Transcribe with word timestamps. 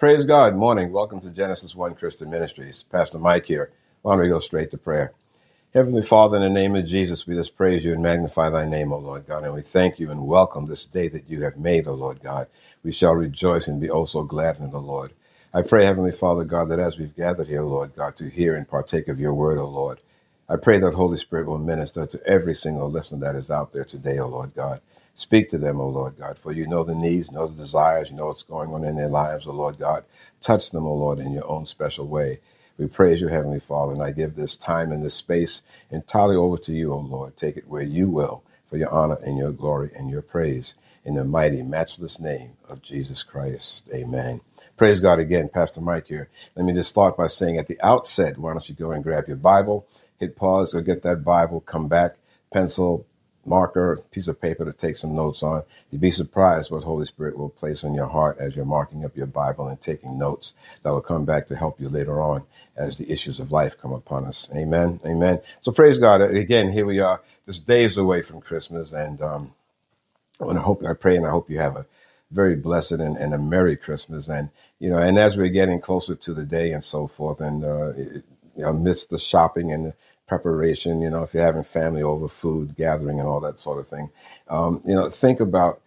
Praise 0.00 0.24
God. 0.24 0.56
Morning. 0.56 0.92
Welcome 0.92 1.20
to 1.20 1.30
Genesis 1.30 1.74
1 1.74 1.94
Christian 1.96 2.30
Ministries. 2.30 2.84
Pastor 2.90 3.18
Mike 3.18 3.44
here. 3.44 3.70
Why 4.00 4.14
don't 4.14 4.22
we 4.22 4.30
go 4.30 4.38
straight 4.38 4.70
to 4.70 4.78
prayer? 4.78 5.12
Heavenly 5.74 6.00
Father, 6.00 6.38
in 6.38 6.42
the 6.42 6.48
name 6.48 6.74
of 6.74 6.86
Jesus, 6.86 7.26
we 7.26 7.34
just 7.34 7.54
praise 7.54 7.84
you 7.84 7.92
and 7.92 8.02
magnify 8.02 8.48
thy 8.48 8.64
name, 8.64 8.94
O 8.94 8.98
Lord 8.98 9.26
God. 9.26 9.44
And 9.44 9.52
we 9.52 9.60
thank 9.60 9.98
you 9.98 10.10
and 10.10 10.26
welcome 10.26 10.64
this 10.64 10.86
day 10.86 11.08
that 11.08 11.28
you 11.28 11.42
have 11.42 11.58
made, 11.58 11.86
O 11.86 11.92
Lord 11.92 12.22
God. 12.22 12.46
We 12.82 12.92
shall 12.92 13.14
rejoice 13.14 13.68
and 13.68 13.78
be 13.78 13.90
oh 13.90 13.98
also 13.98 14.22
glad 14.22 14.58
in 14.58 14.70
the 14.70 14.80
Lord. 14.80 15.12
I 15.52 15.60
pray, 15.60 15.84
Heavenly 15.84 16.12
Father 16.12 16.44
God, 16.44 16.70
that 16.70 16.78
as 16.78 16.98
we've 16.98 17.14
gathered 17.14 17.48
here, 17.48 17.62
O 17.62 17.68
Lord 17.68 17.94
God, 17.94 18.16
to 18.16 18.30
hear 18.30 18.56
and 18.56 18.66
partake 18.66 19.06
of 19.06 19.20
your 19.20 19.34
word, 19.34 19.58
O 19.58 19.68
Lord, 19.68 20.00
I 20.48 20.56
pray 20.56 20.78
that 20.78 20.94
Holy 20.94 21.18
Spirit 21.18 21.46
will 21.46 21.58
minister 21.58 22.06
to 22.06 22.26
every 22.26 22.54
single 22.54 22.90
listener 22.90 23.20
that 23.20 23.36
is 23.36 23.50
out 23.50 23.72
there 23.72 23.84
today, 23.84 24.18
O 24.18 24.28
Lord 24.28 24.54
God. 24.54 24.80
Speak 25.14 25.50
to 25.50 25.58
them, 25.58 25.80
O 25.80 25.88
Lord 25.88 26.18
God, 26.18 26.38
for 26.38 26.52
you 26.52 26.66
know 26.66 26.84
the 26.84 26.94
needs, 26.94 27.30
know 27.30 27.46
the 27.46 27.56
desires, 27.62 28.10
you 28.10 28.16
know 28.16 28.26
what's 28.28 28.42
going 28.44 28.70
on 28.74 28.84
in 28.84 28.96
their 28.96 29.08
lives, 29.08 29.46
O 29.46 29.52
Lord 29.52 29.78
God. 29.78 30.04
Touch 30.40 30.70
them, 30.70 30.86
O 30.86 30.94
Lord, 30.94 31.20
in 31.20 31.32
your 31.32 31.48
own 31.48 31.66
special 31.66 32.06
way. 32.08 32.40
We 32.78 32.88
praise 32.88 33.20
you, 33.20 33.28
Heavenly 33.28 33.60
Father, 33.60 33.92
and 33.94 34.02
I 34.02 34.12
give 34.12 34.36
this 34.36 34.56
time 34.56 34.92
and 34.92 35.02
this 35.02 35.14
space 35.14 35.62
entirely 35.90 36.36
over 36.36 36.58
to 36.58 36.72
you, 36.72 36.92
O 36.94 36.98
Lord. 36.98 37.36
Take 37.36 37.56
it 37.58 37.68
where 37.68 37.82
you 37.82 38.08
will 38.08 38.42
for 38.70 38.78
your 38.78 38.90
honor 38.90 39.18
and 39.22 39.38
your 39.38 39.52
glory 39.52 39.92
and 39.96 40.10
your 40.10 40.22
praise. 40.22 40.74
In 41.04 41.14
the 41.16 41.24
mighty, 41.24 41.62
matchless 41.62 42.20
name 42.20 42.52
of 42.68 42.82
Jesus 42.82 43.22
Christ. 43.24 43.88
Amen. 43.94 44.40
Praise 44.76 45.00
God 45.00 45.20
again, 45.20 45.50
Pastor 45.50 45.80
Mike 45.82 46.08
here. 46.08 46.30
Let 46.56 46.64
me 46.66 46.72
just 46.74 46.90
start 46.90 47.16
by 47.16 47.28
saying 47.28 47.58
at 47.58 47.68
the 47.68 47.80
outset, 47.82 48.38
why 48.38 48.52
don't 48.54 48.68
you 48.68 48.74
go 48.74 48.92
and 48.92 49.04
grab 49.04 49.28
your 49.28 49.36
Bible, 49.36 49.86
hit 50.18 50.36
pause, 50.36 50.74
go 50.74 50.82
get 50.82 51.02
that 51.02 51.24
Bible, 51.24 51.60
come 51.60 51.88
back, 51.88 52.16
pencil, 52.52 53.06
marker, 53.50 54.00
piece 54.12 54.28
of 54.28 54.40
paper 54.40 54.64
to 54.64 54.72
take 54.72 54.96
some 54.96 55.14
notes 55.14 55.42
on. 55.42 55.64
You'd 55.90 56.00
be 56.00 56.12
surprised 56.12 56.70
what 56.70 56.84
Holy 56.84 57.04
Spirit 57.04 57.36
will 57.36 57.50
place 57.50 57.84
on 57.84 57.94
your 57.94 58.06
heart 58.06 58.38
as 58.38 58.54
you're 58.54 58.64
marking 58.64 59.04
up 59.04 59.16
your 59.16 59.26
Bible 59.26 59.66
and 59.66 59.78
taking 59.78 60.16
notes 60.16 60.54
that 60.82 60.92
will 60.92 61.00
come 61.02 61.24
back 61.24 61.48
to 61.48 61.56
help 61.56 61.80
you 61.80 61.88
later 61.88 62.22
on 62.22 62.44
as 62.76 62.96
the 62.96 63.10
issues 63.10 63.40
of 63.40 63.50
life 63.50 63.76
come 63.76 63.92
upon 63.92 64.24
us. 64.24 64.48
Amen. 64.54 65.00
Amen. 65.04 65.40
So 65.60 65.72
praise 65.72 65.98
God. 65.98 66.22
Again, 66.22 66.72
here 66.72 66.86
we 66.86 67.00
are, 67.00 67.20
just 67.44 67.66
days 67.66 67.98
away 67.98 68.22
from 68.22 68.40
Christmas. 68.40 68.92
And 68.92 69.20
um, 69.20 69.52
I 70.40 70.54
hope, 70.54 70.84
I 70.84 70.94
pray 70.94 71.16
and 71.16 71.26
I 71.26 71.30
hope 71.30 71.50
you 71.50 71.58
have 71.58 71.76
a 71.76 71.86
very 72.30 72.54
blessed 72.54 72.92
and, 72.92 73.16
and 73.16 73.34
a 73.34 73.38
Merry 73.38 73.76
Christmas. 73.76 74.28
And, 74.28 74.50
you 74.78 74.88
know, 74.88 74.98
and 74.98 75.18
as 75.18 75.36
we're 75.36 75.48
getting 75.48 75.80
closer 75.80 76.14
to 76.14 76.32
the 76.32 76.44
day 76.44 76.70
and 76.70 76.84
so 76.84 77.08
forth, 77.08 77.40
and 77.40 77.64
uh, 77.64 77.88
it, 77.96 78.24
amidst 78.64 79.10
the 79.10 79.18
shopping 79.18 79.72
and 79.72 79.86
the 79.86 79.94
preparation, 80.30 81.00
you 81.00 81.10
know, 81.10 81.24
if 81.24 81.34
you're 81.34 81.44
having 81.44 81.64
family 81.64 82.04
over, 82.04 82.28
food 82.28 82.76
gathering, 82.76 83.18
and 83.18 83.28
all 83.28 83.40
that 83.40 83.58
sort 83.58 83.80
of 83.80 83.88
thing. 83.88 84.08
Um, 84.48 84.80
you 84.86 84.94
know, 84.94 85.10
think 85.10 85.40
about 85.40 85.80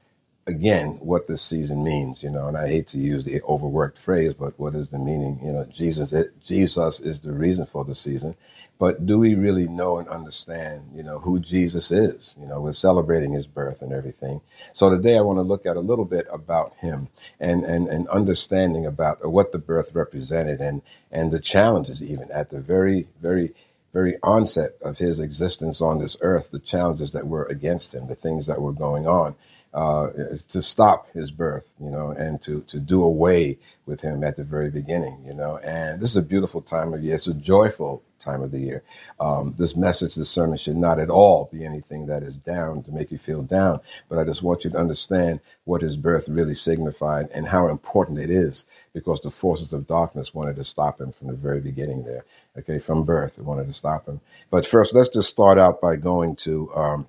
again 0.45 0.97
what 0.99 1.27
this 1.27 1.41
season 1.41 1.81
means. 1.81 2.21
You 2.21 2.29
know, 2.29 2.49
and 2.49 2.57
I 2.57 2.67
hate 2.67 2.87
to 2.89 2.97
use 2.97 3.23
the 3.23 3.41
overworked 3.43 3.97
phrase, 3.97 4.33
but 4.33 4.59
what 4.59 4.75
is 4.75 4.89
the 4.89 4.99
meaning? 4.99 5.39
You 5.41 5.53
know, 5.53 5.65
Jesus, 5.71 6.11
it, 6.11 6.43
Jesus 6.43 6.99
is 6.99 7.21
the 7.21 7.31
reason 7.31 7.65
for 7.65 7.85
the 7.85 7.95
season. 7.95 8.35
But 8.79 9.05
do 9.05 9.17
we 9.17 9.33
really 9.33 9.69
know 9.69 9.97
and 9.97 10.09
understand, 10.09 10.91
you 10.93 11.03
know, 11.03 11.19
who 11.19 11.39
Jesus 11.39 11.89
is? 11.89 12.35
You 12.37 12.45
know, 12.45 12.59
we're 12.59 12.73
celebrating 12.73 13.31
his 13.31 13.47
birth 13.47 13.81
and 13.81 13.93
everything. 13.93 14.41
So 14.73 14.89
today 14.89 15.17
I 15.17 15.21
want 15.21 15.37
to 15.37 15.43
look 15.43 15.65
at 15.65 15.77
a 15.77 15.79
little 15.79 16.03
bit 16.03 16.27
about 16.29 16.73
him 16.81 17.07
and, 17.39 17.63
and, 17.63 17.87
and 17.87 18.09
understanding 18.09 18.85
about 18.85 19.25
what 19.25 19.53
the 19.53 19.57
birth 19.59 19.91
represented 19.93 20.59
and, 20.59 20.81
and 21.11 21.31
the 21.31 21.39
challenges 21.39 22.03
even 22.03 22.29
at 22.29 22.49
the 22.49 22.59
very, 22.59 23.07
very 23.21 23.53
very 23.93 24.17
onset 24.23 24.71
of 24.81 24.97
his 24.97 25.19
existence 25.19 25.79
on 25.79 25.99
this 25.99 26.17
earth, 26.21 26.51
the 26.51 26.59
challenges 26.59 27.11
that 27.11 27.27
were 27.27 27.45
against 27.45 27.93
him, 27.93 28.07
the 28.07 28.15
things 28.15 28.47
that 28.47 28.61
were 28.61 28.73
going 28.73 29.07
on, 29.07 29.35
uh, 29.73 30.09
to 30.49 30.61
stop 30.61 31.11
his 31.13 31.31
birth, 31.31 31.73
you 31.79 31.89
know, 31.89 32.09
and 32.09 32.41
to, 32.41 32.61
to 32.61 32.79
do 32.79 33.01
away 33.03 33.57
with 33.85 34.01
him 34.01 34.23
at 34.23 34.35
the 34.35 34.43
very 34.43 34.69
beginning, 34.69 35.23
you 35.25 35.33
know. 35.33 35.57
And 35.57 35.99
this 35.99 36.11
is 36.11 36.17
a 36.17 36.21
beautiful 36.21 36.61
time 36.61 36.93
of 36.93 37.03
year. 37.03 37.15
It's 37.15 37.27
a 37.27 37.33
joyful 37.33 38.03
time 38.19 38.41
of 38.41 38.51
the 38.51 38.59
year. 38.59 38.83
Um, 39.19 39.55
this 39.57 39.75
message, 39.75 40.15
this 40.15 40.29
sermon 40.29 40.57
should 40.57 40.77
not 40.77 40.99
at 40.99 41.09
all 41.09 41.49
be 41.51 41.65
anything 41.65 42.05
that 42.05 42.23
is 42.23 42.37
down 42.37 42.83
to 42.83 42.91
make 42.91 43.11
you 43.11 43.17
feel 43.17 43.41
down, 43.41 43.79
but 44.09 44.17
I 44.17 44.23
just 44.23 44.43
want 44.43 44.63
you 44.63 44.69
to 44.71 44.77
understand 44.77 45.39
what 45.65 45.81
his 45.81 45.97
birth 45.97 46.29
really 46.29 46.55
signified 46.55 47.29
and 47.33 47.47
how 47.47 47.67
important 47.67 48.19
it 48.19 48.29
is 48.29 48.65
because 48.93 49.21
the 49.21 49.31
forces 49.31 49.73
of 49.73 49.87
darkness 49.87 50.33
wanted 50.33 50.55
to 50.57 50.63
stop 50.63 51.01
him 51.01 51.11
from 51.11 51.27
the 51.27 51.33
very 51.33 51.59
beginning 51.59 52.03
there. 52.03 52.25
Okay, 52.57 52.79
from 52.79 53.03
birth, 53.03 53.35
they 53.35 53.41
wanted 53.43 53.67
to 53.67 53.73
stop 53.73 54.07
him. 54.07 54.21
But 54.51 54.65
first, 54.65 54.93
let's 54.93 55.09
just 55.09 55.29
start 55.29 55.57
out 55.57 55.81
by 55.81 55.95
going 55.95 56.35
to 56.37 56.73
um, 56.75 57.07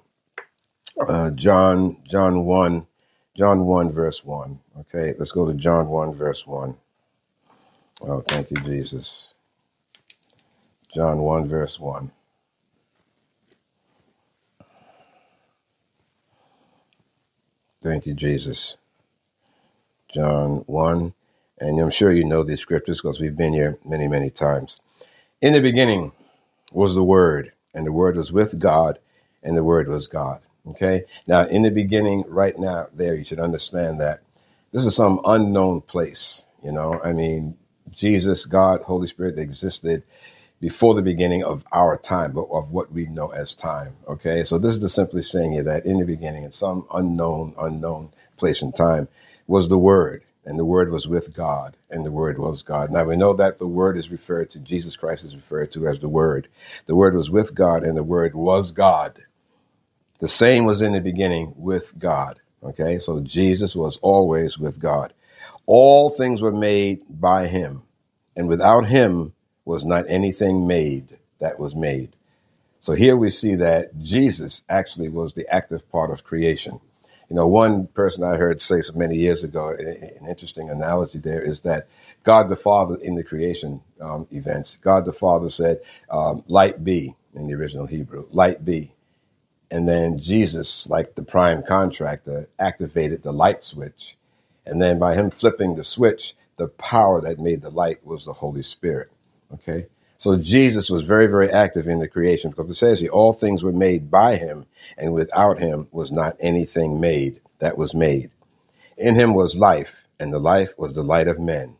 uh, 1.06 1.31
John, 1.31 1.99
John 2.09 2.44
1, 2.44 2.87
John 3.37 3.66
1, 3.66 3.93
verse 3.93 4.25
1. 4.25 4.59
Okay, 4.81 5.15
let's 5.19 5.32
go 5.32 5.47
to 5.47 5.55
John 5.55 5.88
1, 5.88 6.15
verse 6.15 6.47
1. 6.47 6.77
Oh, 8.03 8.21
thank 8.21 8.50
you, 8.50 8.56
Jesus. 8.59 9.28
John 10.94 11.19
1, 11.19 11.49
verse 11.49 11.78
1. 11.78 12.11
Thank 17.82 18.06
you, 18.06 18.15
Jesus. 18.15 18.78
John 20.12 20.65
1, 20.66 21.12
and 21.59 21.81
I'm 21.81 21.91
sure 21.91 22.12
you 22.12 22.25
know 22.25 22.44
these 22.44 22.61
scriptures 22.61 23.03
because 23.03 23.21
we've 23.21 23.37
been 23.37 23.53
here 23.53 23.78
many, 23.84 24.09
many 24.09 24.31
times. 24.31 24.81
In 25.44 25.53
the 25.53 25.60
beginning 25.60 26.12
was 26.72 26.94
the 26.94 27.05
Word, 27.05 27.53
and 27.75 27.87
the 27.87 27.93
Word 27.93 28.16
was 28.16 28.32
with 28.32 28.59
God, 28.59 28.99
and 29.43 29.55
the 29.55 29.62
Word 29.62 29.88
was 29.88 30.09
God. 30.09 30.41
Okay? 30.66 31.05
Now, 31.27 31.44
in 31.47 31.60
the 31.60 31.71
beginning, 31.71 32.25
right 32.28 32.59
now, 32.59 32.87
there, 32.94 33.15
you 33.15 33.25
should 33.25 33.38
understand 33.38 34.00
that 34.00 34.22
this 34.72 34.87
is 34.87 34.97
some 34.97 35.21
unknown 35.22 35.82
place. 35.82 36.47
You 36.62 36.72
know, 36.72 36.99
I 37.05 37.12
mean, 37.12 37.59
Jesus, 37.91 38.47
God, 38.47 38.84
Holy 38.84 39.06
Spirit 39.06 39.38
existed 39.38 40.03
before 40.62 40.94
the 40.94 41.03
beginning 41.03 41.44
of 41.44 41.62
our 41.72 41.99
time, 41.99 42.32
but 42.32 42.49
of 42.50 42.71
what 42.71 42.91
we 42.91 43.05
know 43.05 43.28
as 43.28 43.55
time. 43.55 43.97
Okay? 44.09 44.44
So 44.44 44.56
this 44.56 44.72
is 44.72 44.78
just 44.78 44.94
simply 44.94 45.21
saying 45.21 45.53
here 45.53 45.62
that 45.65 45.84
in 45.84 45.99
the 45.99 46.06
beginning, 46.06 46.44
in 46.44 46.53
some 46.53 46.87
unknown, 46.91 47.55
unknown 47.59 48.15
place 48.38 48.62
and 48.62 48.75
time, 48.75 49.09
was 49.47 49.69
the 49.69 49.76
Word 49.76 50.22
and 50.44 50.59
the 50.59 50.65
Word 50.65 50.91
was 50.91 51.09
with 51.09 51.34
God, 51.34 51.77
and 51.91 52.05
the 52.05 52.10
Word 52.10 52.38
was 52.38 52.62
God. 52.62 52.91
Now 52.91 53.05
we 53.05 53.16
know 53.16 53.32
that 53.34 53.59
the 53.59 53.66
Word 53.66 53.97
is 53.97 54.10
referred 54.10 54.50
to, 54.50 54.59
Jesus 54.59 54.97
Christ 54.97 55.25
is 55.25 55.34
referred 55.34 55.72
to 55.72 55.87
as 55.87 55.99
the 55.99 56.09
Word. 56.09 56.49
The 56.87 56.94
Word 56.94 57.15
was 57.15 57.31
with 57.31 57.55
God, 57.55 57.82
and 57.82 57.97
the 57.97 58.03
Word 58.03 58.34
was 58.34 58.72
God. 58.72 59.25
The 60.21 60.28
same 60.28 60.65
was 60.65 60.82
in 60.82 60.93
the 60.93 61.00
beginning 61.00 61.55
with 61.56 61.99
God. 61.99 62.41
Okay, 62.62 62.99
so 62.99 63.21
Jesus 63.21 63.77
was 63.77 63.99
always 63.99 64.59
with 64.59 64.78
God. 64.78 65.12
All 65.66 66.10
things 66.10 66.41
were 66.41 66.53
made 66.53 67.03
by 67.09 67.47
Him, 67.47 67.82
and 68.37 68.49
without 68.49 68.87
Him 68.87 69.34
was 69.65 69.84
not 69.84 70.05
anything 70.09 70.66
made 70.66 71.19
that 71.41 71.59
was 71.59 71.75
made. 71.75 72.16
So 72.81 72.93
here 72.93 73.16
we 73.16 73.31
see 73.31 73.55
that 73.55 73.99
Jesus 73.99 74.62
actually 74.69 75.09
was 75.09 75.32
the 75.32 75.49
active 75.49 75.91
part 75.91 76.11
of 76.11 76.25
creation. 76.25 76.81
You 77.29 77.37
know, 77.37 77.47
one 77.47 77.87
person 77.89 78.23
I 78.23 78.37
heard 78.37 78.61
say 78.61 78.81
so 78.81 78.93
many 78.95 79.17
years 79.17 79.45
ago, 79.45 79.71
an 79.71 80.27
interesting 80.29 80.69
analogy 80.69 81.19
there 81.19 81.43
is 81.43 81.61
that 81.61 81.89
God 82.23 82.49
the 82.49 82.57
Father 82.57 82.97
in 82.97 83.15
the 83.15 83.25
creation 83.25 83.83
um, 84.01 84.27
events, 84.31 84.79
God 84.83 85.05
the 85.05 85.12
Father 85.12 85.50
said, 85.50 85.81
um, 86.11 86.44
light 86.47 86.85
be 86.85 87.17
in 87.35 87.47
the 87.47 87.55
original 87.55 87.87
Hebrew, 87.87 88.26
light 88.31 88.65
be. 88.65 88.93
And 89.71 89.88
then 89.88 90.19
Jesus, 90.19 90.87
like 90.88 91.15
the 91.15 91.23
prime 91.23 91.62
contractor, 91.62 92.49
activated 92.59 93.23
the 93.23 93.32
light 93.32 93.65
switch. 93.65 94.17
And 94.67 94.81
then 94.81 94.99
by 94.99 95.15
him 95.15 95.31
flipping 95.31 95.75
the 95.75 95.85
switch, 95.85 96.35
the 96.56 96.69
power 96.69 97.20
that 97.20 97.41
made 97.41 97.62
the 97.62 97.70
light 97.70 98.06
was 98.06 98.25
the 98.25 98.35
Holy 98.35 98.62
Spirit. 98.62 99.11
Okay? 99.53 99.87
So 100.25 100.38
Jesus 100.38 100.88
was 100.88 101.03
very, 101.03 101.26
very 101.26 101.50
active 101.50 101.87
in 101.87 101.99
the 101.99 102.09
creation 102.09 102.49
because 102.49 102.71
it 102.71 102.76
says 102.76 103.03
here, 103.03 103.11
all 103.11 103.35
things 103.35 103.62
were 103.62 103.75
made 103.75 104.11
by 104.11 104.37
him, 104.37 104.65
and 104.97 105.12
without 105.12 105.59
him 105.59 105.87
was 105.93 106.11
not 106.11 106.35
anything 106.41 106.99
made 106.99 107.43
that 107.59 107.76
was 107.76 107.94
made. 107.94 108.31
In 108.97 109.17
him 109.17 109.35
was 109.35 109.59
life, 109.59 110.05
and 110.19 110.32
the 110.32 110.38
life 110.38 110.73
was 110.79 110.94
the 110.94 111.03
light 111.03 111.29
of 111.29 111.38
men. 111.38 111.76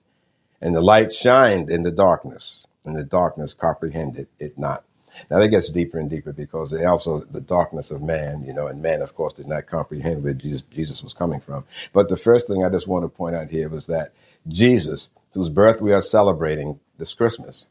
And 0.61 0.77
the 0.77 0.83
light 0.83 1.11
shined 1.11 1.71
in 1.71 1.85
the 1.85 1.91
darkness, 1.91 2.67
and 2.85 2.95
the 2.95 3.03
darkness 3.03 3.55
comprehended 3.55 4.29
it 4.39 4.59
not. 4.59 4.85
Now 5.31 5.39
that 5.39 5.49
gets 5.49 5.71
deeper 5.71 5.99
and 5.99 6.11
deeper 6.11 6.35
because 6.35 6.75
also 6.75 7.21
the 7.21 7.41
darkness 7.41 7.91
of 7.91 8.03
man, 8.03 8.45
you 8.45 8.53
know, 8.53 8.67
and 8.67 8.83
man, 8.83 9.01
of 9.01 9.15
course, 9.15 9.33
did 9.33 9.49
not 9.49 9.65
comprehend 9.65 10.23
where 10.23 10.35
Jesus, 10.35 10.61
Jesus 10.71 11.03
was 11.03 11.15
coming 11.15 11.41
from. 11.41 11.65
But 11.95 12.11
the 12.11 12.19
first 12.19 12.47
thing 12.47 12.63
I 12.63 12.69
just 12.69 12.89
want 12.89 13.07
to 13.07 13.09
point 13.09 13.37
out 13.37 13.49
here 13.49 13.71
was 13.71 13.87
that 13.87 14.13
Jesus, 14.47 15.09
whose 15.33 15.49
birth 15.49 15.81
we 15.81 15.95
are 15.95 16.03
celebrating 16.03 16.79
this 16.99 17.15
Christmas, 17.15 17.69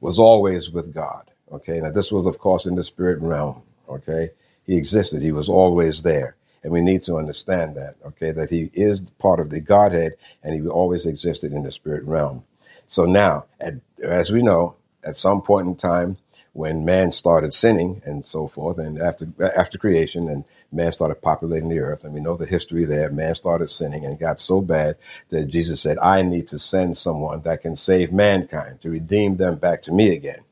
was 0.00 0.18
always 0.18 0.70
with 0.70 0.92
God. 0.94 1.30
Okay. 1.52 1.80
Now, 1.80 1.90
this 1.90 2.12
was, 2.12 2.26
of 2.26 2.38
course, 2.38 2.66
in 2.66 2.74
the 2.74 2.84
spirit 2.84 3.20
realm. 3.20 3.62
Okay. 3.88 4.30
He 4.64 4.76
existed. 4.76 5.22
He 5.22 5.32
was 5.32 5.48
always 5.48 6.02
there. 6.02 6.36
And 6.62 6.72
we 6.72 6.80
need 6.80 7.02
to 7.04 7.16
understand 7.16 7.76
that. 7.76 7.96
Okay. 8.06 8.32
That 8.32 8.50
he 8.50 8.70
is 8.72 9.02
part 9.18 9.40
of 9.40 9.50
the 9.50 9.60
Godhead 9.60 10.12
and 10.42 10.54
he 10.54 10.66
always 10.66 11.06
existed 11.06 11.52
in 11.52 11.62
the 11.62 11.72
spirit 11.72 12.04
realm. 12.04 12.44
So 12.86 13.04
now, 13.04 13.46
at, 13.60 13.74
as 14.02 14.32
we 14.32 14.42
know, 14.42 14.76
at 15.04 15.16
some 15.16 15.42
point 15.42 15.68
in 15.68 15.76
time, 15.76 16.18
when 16.52 16.84
man 16.84 17.12
started 17.12 17.54
sinning 17.54 18.02
and 18.04 18.26
so 18.26 18.48
forth, 18.48 18.78
and 18.78 18.98
after 18.98 19.28
after 19.56 19.78
creation, 19.78 20.28
and 20.28 20.44
man 20.72 20.92
started 20.92 21.22
populating 21.22 21.68
the 21.68 21.78
earth, 21.78 22.04
and 22.04 22.14
we 22.14 22.20
know 22.20 22.36
the 22.36 22.46
history 22.46 22.84
there. 22.84 23.10
Man 23.10 23.34
started 23.34 23.70
sinning 23.70 24.04
and 24.04 24.18
got 24.18 24.40
so 24.40 24.60
bad 24.60 24.96
that 25.30 25.46
Jesus 25.46 25.80
said, 25.80 25.98
"I 25.98 26.22
need 26.22 26.48
to 26.48 26.58
send 26.58 26.96
someone 26.96 27.42
that 27.42 27.62
can 27.62 27.76
save 27.76 28.12
mankind 28.12 28.80
to 28.80 28.90
redeem 28.90 29.36
them 29.36 29.56
back 29.56 29.82
to 29.82 29.92
me 29.92 30.14
again, 30.14 30.42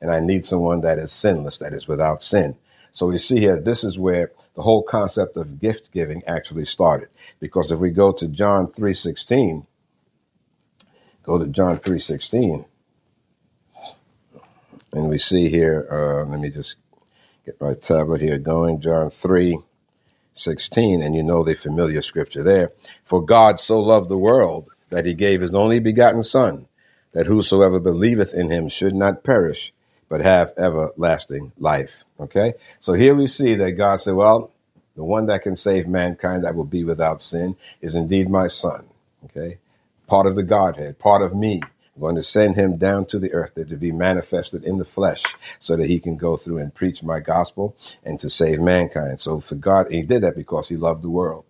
and 0.00 0.10
I 0.10 0.20
need 0.20 0.46
someone 0.46 0.80
that 0.80 0.98
is 0.98 1.12
sinless, 1.12 1.58
that 1.58 1.72
is 1.72 1.86
without 1.86 2.22
sin." 2.22 2.56
So 2.92 3.06
we 3.08 3.18
see 3.18 3.40
here, 3.40 3.60
this 3.60 3.84
is 3.84 3.98
where 3.98 4.32
the 4.54 4.62
whole 4.62 4.82
concept 4.82 5.36
of 5.36 5.60
gift 5.60 5.92
giving 5.92 6.22
actually 6.26 6.64
started. 6.64 7.08
Because 7.38 7.70
if 7.70 7.78
we 7.78 7.90
go 7.90 8.10
to 8.12 8.26
John 8.26 8.72
three 8.72 8.94
sixteen, 8.94 9.66
go 11.22 11.36
to 11.38 11.46
John 11.46 11.78
three 11.78 11.98
sixteen 11.98 12.64
and 14.92 15.10
we 15.10 15.18
see 15.18 15.50
here, 15.50 15.86
uh, 15.90 16.24
let 16.30 16.40
me 16.40 16.48
just 16.48 16.78
get 17.46 17.60
my 17.60 17.74
tablet 17.74 18.20
here 18.20 18.38
going, 18.38 18.80
John 18.80 19.08
3 19.08 19.58
16, 20.34 21.00
and 21.00 21.14
you 21.14 21.22
know 21.22 21.44
the 21.44 21.54
familiar 21.54 22.02
scripture 22.02 22.42
there. 22.42 22.72
For 23.04 23.24
God 23.24 23.60
so 23.60 23.80
loved 23.80 24.10
the 24.10 24.18
world 24.18 24.68
that 24.90 25.06
he 25.06 25.14
gave 25.14 25.40
his 25.40 25.54
only 25.54 25.78
begotten 25.78 26.24
Son, 26.24 26.66
that 27.12 27.26
whosoever 27.26 27.78
believeth 27.78 28.34
in 28.34 28.50
him 28.50 28.68
should 28.68 28.94
not 28.94 29.22
perish, 29.22 29.72
but 30.08 30.20
have 30.20 30.52
everlasting 30.58 31.52
life. 31.56 32.04
Okay? 32.18 32.54
So 32.80 32.94
here 32.94 33.14
we 33.14 33.28
see 33.28 33.54
that 33.54 33.72
God 33.72 34.00
said, 34.00 34.14
Well, 34.14 34.50
the 34.96 35.04
one 35.04 35.26
that 35.26 35.42
can 35.42 35.56
save 35.56 35.86
mankind 35.86 36.44
that 36.44 36.56
will 36.56 36.64
be 36.64 36.84
without 36.84 37.22
sin 37.22 37.56
is 37.80 37.94
indeed 37.94 38.28
my 38.28 38.48
Son. 38.48 38.88
Okay? 39.24 39.58
Part 40.08 40.26
of 40.26 40.34
the 40.34 40.42
Godhead, 40.42 40.98
part 40.98 41.22
of 41.22 41.34
me. 41.34 41.62
I'm 41.96 42.02
going 42.02 42.16
to 42.16 42.22
send 42.22 42.56
him 42.56 42.76
down 42.76 43.06
to 43.06 43.18
the 43.18 43.32
earth 43.32 43.54
to 43.54 43.64
be 43.64 43.90
manifested 43.90 44.64
in 44.64 44.76
the 44.76 44.84
flesh 44.84 45.24
so 45.58 45.76
that 45.76 45.86
he 45.86 45.98
can 45.98 46.16
go 46.16 46.36
through 46.36 46.58
and 46.58 46.74
preach 46.74 47.02
my 47.02 47.20
gospel 47.20 47.74
and 48.04 48.20
to 48.20 48.28
save 48.28 48.60
mankind. 48.60 49.22
So 49.22 49.40
for 49.40 49.54
God, 49.54 49.90
he 49.90 50.02
did 50.02 50.22
that 50.22 50.36
because 50.36 50.68
he 50.68 50.76
loved 50.76 51.02
the 51.02 51.08
world. 51.08 51.46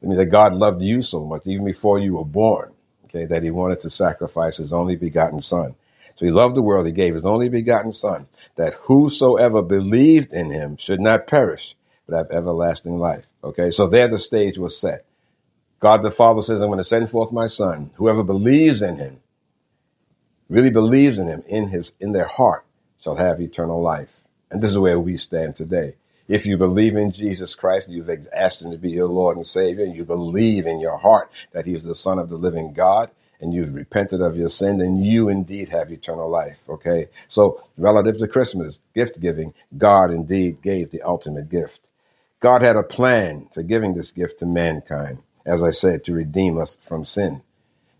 It 0.00 0.06
means 0.06 0.18
that 0.18 0.26
God 0.26 0.54
loved 0.54 0.82
you 0.82 1.02
so 1.02 1.24
much, 1.24 1.42
even 1.46 1.64
before 1.64 1.98
you 1.98 2.14
were 2.14 2.24
born, 2.24 2.74
okay, 3.06 3.24
that 3.24 3.42
he 3.42 3.50
wanted 3.50 3.80
to 3.80 3.90
sacrifice 3.90 4.58
his 4.58 4.72
only 4.72 4.94
begotten 4.94 5.40
son. 5.40 5.74
So 6.14 6.24
he 6.24 6.30
loved 6.30 6.54
the 6.54 6.62
world. 6.62 6.86
He 6.86 6.92
gave 6.92 7.14
his 7.14 7.24
only 7.24 7.48
begotten 7.48 7.92
son 7.92 8.28
that 8.54 8.74
whosoever 8.82 9.62
believed 9.62 10.32
in 10.32 10.50
him 10.50 10.76
should 10.76 11.00
not 11.00 11.26
perish, 11.26 11.74
but 12.06 12.16
have 12.16 12.30
everlasting 12.30 12.98
life. 12.98 13.24
Okay. 13.42 13.72
So 13.72 13.88
there 13.88 14.06
the 14.06 14.18
stage 14.18 14.58
was 14.58 14.78
set. 14.78 15.04
God 15.80 16.02
the 16.02 16.10
Father 16.12 16.42
says, 16.42 16.60
I'm 16.60 16.68
going 16.68 16.78
to 16.78 16.84
send 16.84 17.10
forth 17.10 17.32
my 17.32 17.46
son. 17.46 17.90
Whoever 17.94 18.22
believes 18.22 18.80
in 18.80 18.96
him 18.96 19.20
really 20.48 20.70
believes 20.70 21.18
in 21.18 21.26
him 21.28 21.42
in 21.46 21.68
his 21.68 21.92
in 22.00 22.12
their 22.12 22.26
heart 22.26 22.64
shall 23.00 23.16
have 23.16 23.40
eternal 23.40 23.80
life. 23.80 24.20
And 24.50 24.62
this 24.62 24.70
is 24.70 24.78
where 24.78 24.98
we 24.98 25.16
stand 25.16 25.56
today. 25.56 25.94
If 26.26 26.44
you 26.44 26.58
believe 26.58 26.94
in 26.94 27.10
Jesus 27.10 27.54
Christ, 27.54 27.88
you've 27.88 28.10
asked 28.34 28.62
him 28.62 28.70
to 28.70 28.76
be 28.76 28.90
your 28.90 29.08
Lord 29.08 29.36
and 29.36 29.46
Savior, 29.46 29.84
and 29.84 29.96
you 29.96 30.04
believe 30.04 30.66
in 30.66 30.78
your 30.78 30.98
heart 30.98 31.30
that 31.52 31.64
he 31.64 31.74
is 31.74 31.84
the 31.84 31.94
Son 31.94 32.18
of 32.18 32.28
the 32.28 32.36
living 32.36 32.74
God, 32.74 33.10
and 33.40 33.54
you've 33.54 33.74
repented 33.74 34.20
of 34.20 34.36
your 34.36 34.50
sin, 34.50 34.78
then 34.78 34.96
you 34.96 35.28
indeed 35.28 35.70
have 35.70 35.90
eternal 35.90 36.28
life. 36.28 36.58
Okay? 36.68 37.08
So, 37.28 37.62
relative 37.78 38.18
to 38.18 38.28
Christmas, 38.28 38.80
gift 38.94 39.20
giving, 39.20 39.54
God 39.76 40.10
indeed 40.10 40.60
gave 40.60 40.90
the 40.90 41.02
ultimate 41.02 41.48
gift. 41.48 41.88
God 42.40 42.62
had 42.62 42.76
a 42.76 42.82
plan 42.82 43.48
for 43.52 43.62
giving 43.62 43.94
this 43.94 44.12
gift 44.12 44.38
to 44.40 44.46
mankind, 44.46 45.22
as 45.46 45.62
I 45.62 45.70
said, 45.70 46.04
to 46.04 46.14
redeem 46.14 46.58
us 46.58 46.76
from 46.82 47.04
sin. 47.04 47.42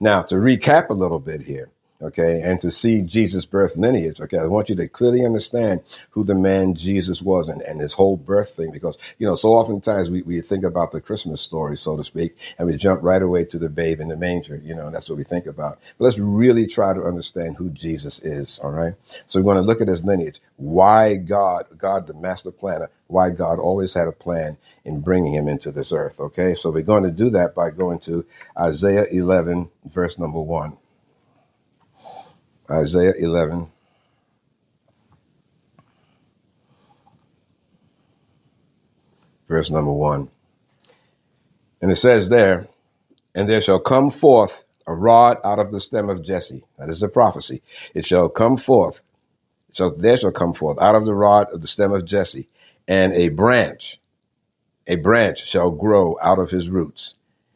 Now, 0.01 0.23
to 0.23 0.35
recap 0.37 0.91
a 0.91 0.95
little 0.95 1.19
bit 1.19 1.43
here, 1.43 1.71
okay, 2.01 2.41
and 2.43 2.61
to 2.61 2.71
see 2.71 3.03
Jesus' 3.03 3.47
birth 3.47 3.77
lineage, 3.77 4.21
okay, 4.21 4.39
I 4.39 4.47
want 4.47 4.69
you 4.69 4.77
to 4.77 4.89
clearly 4.89 5.25
understand 5.25 5.83
who 6.11 6.25
the 6.25 6.35
man 6.35 6.75
Jesus 6.75 7.21
was 7.21 7.49
and, 7.49 7.61
and 7.63 7.81
his 7.81 7.95
whole 7.95 8.17
birth 8.17 8.51
thing, 8.55 8.71
because, 8.71 8.97
you 9.19 9.27
know, 9.27 9.35
so 9.35 9.51
oftentimes 9.51 10.09
we, 10.09 10.23
we 10.23 10.41
think 10.41 10.65
about 10.65 10.93
the 10.93 11.01
Christmas 11.01 11.41
story, 11.41 11.77
so 11.77 11.97
to 11.97 12.05
speak, 12.05 12.37
and 12.59 12.69
we 12.69 12.77
jump 12.77 13.03
right 13.03 13.23
away 13.23 13.45
to 13.45 13.59
the 13.59 13.69
babe 13.69 14.01
in 14.01 14.09
the 14.09 14.17
manger, 14.17 14.61
you 14.65 14.75
know, 14.75 14.87
and 14.87 14.95
that's 14.95 15.09
what 15.09 15.19
we 15.19 15.25
think 15.25 15.47
about. 15.47 15.79
But 15.99 16.05
let's 16.05 16.19
really 16.19 16.67
try 16.67 16.95
to 16.95 17.03
understand 17.03 17.57
who 17.57 17.71
Jesus 17.71 18.21
is, 18.21 18.61
all 18.63 18.71
right? 18.71 18.95
So 19.27 19.41
we're 19.41 19.55
going 19.55 19.57
to 19.57 19.63
look 19.63 19.81
at 19.81 19.89
his 19.89 20.05
lineage, 20.05 20.41
why 20.57 21.17
God, 21.17 21.67
God, 21.77 22.07
the 22.07 22.15
master 22.15 22.51
planner, 22.51 22.91
why 23.09 23.31
God 23.31 23.59
always 23.59 23.95
had 23.95 24.07
a 24.07 24.13
plan 24.13 24.57
in 24.85 25.01
bringing 25.01 25.35
him 25.35 25.49
into 25.49 25.73
this 25.73 25.93
earth, 25.93 26.21
okay? 26.21 26.55
So 26.55 26.71
we're 26.71 26.83
going 26.83 27.05
to 27.05 27.11
do 27.11 27.31
that 27.31 27.55
by 27.55 27.71
going 27.71 27.99
to 28.01 28.25
Isaiah 28.57 29.07
11, 29.11 29.71
verse 29.85 30.19
number 30.19 30.41
1. 30.41 30.77
Isaiah 32.71 33.15
11. 33.19 33.71
Verse 39.49 39.71
number 39.71 39.93
one. 39.93 40.29
And 41.81 41.91
it 41.91 41.97
says 41.97 42.29
there, 42.29 42.69
and 43.35 43.49
there 43.49 43.61
shall 43.61 43.81
come 43.81 44.11
forth 44.11 44.65
a 44.87 44.95
rod 44.95 45.39
out 45.45 45.59
of 45.59 45.73
the 45.73 45.81
stem 45.81 46.11
of 46.11 46.23
Jesse. 46.23 46.65
That 46.79 46.91
is 46.91 47.03
a 47.03 47.09
prophecy. 47.09 47.63
It 47.95 48.05
shall 48.05 48.29
come 48.29 48.57
forth. 48.59 49.03
So 49.73 49.91
there 49.91 50.17
shall 50.17 50.33
come 50.33 50.53
forth 50.53 50.79
out 50.81 50.95
of 50.95 51.07
the 51.07 51.15
rod 51.15 51.49
of 51.53 51.63
the 51.63 51.69
stem 51.69 51.93
of 51.93 52.05
Jesse, 52.05 52.49
and 52.87 53.13
a 53.13 53.29
branch, 53.29 54.01
a 54.87 54.97
branch 54.97 55.47
shall 55.47 55.71
grow 55.71 56.19
out 56.21 56.39
of 56.39 56.51
his 56.51 56.69
roots, 56.69 57.15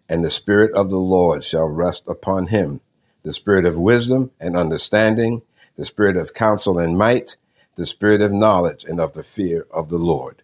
and 0.09 0.25
the 0.25 0.31
spirit 0.31 0.73
of 0.73 0.89
the 0.89 0.99
Lord 0.99 1.45
shall 1.45 1.67
rest 1.67 2.05
upon 2.07 2.49
him 2.49 2.81
the 3.23 3.33
spirit 3.33 3.65
of 3.65 3.79
wisdom 3.79 4.31
and 4.41 4.57
understanding, 4.57 5.43
the 5.77 5.85
spirit 5.85 6.17
of 6.17 6.35
counsel 6.35 6.79
and 6.79 6.99
might, 6.99 7.37
the 7.77 7.87
spirit 7.87 8.21
of 8.21 8.33
knowledge 8.33 8.85
and 8.85 9.01
of 9.01 9.13
the 9.13 9.23
fear 9.23 9.67
of 9.71 9.89
the 9.89 9.99
Lord. 9.99 10.43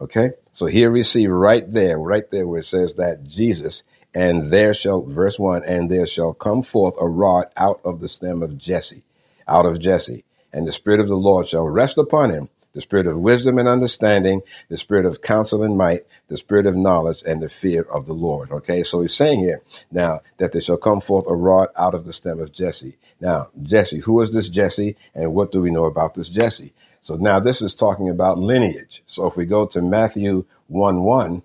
Okay? 0.00 0.32
So 0.52 0.66
here 0.66 0.90
we 0.90 1.02
see 1.02 1.26
right 1.26 1.64
there, 1.70 1.98
right 1.98 2.28
there 2.30 2.46
where 2.46 2.60
it 2.60 2.66
says 2.66 2.94
that 2.94 3.24
Jesus, 3.24 3.82
and 4.14 4.50
there 4.50 4.74
shall, 4.74 5.02
verse 5.02 5.38
1, 5.38 5.64
and 5.64 5.90
there 5.90 6.06
shall 6.06 6.32
come 6.32 6.62
forth 6.62 6.94
a 7.00 7.08
rod 7.08 7.46
out 7.56 7.80
of 7.84 8.00
the 8.00 8.08
stem 8.08 8.42
of 8.42 8.58
Jesse, 8.58 9.04
out 9.46 9.66
of 9.66 9.78
Jesse, 9.78 10.24
and 10.52 10.66
the 10.66 10.72
spirit 10.72 11.00
of 11.00 11.08
the 11.08 11.16
Lord 11.16 11.48
shall 11.48 11.66
rest 11.66 11.98
upon 11.98 12.30
him, 12.30 12.48
the 12.76 12.82
spirit 12.82 13.06
of 13.06 13.18
wisdom 13.18 13.58
and 13.58 13.66
understanding, 13.66 14.42
the 14.68 14.76
spirit 14.76 15.06
of 15.06 15.22
counsel 15.22 15.62
and 15.62 15.78
might, 15.78 16.04
the 16.28 16.36
spirit 16.36 16.66
of 16.66 16.76
knowledge, 16.76 17.22
and 17.26 17.42
the 17.42 17.48
fear 17.48 17.80
of 17.84 18.04
the 18.04 18.12
Lord. 18.12 18.52
Okay, 18.52 18.82
so 18.82 19.00
he's 19.00 19.14
saying 19.14 19.40
here 19.40 19.62
now 19.90 20.20
that 20.36 20.52
there 20.52 20.60
shall 20.60 20.76
come 20.76 21.00
forth 21.00 21.26
a 21.26 21.34
rod 21.34 21.70
out 21.78 21.94
of 21.94 22.04
the 22.04 22.12
stem 22.12 22.38
of 22.38 22.52
Jesse. 22.52 22.98
Now, 23.18 23.48
Jesse, 23.62 24.00
who 24.00 24.20
is 24.20 24.30
this 24.30 24.50
Jesse, 24.50 24.94
and 25.14 25.32
what 25.32 25.52
do 25.52 25.62
we 25.62 25.70
know 25.70 25.86
about 25.86 26.16
this 26.16 26.28
Jesse? 26.28 26.74
So 27.00 27.16
now 27.16 27.40
this 27.40 27.62
is 27.62 27.74
talking 27.74 28.10
about 28.10 28.38
lineage. 28.38 29.02
So 29.06 29.26
if 29.26 29.38
we 29.38 29.46
go 29.46 29.64
to 29.68 29.80
Matthew 29.80 30.44
1 30.66 31.02
1, 31.02 31.42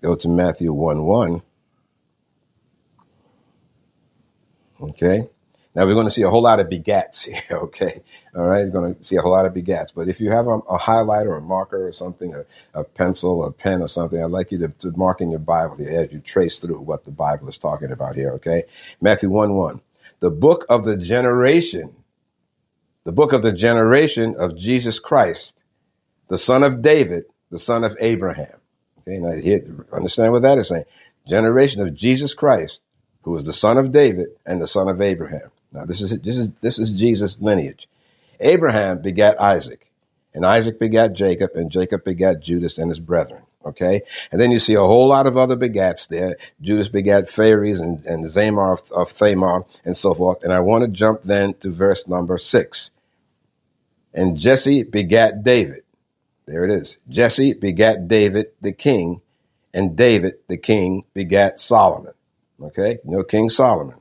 go 0.00 0.14
to 0.16 0.28
Matthew 0.30 0.72
1 0.72 1.04
1. 1.04 1.42
Okay. 4.80 5.28
Now 5.76 5.84
we're 5.84 5.92
going 5.92 6.06
to 6.06 6.10
see 6.10 6.22
a 6.22 6.30
whole 6.30 6.40
lot 6.40 6.58
of 6.58 6.68
begats 6.70 7.26
here, 7.26 7.42
okay? 7.64 8.00
All 8.34 8.46
right, 8.46 8.60
you're 8.60 8.70
going 8.70 8.94
to 8.94 9.04
see 9.04 9.16
a 9.16 9.20
whole 9.20 9.32
lot 9.32 9.44
of 9.44 9.52
begats. 9.52 9.90
But 9.94 10.08
if 10.08 10.20
you 10.20 10.30
have 10.30 10.46
a, 10.46 10.56
a 10.60 10.78
highlighter, 10.78 11.26
or 11.26 11.36
a 11.36 11.42
marker, 11.42 11.86
or 11.86 11.92
something, 11.92 12.34
a, 12.34 12.46
a, 12.72 12.82
pencil, 12.82 13.44
a 13.44 13.52
pen, 13.52 13.82
or 13.82 13.86
something, 13.86 14.22
I'd 14.22 14.30
like 14.30 14.50
you 14.50 14.58
to, 14.60 14.68
to 14.68 14.90
mark 14.92 15.20
in 15.20 15.30
your 15.30 15.38
Bible 15.38 15.76
here 15.76 16.00
as 16.00 16.12
you 16.14 16.20
trace 16.20 16.60
through 16.60 16.80
what 16.80 17.04
the 17.04 17.10
Bible 17.10 17.50
is 17.50 17.58
talking 17.58 17.92
about 17.92 18.16
here, 18.16 18.30
okay? 18.32 18.64
Matthew 19.02 19.28
1 19.28 19.52
1. 19.52 19.82
The 20.20 20.30
book 20.30 20.64
of 20.70 20.86
the 20.86 20.96
generation, 20.96 21.94
the 23.04 23.12
book 23.12 23.34
of 23.34 23.42
the 23.42 23.52
generation 23.52 24.34
of 24.38 24.56
Jesus 24.56 24.98
Christ, 24.98 25.58
the 26.28 26.38
son 26.38 26.62
of 26.62 26.80
David, 26.80 27.24
the 27.50 27.58
son 27.58 27.84
of 27.84 27.94
Abraham. 28.00 28.60
Okay, 29.00 29.18
now 29.18 29.32
here, 29.32 29.62
understand 29.92 30.32
what 30.32 30.40
that 30.40 30.56
is 30.56 30.68
saying. 30.68 30.84
Generation 31.28 31.82
of 31.82 31.92
Jesus 31.92 32.32
Christ, 32.32 32.80
who 33.24 33.36
is 33.36 33.44
the 33.44 33.52
son 33.52 33.76
of 33.76 33.92
David 33.92 34.28
and 34.46 34.62
the 34.62 34.66
son 34.66 34.88
of 34.88 35.02
Abraham. 35.02 35.50
Now 35.76 35.84
this 35.84 36.00
is 36.00 36.18
this 36.20 36.38
is 36.38 36.50
this 36.62 36.78
is 36.78 36.90
Jesus' 36.90 37.38
lineage. 37.38 37.86
Abraham 38.40 39.02
begat 39.02 39.38
Isaac, 39.38 39.90
and 40.32 40.46
Isaac 40.46 40.78
begat 40.78 41.12
Jacob, 41.12 41.50
and 41.54 41.70
Jacob 41.70 42.02
begat 42.02 42.40
Judas 42.40 42.78
and 42.78 42.90
his 42.90 42.98
brethren. 42.98 43.42
Okay, 43.64 44.00
and 44.32 44.40
then 44.40 44.50
you 44.50 44.58
see 44.58 44.72
a 44.74 44.80
whole 44.80 45.08
lot 45.08 45.26
of 45.26 45.36
other 45.36 45.56
begats 45.56 46.08
there. 46.08 46.36
Judas 46.62 46.88
begat 46.88 47.28
Phares 47.28 47.78
and, 47.78 48.02
and 48.06 48.24
Zamar 48.24 48.72
of, 48.72 48.90
of 48.92 49.12
Thamar 49.12 49.66
and 49.84 49.96
so 49.96 50.14
forth. 50.14 50.42
And 50.42 50.52
I 50.52 50.60
want 50.60 50.84
to 50.84 50.88
jump 50.88 51.24
then 51.24 51.54
to 51.54 51.70
verse 51.70 52.08
number 52.08 52.38
six. 52.38 52.90
And 54.14 54.36
Jesse 54.38 54.82
begat 54.82 55.44
David. 55.44 55.82
There 56.46 56.64
it 56.64 56.70
is. 56.70 56.96
Jesse 57.08 57.52
begat 57.52 58.08
David 58.08 58.46
the 58.62 58.72
king, 58.72 59.20
and 59.74 59.94
David 59.94 60.36
the 60.48 60.56
king 60.56 61.04
begat 61.12 61.60
Solomon. 61.60 62.14
Okay, 62.62 62.98
no 63.04 63.22
King 63.24 63.50
Solomon. 63.50 63.96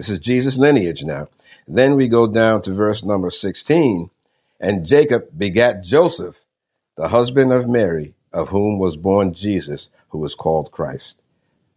This 0.00 0.08
is 0.08 0.18
Jesus' 0.18 0.56
lineage 0.56 1.04
now. 1.04 1.28
Then 1.68 1.94
we 1.94 2.08
go 2.08 2.26
down 2.26 2.62
to 2.62 2.72
verse 2.72 3.04
number 3.04 3.28
16. 3.28 4.08
And 4.58 4.88
Jacob 4.88 5.28
begat 5.36 5.84
Joseph, 5.84 6.42
the 6.96 7.08
husband 7.08 7.52
of 7.52 7.68
Mary, 7.68 8.14
of 8.32 8.48
whom 8.48 8.78
was 8.78 8.96
born 8.96 9.34
Jesus, 9.34 9.90
who 10.08 10.24
is 10.24 10.34
called 10.34 10.70
Christ. 10.72 11.16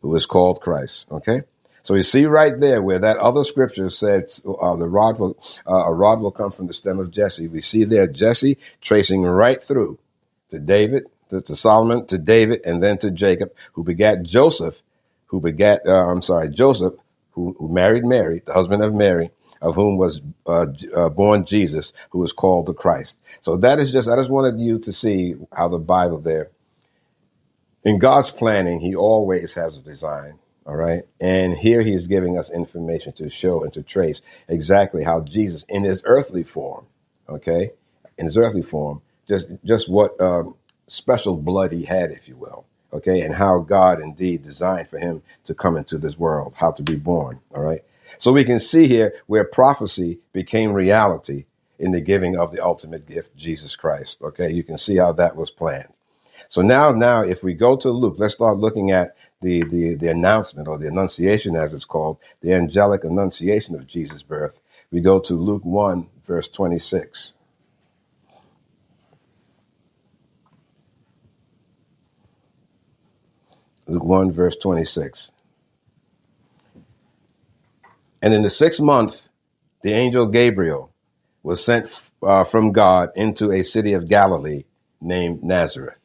Who 0.01 0.15
is 0.15 0.25
called 0.25 0.61
Christ. 0.61 1.05
Okay? 1.11 1.41
So 1.81 1.95
you 1.95 2.03
see 2.03 2.25
right 2.25 2.57
there 2.57 2.81
where 2.81 2.97
that 2.97 3.17
other 3.17 3.43
scripture 3.43 3.89
said 3.89 4.31
uh, 4.47 4.77
the 4.77 4.87
rod 4.87 5.19
will, 5.19 5.37
uh, 5.67 5.83
a 5.87 5.93
rod 5.93 6.21
will 6.21 6.31
come 6.31 6.51
from 6.51 6.67
the 6.67 6.73
stem 6.73 6.99
of 6.99 7.11
Jesse. 7.11 7.49
We 7.49 7.59
see 7.59 7.83
there 7.83 8.07
Jesse 8.07 8.57
tracing 8.79 9.23
right 9.23 9.61
through 9.61 9.99
to 10.47 10.59
David, 10.59 11.07
to, 11.27 11.41
to 11.41 11.55
Solomon, 11.57 12.05
to 12.05 12.17
David, 12.17 12.61
and 12.63 12.81
then 12.81 12.99
to 12.99 13.11
Jacob, 13.11 13.51
who 13.73 13.83
begat 13.83 14.23
Joseph, 14.23 14.81
who 15.25 15.41
begat, 15.41 15.81
uh, 15.85 16.07
I'm 16.07 16.21
sorry, 16.21 16.47
Joseph, 16.47 16.93
who, 17.33 17.55
who 17.59 17.69
married 17.69 18.05
Mary, 18.05 18.41
the 18.45 18.53
husband 18.53 18.83
of 18.83 18.93
Mary, 18.93 19.31
of 19.61 19.75
whom 19.75 19.97
was 19.97 20.21
uh, 20.45 20.67
uh, 20.95 21.09
born 21.09 21.45
Jesus, 21.45 21.93
who 22.09 22.19
was 22.19 22.33
called 22.33 22.65
the 22.65 22.73
Christ. 22.73 23.17
So 23.41 23.57
that 23.57 23.79
is 23.79 23.91
just, 23.91 24.09
I 24.09 24.15
just 24.15 24.29
wanted 24.29 24.59
you 24.59 24.79
to 24.79 24.91
see 24.91 25.35
how 25.55 25.67
the 25.69 25.79
Bible 25.79 26.19
there, 26.19 26.49
in 27.83 27.99
God's 27.99 28.31
planning, 28.31 28.79
He 28.79 28.95
always 28.95 29.55
has 29.55 29.77
a 29.77 29.83
design. 29.83 30.39
All 30.65 30.75
right. 30.75 31.03
And 31.19 31.57
here 31.57 31.81
he 31.81 31.93
is 31.93 32.07
giving 32.07 32.37
us 32.37 32.49
information 32.49 33.11
to 33.13 33.29
show 33.29 33.63
and 33.63 33.73
to 33.73 33.83
trace 33.83 34.21
exactly 34.47 35.03
how 35.03 35.21
Jesus, 35.21 35.65
in 35.67 35.83
his 35.83 36.01
earthly 36.05 36.43
form, 36.43 36.85
okay, 37.27 37.71
in 38.17 38.25
his 38.25 38.37
earthly 38.37 38.61
form, 38.61 39.01
just 39.27 39.47
just 39.65 39.89
what 39.89 40.19
um, 40.21 40.55
special 40.87 41.35
blood 41.35 41.71
he 41.73 41.83
had, 41.83 42.11
if 42.11 42.29
you 42.29 42.37
will, 42.37 42.65
okay, 42.93 43.21
and 43.21 43.35
how 43.35 43.59
God 43.59 43.99
indeed 43.99 44.43
designed 44.43 44.87
for 44.87 44.99
him 44.99 45.23
to 45.45 45.53
come 45.53 45.75
into 45.75 45.97
this 45.97 46.17
world, 46.17 46.53
how 46.57 46.71
to 46.71 46.83
be 46.83 46.95
born. 46.95 47.39
All 47.53 47.63
right. 47.63 47.81
So 48.19 48.31
we 48.31 48.45
can 48.45 48.59
see 48.59 48.87
here 48.87 49.13
where 49.27 49.43
prophecy 49.43 50.19
became 50.31 50.71
reality 50.71 51.45
in 51.79 51.91
the 51.91 52.01
giving 52.01 52.37
of 52.37 52.51
the 52.51 52.63
ultimate 52.63 53.07
gift, 53.07 53.35
Jesus 53.35 53.75
Christ. 53.75 54.19
Okay. 54.21 54.51
You 54.51 54.63
can 54.63 54.77
see 54.77 54.97
how 54.97 55.11
that 55.13 55.35
was 55.35 55.51
planned. 55.51 55.93
So 56.47 56.61
now, 56.61 56.91
now, 56.91 57.21
if 57.21 57.43
we 57.43 57.55
go 57.55 57.75
to 57.77 57.89
Luke, 57.89 58.15
let's 58.19 58.35
start 58.35 58.57
looking 58.57 58.91
at 58.91 59.15
the, 59.41 59.63
the, 59.63 59.95
the 59.95 60.09
announcement 60.09 60.67
or 60.67 60.77
the 60.77 60.87
annunciation, 60.87 61.55
as 61.55 61.73
it's 61.73 61.85
called, 61.85 62.17
the 62.41 62.53
angelic 62.53 63.03
annunciation 63.03 63.75
of 63.75 63.87
Jesus' 63.87 64.23
birth. 64.23 64.61
We 64.91 65.01
go 65.01 65.19
to 65.19 65.33
Luke 65.33 65.65
1, 65.65 66.07
verse 66.23 66.47
26. 66.47 67.33
Luke 73.93 74.03
1, 74.03 74.31
verse 74.31 74.55
26. 74.55 75.31
And 78.23 78.33
in 78.33 78.41
the 78.41 78.49
sixth 78.49 78.81
month, 78.81 79.29
the 79.83 79.93
angel 79.93 80.25
Gabriel 80.25 80.91
was 81.43 81.63
sent 81.63 82.11
uh, 82.23 82.43
from 82.43 82.71
God 82.71 83.11
into 83.15 83.51
a 83.51 83.63
city 83.63 83.93
of 83.93 84.09
Galilee 84.09 84.63
named 84.99 85.43
Nazareth 85.43 85.97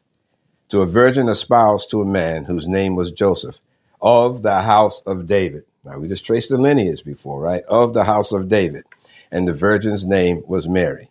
to 0.69 0.83
a 0.83 0.87
virgin 0.87 1.31
espoused 1.31 1.91
to 1.91 2.03
a 2.03 2.07
man 2.07 2.45
whose 2.45 2.69
name 2.69 2.95
was 2.95 3.11
Joseph 3.11 3.57
of 4.03 4.43
the 4.43 4.63
house 4.63 5.01
of 5.07 5.27
David. 5.27 5.65
Now 5.83 5.99
we 5.99 6.09
just 6.09 6.27
traced 6.27 6.51
the 6.51 6.59
lineage 6.59 7.05
before, 7.05 7.41
right? 7.41 7.63
Of 7.69 7.95
the 7.95 8.05
house 8.05 8.33
of 8.33 8.51
David. 8.51 8.85
And 9.31 9.49
the 9.49 9.55
virgin's 9.55 10.07
name 10.07 10.43
was 10.47 10.69
Mary. 10.69 11.11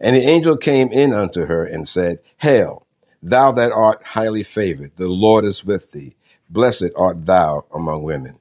And 0.00 0.16
the 0.16 0.22
angel 0.22 0.56
came 0.56 0.88
in 0.90 1.12
unto 1.12 1.44
her 1.44 1.64
and 1.64 1.86
said, 1.86 2.18
Hail, 2.38 2.86
thou 3.22 3.52
that 3.52 3.72
art 3.72 4.02
highly 4.02 4.42
favored, 4.42 4.92
the 4.96 5.08
Lord 5.08 5.44
is 5.44 5.64
with 5.64 5.92
thee. 5.92 6.14
Blessed 6.50 6.90
art 6.96 7.26
thou 7.26 7.64
among 7.74 8.02
women. 8.02 8.38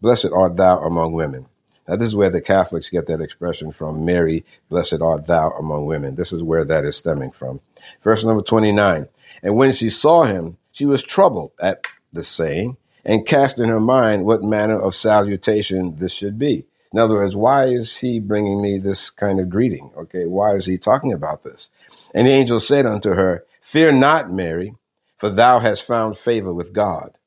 Blessed 0.00 0.30
art 0.32 0.56
thou 0.56 0.80
among 0.80 1.12
women. 1.12 1.46
Now, 1.88 1.96
this 1.96 2.08
is 2.08 2.16
where 2.16 2.30
the 2.30 2.40
Catholics 2.40 2.90
get 2.90 3.06
that 3.06 3.20
expression 3.20 3.70
from 3.70 4.04
Mary, 4.04 4.44
blessed 4.68 5.00
art 5.00 5.26
thou 5.26 5.50
among 5.52 5.86
women. 5.86 6.16
This 6.16 6.32
is 6.32 6.42
where 6.42 6.64
that 6.64 6.84
is 6.84 6.96
stemming 6.96 7.30
from. 7.30 7.60
Verse 8.02 8.24
number 8.24 8.42
29 8.42 9.08
and 9.42 9.56
when 9.56 9.72
she 9.72 9.90
saw 9.90 10.24
him, 10.24 10.56
she 10.72 10.86
was 10.86 11.02
troubled 11.02 11.52
at 11.60 11.84
the 12.12 12.24
saying 12.24 12.76
and 13.04 13.26
cast 13.26 13.58
in 13.58 13.68
her 13.68 13.80
mind 13.80 14.24
what 14.24 14.42
manner 14.42 14.76
of 14.78 14.94
salutation 14.94 15.96
this 15.96 16.12
should 16.12 16.38
be. 16.38 16.66
In 16.92 16.98
other 16.98 17.14
words, 17.14 17.36
why 17.36 17.66
is 17.66 17.98
he 17.98 18.20
bringing 18.20 18.62
me 18.62 18.78
this 18.78 19.10
kind 19.10 19.38
of 19.38 19.50
greeting? 19.50 19.90
Okay, 19.96 20.26
why 20.26 20.54
is 20.54 20.66
he 20.66 20.78
talking 20.78 21.12
about 21.12 21.44
this? 21.44 21.70
And 22.14 22.26
the 22.26 22.32
angel 22.32 22.60
said 22.60 22.86
unto 22.86 23.10
her, 23.10 23.44
Fear 23.66 23.94
not, 23.94 24.30
Mary, 24.30 24.76
for 25.18 25.28
thou 25.28 25.58
hast 25.58 25.84
found 25.84 26.16
favor 26.16 26.54
with 26.54 26.72
God. 26.72 27.18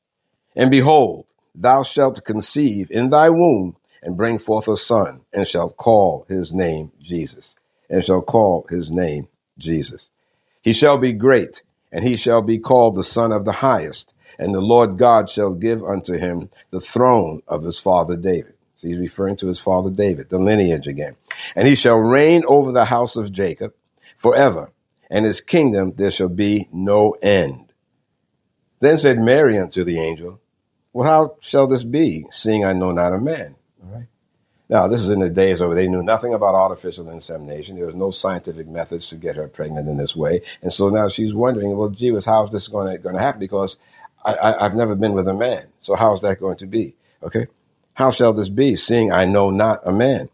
And 0.56 0.70
behold, 0.70 1.26
thou 1.54 1.82
shalt 1.82 2.24
conceive 2.24 2.90
in 2.90 3.10
thy 3.10 3.28
womb 3.28 3.76
and 4.02 4.16
bring 4.16 4.38
forth 4.38 4.66
a 4.66 4.78
son, 4.78 5.20
and 5.34 5.46
shalt 5.46 5.76
call 5.76 6.24
his 6.30 6.50
name 6.50 6.92
Jesus, 6.98 7.56
and 7.90 8.02
shall 8.02 8.22
call 8.22 8.64
his 8.70 8.90
name 8.90 9.28
Jesus. 9.58 10.08
He 10.62 10.72
shall 10.72 10.96
be 10.96 11.12
great 11.12 11.62
and 11.92 12.04
he 12.04 12.16
shall 12.16 12.40
be 12.40 12.58
called 12.58 12.94
the 12.94 13.02
Son 13.02 13.32
of 13.32 13.44
the 13.44 13.60
Highest. 13.60 14.14
And 14.38 14.54
the 14.54 14.62
Lord 14.62 14.96
God 14.96 15.28
shall 15.28 15.52
give 15.52 15.84
unto 15.84 16.14
him 16.14 16.48
the 16.70 16.80
throne 16.80 17.42
of 17.46 17.64
his 17.64 17.78
father 17.78 18.16
David. 18.16 18.54
So 18.76 18.88
he's 18.88 18.96
referring 18.96 19.36
to 19.36 19.48
his 19.48 19.60
father 19.60 19.90
David, 19.90 20.30
the 20.30 20.38
lineage 20.38 20.86
again. 20.86 21.16
And 21.54 21.68
he 21.68 21.74
shall 21.74 21.98
reign 21.98 22.44
over 22.46 22.72
the 22.72 22.86
house 22.86 23.16
of 23.16 23.30
Jacob 23.30 23.74
forever, 24.16 24.70
and 25.10 25.26
his 25.26 25.40
kingdom 25.40 25.92
there 25.96 26.10
shall 26.10 26.28
be 26.28 26.68
no 26.72 27.16
end. 27.20 27.72
Then 28.80 28.96
said 28.96 29.18
Mary 29.18 29.58
unto 29.58 29.84
the 29.84 30.00
angel, 30.00 30.40
Well, 30.92 31.08
how 31.08 31.36
shall 31.40 31.66
this 31.66 31.84
be, 31.84 32.26
seeing 32.30 32.64
I 32.64 32.72
know 32.72 32.92
not 32.92 33.12
a 33.12 33.18
man? 33.18 33.56
All 33.82 33.94
right. 33.94 34.06
Now, 34.70 34.86
this 34.86 35.02
is 35.02 35.10
in 35.10 35.18
the 35.18 35.28
days 35.28 35.60
where 35.60 35.74
they 35.74 35.88
knew 35.88 36.02
nothing 36.02 36.32
about 36.32 36.54
artificial 36.54 37.10
insemination. 37.10 37.74
There 37.74 37.86
was 37.86 37.96
no 37.96 38.12
scientific 38.12 38.68
methods 38.68 39.08
to 39.08 39.16
get 39.16 39.34
her 39.34 39.48
pregnant 39.48 39.88
in 39.88 39.96
this 39.96 40.14
way. 40.14 40.42
And 40.62 40.72
so 40.72 40.88
now 40.88 41.08
she's 41.08 41.34
wondering, 41.34 41.76
well, 41.76 41.88
gee, 41.88 42.16
how 42.24 42.44
is 42.44 42.50
this 42.50 42.68
going 42.68 42.92
to, 42.92 42.98
going 42.98 43.16
to 43.16 43.20
happen? 43.20 43.40
Because 43.40 43.76
I, 44.24 44.54
I've 44.60 44.76
never 44.76 44.94
been 44.94 45.12
with 45.12 45.26
a 45.26 45.34
man. 45.34 45.66
So 45.80 45.96
how 45.96 46.14
is 46.14 46.20
that 46.20 46.38
going 46.38 46.56
to 46.58 46.66
be? 46.66 46.94
Okay. 47.22 47.48
How 47.94 48.12
shall 48.12 48.32
this 48.32 48.48
be, 48.48 48.76
seeing 48.76 49.10
I 49.10 49.24
know 49.24 49.50
not 49.50 49.80
a 49.84 49.92
man? 49.92 50.28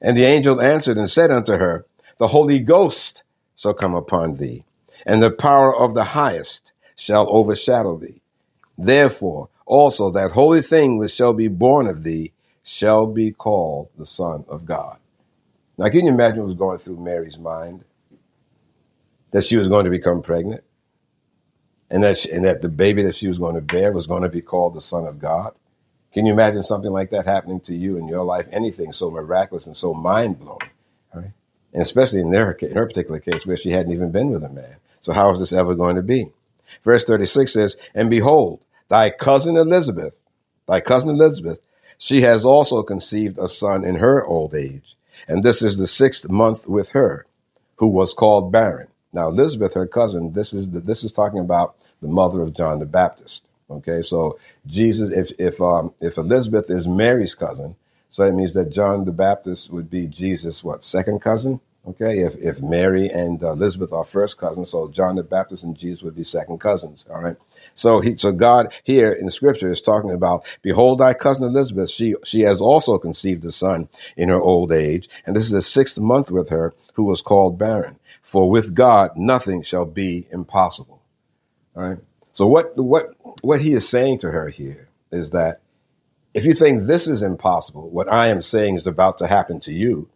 And 0.00 0.16
the 0.16 0.24
angel 0.24 0.60
answered 0.60 0.96
and 0.96 1.10
said 1.10 1.30
unto 1.30 1.54
her, 1.54 1.84
The 2.18 2.28
Holy 2.28 2.60
Ghost 2.60 3.24
shall 3.60 3.74
come 3.74 3.94
upon 3.94 4.36
thee, 4.36 4.64
and 5.04 5.22
the 5.22 5.30
power 5.30 5.76
of 5.76 5.92
the 5.92 6.04
highest 6.04 6.72
shall 6.96 7.26
overshadow 7.28 7.98
thee. 7.98 8.22
Therefore, 8.78 9.50
also 9.66 10.10
that 10.10 10.32
holy 10.32 10.62
thing 10.62 10.96
which 10.96 11.10
shall 11.10 11.34
be 11.34 11.46
born 11.46 11.86
of 11.86 12.02
thee 12.02 12.32
shall 12.62 13.06
be 13.06 13.30
called 13.30 13.90
the 13.98 14.06
Son 14.06 14.46
of 14.48 14.64
God. 14.64 14.96
Now, 15.76 15.90
can 15.90 16.06
you 16.06 16.10
imagine 16.10 16.38
what 16.38 16.46
was 16.46 16.54
going 16.54 16.78
through 16.78 17.04
Mary's 17.04 17.36
mind? 17.36 17.84
That 19.32 19.44
she 19.44 19.58
was 19.58 19.68
going 19.68 19.84
to 19.84 19.90
become 19.90 20.22
pregnant, 20.22 20.64
and 21.90 22.02
that 22.02 22.16
she, 22.16 22.30
and 22.30 22.46
that 22.46 22.62
the 22.62 22.70
baby 22.70 23.02
that 23.02 23.14
she 23.14 23.28
was 23.28 23.38
going 23.38 23.56
to 23.56 23.60
bear 23.60 23.92
was 23.92 24.06
going 24.06 24.22
to 24.22 24.30
be 24.30 24.40
called 24.40 24.72
the 24.72 24.80
Son 24.80 25.04
of 25.06 25.18
God. 25.18 25.52
Can 26.14 26.24
you 26.24 26.32
imagine 26.32 26.62
something 26.62 26.90
like 26.90 27.10
that 27.10 27.26
happening 27.26 27.60
to 27.60 27.74
you 27.74 27.98
in 27.98 28.08
your 28.08 28.24
life? 28.24 28.46
Anything 28.50 28.94
so 28.94 29.10
miraculous 29.10 29.66
and 29.66 29.76
so 29.76 29.92
mind 29.92 30.40
blowing? 30.40 30.70
And 31.72 31.82
especially 31.82 32.20
in 32.20 32.32
her 32.32 32.52
in 32.52 32.74
her 32.74 32.86
particular 32.86 33.20
case, 33.20 33.46
where 33.46 33.56
she 33.56 33.70
hadn't 33.70 33.92
even 33.92 34.10
been 34.10 34.30
with 34.30 34.42
a 34.44 34.48
man. 34.48 34.76
So 35.00 35.12
how 35.12 35.30
is 35.32 35.38
this 35.38 35.52
ever 35.52 35.74
going 35.74 35.96
to 35.96 36.02
be? 36.02 36.30
Verse 36.84 37.04
thirty 37.04 37.26
six 37.26 37.52
says, 37.52 37.76
"And 37.94 38.10
behold, 38.10 38.64
thy 38.88 39.10
cousin 39.10 39.56
Elizabeth, 39.56 40.14
thy 40.66 40.80
cousin 40.80 41.10
Elizabeth, 41.10 41.60
she 41.98 42.22
has 42.22 42.44
also 42.44 42.82
conceived 42.82 43.38
a 43.38 43.48
son 43.48 43.84
in 43.84 43.96
her 43.96 44.24
old 44.24 44.54
age, 44.54 44.96
and 45.28 45.42
this 45.44 45.62
is 45.62 45.76
the 45.76 45.86
sixth 45.86 46.28
month 46.28 46.66
with 46.66 46.90
her, 46.90 47.26
who 47.76 47.88
was 47.88 48.14
called 48.14 48.50
barren. 48.50 48.88
Now 49.12 49.28
Elizabeth, 49.28 49.74
her 49.74 49.86
cousin, 49.86 50.32
this 50.32 50.52
is 50.52 50.70
the, 50.70 50.80
this 50.80 51.04
is 51.04 51.12
talking 51.12 51.40
about 51.40 51.76
the 52.00 52.08
mother 52.08 52.40
of 52.42 52.54
John 52.54 52.78
the 52.78 52.86
Baptist. 52.86 53.44
Okay, 53.70 54.02
so 54.02 54.38
Jesus, 54.66 55.10
if 55.12 55.32
if 55.38 55.60
um, 55.60 55.92
if 56.00 56.18
Elizabeth 56.18 56.70
is 56.70 56.88
Mary's 56.88 57.34
cousin, 57.34 57.76
so 58.10 58.24
it 58.24 58.34
means 58.34 58.54
that 58.54 58.70
John 58.70 59.04
the 59.04 59.12
Baptist 59.12 59.70
would 59.70 59.88
be 59.88 60.06
Jesus' 60.06 60.62
what 60.62 60.84
second 60.84 61.20
cousin? 61.20 61.60
Okay, 61.86 62.18
if 62.20 62.36
if 62.36 62.60
Mary 62.60 63.08
and 63.08 63.42
uh, 63.42 63.52
Elizabeth 63.52 63.92
are 63.92 64.04
first 64.04 64.36
cousins, 64.36 64.70
so 64.70 64.88
John 64.88 65.16
the 65.16 65.22
Baptist 65.22 65.64
and 65.64 65.76
Jesus 65.76 66.02
would 66.02 66.14
be 66.14 66.24
second 66.24 66.58
cousins. 66.58 67.06
All 67.08 67.22
right. 67.22 67.36
So 67.74 68.00
he, 68.00 68.16
so 68.16 68.32
God 68.32 68.72
here 68.84 69.12
in 69.12 69.30
scripture 69.30 69.70
is 69.70 69.80
talking 69.80 70.10
about, 70.10 70.44
behold 70.62 70.98
thy 70.98 71.14
cousin 71.14 71.44
Elizabeth, 71.44 71.90
she, 71.90 72.14
she 72.24 72.40
has 72.42 72.60
also 72.60 72.98
conceived 72.98 73.44
a 73.44 73.52
son 73.52 73.88
in 74.16 74.28
her 74.28 74.40
old 74.40 74.72
age. 74.72 75.08
And 75.24 75.34
this 75.34 75.44
is 75.44 75.50
the 75.50 75.62
sixth 75.62 75.98
month 75.98 76.30
with 76.30 76.50
her 76.50 76.74
who 76.94 77.04
was 77.04 77.22
called 77.22 77.58
barren. 77.58 77.98
For 78.22 78.50
with 78.50 78.74
God, 78.74 79.16
nothing 79.16 79.62
shall 79.62 79.86
be 79.86 80.26
impossible. 80.30 81.00
All 81.74 81.88
right. 81.88 81.98
So 82.32 82.46
what, 82.46 82.76
what, 82.76 83.14
what 83.42 83.60
he 83.60 83.72
is 83.72 83.88
saying 83.88 84.18
to 84.18 84.30
her 84.30 84.48
here 84.48 84.88
is 85.10 85.30
that 85.30 85.60
if 86.34 86.44
you 86.44 86.52
think 86.52 86.84
this 86.84 87.06
is 87.06 87.22
impossible, 87.22 87.90
what 87.90 88.12
I 88.12 88.28
am 88.28 88.42
saying 88.42 88.76
is 88.76 88.86
about 88.86 89.18
to 89.18 89.26
happen 89.26 89.60
to 89.60 89.72
you, 89.72 90.08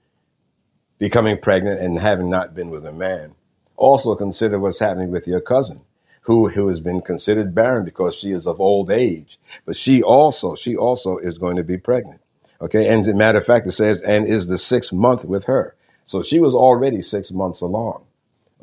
becoming 0.99 1.39
pregnant 1.39 1.81
and 1.81 1.99
having 1.99 2.31
not 2.31 2.55
been 2.55 2.71
with 2.71 2.87
a 2.87 2.93
man, 2.93 3.35
also 3.77 4.15
consider 4.15 4.59
what's 4.59 4.79
happening 4.79 5.11
with 5.11 5.27
your 5.27 5.41
cousin 5.41 5.81
who, 6.25 6.49
who 6.49 6.69
has 6.69 6.81
been 6.81 7.01
considered 7.01 7.55
barren 7.55 7.85
because 7.85 8.15
she 8.15 8.31
is 8.31 8.47
of 8.47 8.61
old 8.61 8.91
age. 8.91 9.39
But 9.67 9.77
she 9.77 10.03
also, 10.03 10.55
she 10.55 10.75
also 10.77 11.19
is 11.19 11.39
going 11.39 11.57
to 11.57 11.65
be 11.65 11.77
pregnant. 11.77 12.21
Okay. 12.61 12.89
And 12.89 13.03
as 13.03 13.09
a 13.09 13.15
matter 13.15 13.39
of 13.39 13.47
fact, 13.47 13.67
it 13.67 13.73
says, 13.73 14.01
and 14.03 14.27
is 14.27 14.47
the 14.47 14.59
sixth 14.59 14.93
month 14.93 15.25
with 15.25 15.45
her. 15.47 15.75
So 16.07 16.23
she 16.23 16.41
was 16.41 16.55
already 16.55 17.03
six 17.03 17.31
months 17.31 17.61
along. 17.61 18.05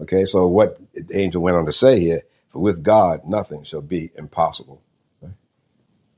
Okay. 0.01 0.25
So 0.25 0.47
what 0.47 0.79
the 0.93 1.17
angel 1.17 1.41
went 1.41 1.57
on 1.57 1.65
to 1.67 1.73
say 1.73 1.99
here, 1.99 2.23
for 2.47 2.59
with 2.59 2.83
God, 2.83 3.25
nothing 3.27 3.63
shall 3.63 3.81
be 3.81 4.11
impossible. 4.15 4.81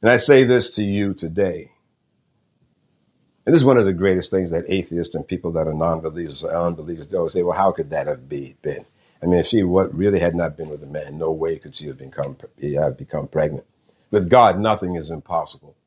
And 0.04 0.12
I 0.12 0.18
say 0.18 0.44
this 0.44 0.70
to 0.72 0.84
you 0.84 1.14
today. 1.14 1.72
And 3.46 3.54
this 3.54 3.62
is 3.62 3.66
one 3.66 3.78
of 3.78 3.86
the 3.86 3.94
greatest 3.94 4.32
things 4.32 4.52
that 4.52 4.66
atheists 4.68 5.16
and 5.16 5.26
people 5.26 5.54
that 5.54 5.66
are 5.66 5.74
non-believers 5.74 6.44
or 6.44 6.54
unbelievers, 6.54 7.08
they 7.08 7.18
always 7.18 7.32
say, 7.32 7.42
well, 7.42 7.58
how 7.58 7.72
could 7.72 7.90
that 7.92 8.08
have 8.08 8.28
be, 8.28 8.58
been? 8.62 8.86
I 9.22 9.28
mean, 9.28 9.40
if 9.40 9.48
she 9.48 9.64
what 9.64 9.96
really 9.96 10.20
had 10.20 10.36
not 10.36 10.58
been 10.58 10.68
with 10.68 10.84
a 10.84 10.88
man, 10.88 11.18
no 11.18 11.32
way 11.32 11.58
could 11.58 11.74
she 11.74 11.88
have 11.88 11.98
become, 11.98 12.36
have 12.62 12.98
become 12.98 13.30
pregnant. 13.30 13.66
With 14.12 14.30
God, 14.30 14.60
nothing 14.60 14.96
is 14.96 15.10
impossible. 15.10 15.78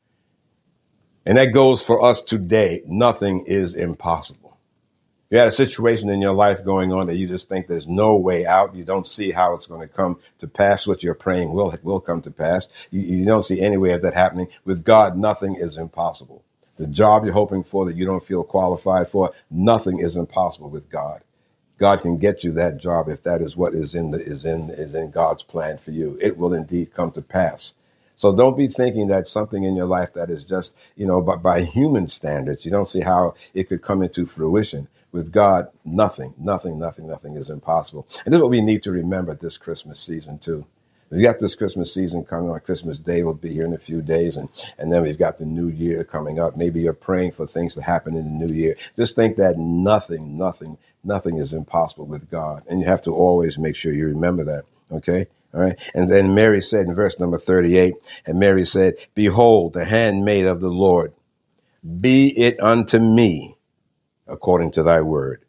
And 1.23 1.37
that 1.37 1.53
goes 1.53 1.83
for 1.83 2.03
us 2.03 2.23
today. 2.23 2.81
Nothing 2.87 3.45
is 3.45 3.75
impossible. 3.75 4.46
You 5.29 5.39
had 5.39 5.49
a 5.49 5.51
situation 5.51 6.09
in 6.09 6.21
your 6.21 6.33
life 6.33 6.63
going 6.63 6.93
on 6.93 7.07
that 7.07 7.17
you 7.17 7.27
just 7.27 7.49
think 7.49 7.67
there's 7.67 7.87
no 7.87 8.15
way 8.15 8.45
out. 8.45 8.75
You 8.75 8.85
don't 8.85 9.05
see 9.05 9.31
how 9.31 9.53
it's 9.55 9.67
going 9.67 9.81
to 9.81 9.93
come 9.93 10.19
to 10.39 10.47
pass. 10.47 10.87
What 10.87 11.03
you're 11.03 11.13
praying 11.15 11.51
will, 11.51 11.77
will 11.83 11.99
come 11.99 12.21
to 12.21 12.31
pass. 12.31 12.69
You, 12.91 13.01
you 13.01 13.25
don't 13.25 13.43
see 13.43 13.59
any 13.59 13.75
way 13.75 13.91
of 13.91 14.01
that 14.03 14.13
happening. 14.13 14.47
With 14.63 14.85
God, 14.85 15.17
nothing 15.17 15.55
is 15.55 15.77
impossible. 15.77 16.43
The 16.77 16.87
job 16.87 17.25
you're 17.25 17.33
hoping 17.33 17.63
for 17.63 17.85
that 17.85 17.97
you 17.97 18.05
don't 18.05 18.23
feel 18.23 18.43
qualified 18.43 19.09
for, 19.09 19.33
nothing 19.51 19.99
is 19.99 20.15
impossible 20.15 20.69
with 20.69 20.89
God. 20.89 21.23
God 21.77 22.01
can 22.01 22.17
get 22.17 22.43
you 22.43 22.53
that 22.53 22.77
job 22.77 23.09
if 23.09 23.23
that 23.23 23.41
is 23.41 23.57
what 23.57 23.73
is 23.73 23.93
in 23.93 24.11
the, 24.11 24.19
is 24.19 24.45
in 24.45 24.69
is 24.69 24.95
in 24.95 25.11
God's 25.11 25.43
plan 25.43 25.77
for 25.77 25.91
you. 25.91 26.17
It 26.21 26.37
will 26.37 26.53
indeed 26.53 26.93
come 26.93 27.11
to 27.11 27.21
pass. 27.21 27.73
So 28.15 28.35
don't 28.35 28.57
be 28.57 28.67
thinking 28.67 29.07
that 29.07 29.27
something 29.27 29.63
in 29.63 29.75
your 29.75 29.85
life 29.85 30.13
that 30.13 30.31
is 30.31 30.43
just, 30.43 30.73
you 30.95 31.05
know, 31.05 31.21
by, 31.21 31.35
by 31.35 31.61
human 31.61 32.07
standards, 32.07 32.65
you 32.65 32.71
don't 32.71 32.87
see 32.89 33.01
how 33.01 33.35
it 33.53 33.65
could 33.65 33.83
come 33.83 34.01
into 34.01 34.25
fruition. 34.25 34.87
With 35.17 35.31
God, 35.31 35.69
nothing, 35.83 36.35
nothing, 36.37 36.77
nothing, 36.77 37.07
nothing 37.07 37.37
is 37.37 37.49
impossible. 37.49 38.07
And 38.23 38.31
this 38.31 38.37
is 38.37 38.41
what 38.43 38.51
we 38.51 38.61
need 38.61 38.83
to 38.83 38.91
remember 38.91 39.33
this 39.33 39.57
Christmas 39.57 39.99
season 39.99 40.37
too. 40.37 40.67
We've 41.09 41.23
got 41.23 41.39
this 41.39 41.55
Christmas 41.55 41.91
season 41.91 42.23
coming 42.23 42.51
on. 42.51 42.59
Christmas 42.59 42.99
Day 42.99 43.23
will 43.23 43.33
be 43.33 43.51
here 43.51 43.65
in 43.65 43.73
a 43.73 43.79
few 43.79 44.03
days, 44.03 44.37
and, 44.37 44.49
and 44.77 44.93
then 44.93 45.01
we've 45.01 45.17
got 45.17 45.39
the 45.39 45.45
new 45.45 45.69
year 45.69 46.03
coming 46.03 46.37
up. 46.37 46.55
Maybe 46.55 46.81
you're 46.81 46.93
praying 46.93 47.31
for 47.31 47.47
things 47.47 47.73
to 47.73 47.81
happen 47.81 48.15
in 48.15 48.25
the 48.25 48.45
new 48.45 48.53
year. 48.53 48.75
Just 48.95 49.15
think 49.15 49.37
that 49.37 49.57
nothing, 49.57 50.37
nothing, 50.37 50.77
nothing 51.03 51.37
is 51.39 51.51
impossible 51.51 52.05
with 52.05 52.29
God. 52.29 52.61
And 52.67 52.79
you 52.79 52.85
have 52.85 53.01
to 53.01 53.11
always 53.11 53.57
make 53.57 53.75
sure 53.75 53.91
you 53.91 54.05
remember 54.05 54.43
that. 54.43 54.65
Okay? 54.91 55.25
All 55.51 55.61
right. 55.61 55.79
And 55.95 56.11
then 56.11 56.35
Mary 56.35 56.61
said 56.61 56.85
in 56.85 56.93
verse 56.93 57.19
number 57.19 57.39
38, 57.39 57.95
and 58.27 58.39
Mary 58.39 58.65
said, 58.65 58.93
Behold, 59.15 59.73
the 59.73 59.85
handmaid 59.85 60.45
of 60.45 60.61
the 60.61 60.69
Lord, 60.69 61.13
be 61.99 62.37
it 62.37 62.61
unto 62.61 62.99
me 62.99 63.56
according 64.27 64.71
to 64.71 64.83
thy 64.83 65.01
word. 65.01 65.43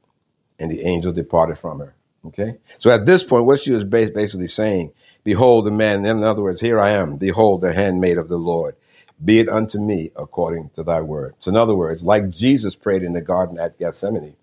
And 0.59 0.71
the 0.71 0.83
angel 0.83 1.13
departed 1.13 1.59
from 1.59 1.79
her. 1.81 1.95
Okay. 2.27 2.59
So 2.79 2.91
at 2.91 3.07
this 3.07 3.25
point, 3.25 3.47
what 3.47 3.61
she 3.61 3.71
was 3.71 3.85
basically 3.85 4.49
saying, 4.49 4.93
Behold, 5.25 5.67
the 5.67 5.71
man, 5.71 6.07
in 6.07 6.25
other 6.25 6.43
words, 6.43 6.61
here 6.61 6.81
I 6.81 6.93
am, 6.93 7.17
behold, 7.17 7.61
the 7.61 7.75
handmaid 7.75 8.17
of 8.17 8.29
the 8.29 8.39
Lord. 8.39 8.77
Be 9.23 9.41
it 9.41 9.49
unto 9.49 9.79
me 9.79 10.11
according 10.17 10.71
to 10.71 10.83
thy 10.83 11.01
word. 11.03 11.35
So 11.39 11.51
in 11.51 11.57
other 11.57 11.75
words, 11.75 12.03
like 12.03 12.31
Jesus 12.31 12.75
prayed 12.75 13.03
in 13.03 13.13
the 13.13 13.21
garden 13.21 13.59
at 13.59 13.79
Gethsemane, 13.79 14.37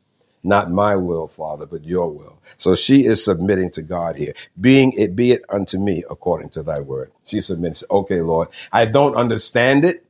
not 0.43 0.69
my 0.69 0.95
will, 0.95 1.27
Father, 1.27 1.65
but 1.65 1.85
your 1.85 2.11
will. 2.11 2.39
So 2.57 2.75
she 2.75 3.05
is 3.05 3.25
submitting 3.25 3.71
to 3.71 3.81
God 3.81 4.17
here. 4.17 4.33
Being 4.61 4.91
it 4.93 5.15
be 5.15 5.31
it 5.31 5.43
unto 5.49 5.79
me 5.79 6.03
according 6.09 6.49
to 6.49 6.63
thy 6.63 6.81
word. 6.81 7.11
She 7.23 7.41
submits. 7.41 7.83
Okay, 7.89 8.21
Lord, 8.21 8.49
I 8.71 8.85
don't 8.85 9.15
understand 9.15 9.85
it. 9.85 10.04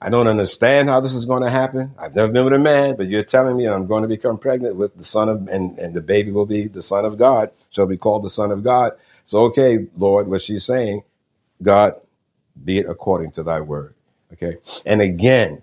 I 0.00 0.10
don't 0.10 0.28
understand 0.28 0.88
how 0.88 1.00
this 1.00 1.14
is 1.14 1.26
going 1.26 1.42
to 1.42 1.50
happen. 1.50 1.92
I've 1.98 2.14
never 2.14 2.30
been 2.32 2.44
with 2.44 2.54
a 2.54 2.58
man, 2.58 2.96
but 2.96 3.08
you're 3.08 3.24
telling 3.24 3.56
me 3.56 3.66
I'm 3.66 3.86
going 3.86 4.02
to 4.02 4.08
become 4.08 4.38
pregnant 4.38 4.76
with 4.76 4.96
the 4.96 5.02
son 5.02 5.28
of, 5.28 5.48
and, 5.48 5.76
and 5.78 5.92
the 5.92 6.00
baby 6.00 6.30
will 6.30 6.46
be 6.46 6.68
the 6.68 6.82
son 6.82 7.04
of 7.04 7.18
God, 7.18 7.50
shall 7.70 7.86
be 7.86 7.96
called 7.96 8.22
the 8.22 8.30
son 8.30 8.52
of 8.52 8.62
God. 8.62 8.92
So, 9.24 9.40
okay, 9.40 9.88
Lord, 9.96 10.28
what 10.28 10.40
she's 10.40 10.64
saying, 10.64 11.02
God, 11.60 11.94
be 12.64 12.78
it 12.78 12.86
according 12.86 13.32
to 13.32 13.42
thy 13.42 13.60
word. 13.60 13.94
Okay. 14.32 14.58
And 14.86 15.00
again, 15.00 15.62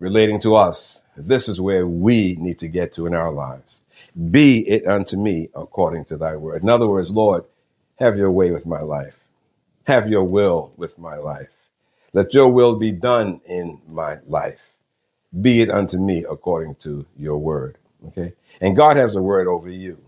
relating 0.00 0.40
to 0.40 0.56
us, 0.56 1.02
this 1.16 1.48
is 1.48 1.60
where 1.60 1.86
we 1.86 2.36
need 2.36 2.58
to 2.58 2.68
get 2.68 2.92
to 2.94 3.06
in 3.06 3.14
our 3.14 3.30
lives. 3.30 3.78
Be 4.30 4.68
it 4.68 4.86
unto 4.86 5.16
me 5.16 5.50
according 5.54 6.04
to 6.06 6.16
thy 6.16 6.34
word. 6.34 6.62
In 6.62 6.68
other 6.68 6.88
words, 6.88 7.10
Lord, 7.10 7.44
have 7.96 8.16
your 8.16 8.30
way 8.30 8.50
with 8.50 8.66
my 8.66 8.80
life. 8.80 9.20
Have 9.86 10.08
your 10.08 10.24
will 10.24 10.72
with 10.76 10.98
my 10.98 11.16
life. 11.16 11.48
Let 12.12 12.34
your 12.34 12.52
will 12.52 12.76
be 12.76 12.92
done 12.92 13.40
in 13.46 13.80
my 13.88 14.18
life. 14.26 14.72
Be 15.40 15.60
it 15.62 15.70
unto 15.70 15.98
me 15.98 16.24
according 16.28 16.76
to 16.76 17.06
your 17.16 17.38
word. 17.38 17.78
Okay? 18.08 18.34
And 18.60 18.76
God 18.76 18.96
has 18.96 19.16
a 19.16 19.22
word 19.22 19.46
over 19.48 19.70
you. 19.70 19.98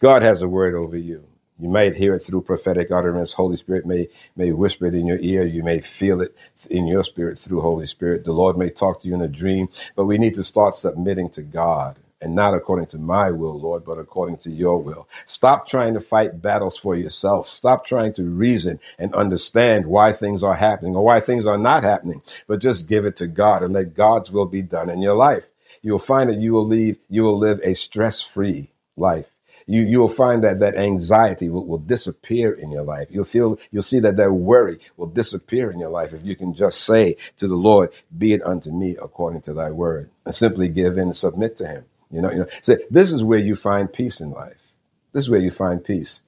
God 0.00 0.22
has 0.22 0.42
a 0.42 0.48
word 0.48 0.74
over 0.74 0.96
you. 0.96 1.26
You 1.58 1.68
might 1.70 1.96
hear 1.96 2.14
it 2.14 2.20
through 2.20 2.42
prophetic 2.42 2.90
utterance. 2.90 3.34
Holy 3.34 3.56
Spirit 3.56 3.86
may, 3.86 4.08
may 4.36 4.52
whisper 4.52 4.86
it 4.86 4.94
in 4.94 5.06
your 5.06 5.18
ear. 5.20 5.46
You 5.46 5.62
may 5.62 5.80
feel 5.80 6.20
it 6.20 6.36
in 6.70 6.86
your 6.86 7.04
spirit 7.04 7.38
through 7.38 7.62
Holy 7.62 7.86
Spirit. 7.86 8.24
The 8.24 8.32
Lord 8.32 8.58
may 8.58 8.70
talk 8.70 9.02
to 9.02 9.08
you 9.08 9.14
in 9.14 9.22
a 9.22 9.28
dream, 9.28 9.68
but 9.96 10.06
we 10.06 10.18
need 10.18 10.34
to 10.36 10.44
start 10.44 10.76
submitting 10.76 11.30
to 11.30 11.42
God 11.42 11.98
and 12.24 12.34
not 12.34 12.54
according 12.54 12.86
to 12.86 12.98
my 12.98 13.30
will, 13.30 13.60
Lord, 13.60 13.84
but 13.84 13.98
according 13.98 14.38
to 14.38 14.50
your 14.50 14.78
will. 14.78 15.06
Stop 15.26 15.68
trying 15.68 15.92
to 15.94 16.00
fight 16.00 16.40
battles 16.40 16.78
for 16.78 16.96
yourself. 16.96 17.46
Stop 17.46 17.84
trying 17.84 18.14
to 18.14 18.24
reason 18.24 18.80
and 18.98 19.14
understand 19.14 19.86
why 19.86 20.12
things 20.12 20.42
are 20.42 20.54
happening 20.54 20.96
or 20.96 21.04
why 21.04 21.20
things 21.20 21.46
are 21.46 21.58
not 21.58 21.84
happening, 21.84 22.22
but 22.48 22.60
just 22.60 22.88
give 22.88 23.04
it 23.04 23.16
to 23.16 23.26
God 23.26 23.62
and 23.62 23.74
let 23.74 23.94
God's 23.94 24.32
will 24.32 24.46
be 24.46 24.62
done 24.62 24.88
in 24.88 25.02
your 25.02 25.14
life. 25.14 25.44
You'll 25.82 25.98
find 25.98 26.30
that 26.30 26.40
you 26.40 26.54
will 26.54 26.66
leave, 26.66 26.96
you 27.10 27.24
will 27.24 27.38
live 27.38 27.60
a 27.62 27.74
stress 27.74 28.22
free 28.22 28.70
life 28.96 29.30
you 29.66 29.82
you'll 29.82 30.08
find 30.08 30.44
that 30.44 30.60
that 30.60 30.76
anxiety 30.76 31.48
will, 31.48 31.64
will 31.64 31.78
disappear 31.78 32.52
in 32.52 32.70
your 32.70 32.82
life. 32.82 33.08
You'll 33.10 33.24
feel 33.24 33.58
you'll 33.70 33.82
see 33.82 34.00
that 34.00 34.16
that 34.16 34.32
worry 34.32 34.78
will 34.96 35.06
disappear 35.06 35.70
in 35.70 35.78
your 35.78 35.90
life 35.90 36.12
if 36.12 36.24
you 36.24 36.36
can 36.36 36.54
just 36.54 36.80
say 36.80 37.16
to 37.38 37.48
the 37.48 37.56
Lord, 37.56 37.90
"Be 38.16 38.32
it 38.32 38.44
unto 38.44 38.70
me 38.70 38.96
according 39.00 39.42
to 39.42 39.54
Thy 39.54 39.70
word," 39.70 40.10
and 40.24 40.34
simply 40.34 40.68
give 40.68 40.98
in 40.98 41.04
and 41.08 41.16
submit 41.16 41.56
to 41.58 41.66
Him. 41.66 41.84
You 42.14 42.22
know, 42.22 42.30
you 42.30 42.38
know. 42.38 42.46
So 42.62 42.76
this 42.90 43.10
is 43.10 43.24
where 43.24 43.40
you 43.40 43.56
find 43.56 43.92
peace 43.92 44.20
in 44.20 44.30
life. 44.30 44.70
This 45.12 45.24
is 45.24 45.30
where 45.30 45.40
you 45.40 45.50
find 45.50 45.84
peace. 45.84 46.20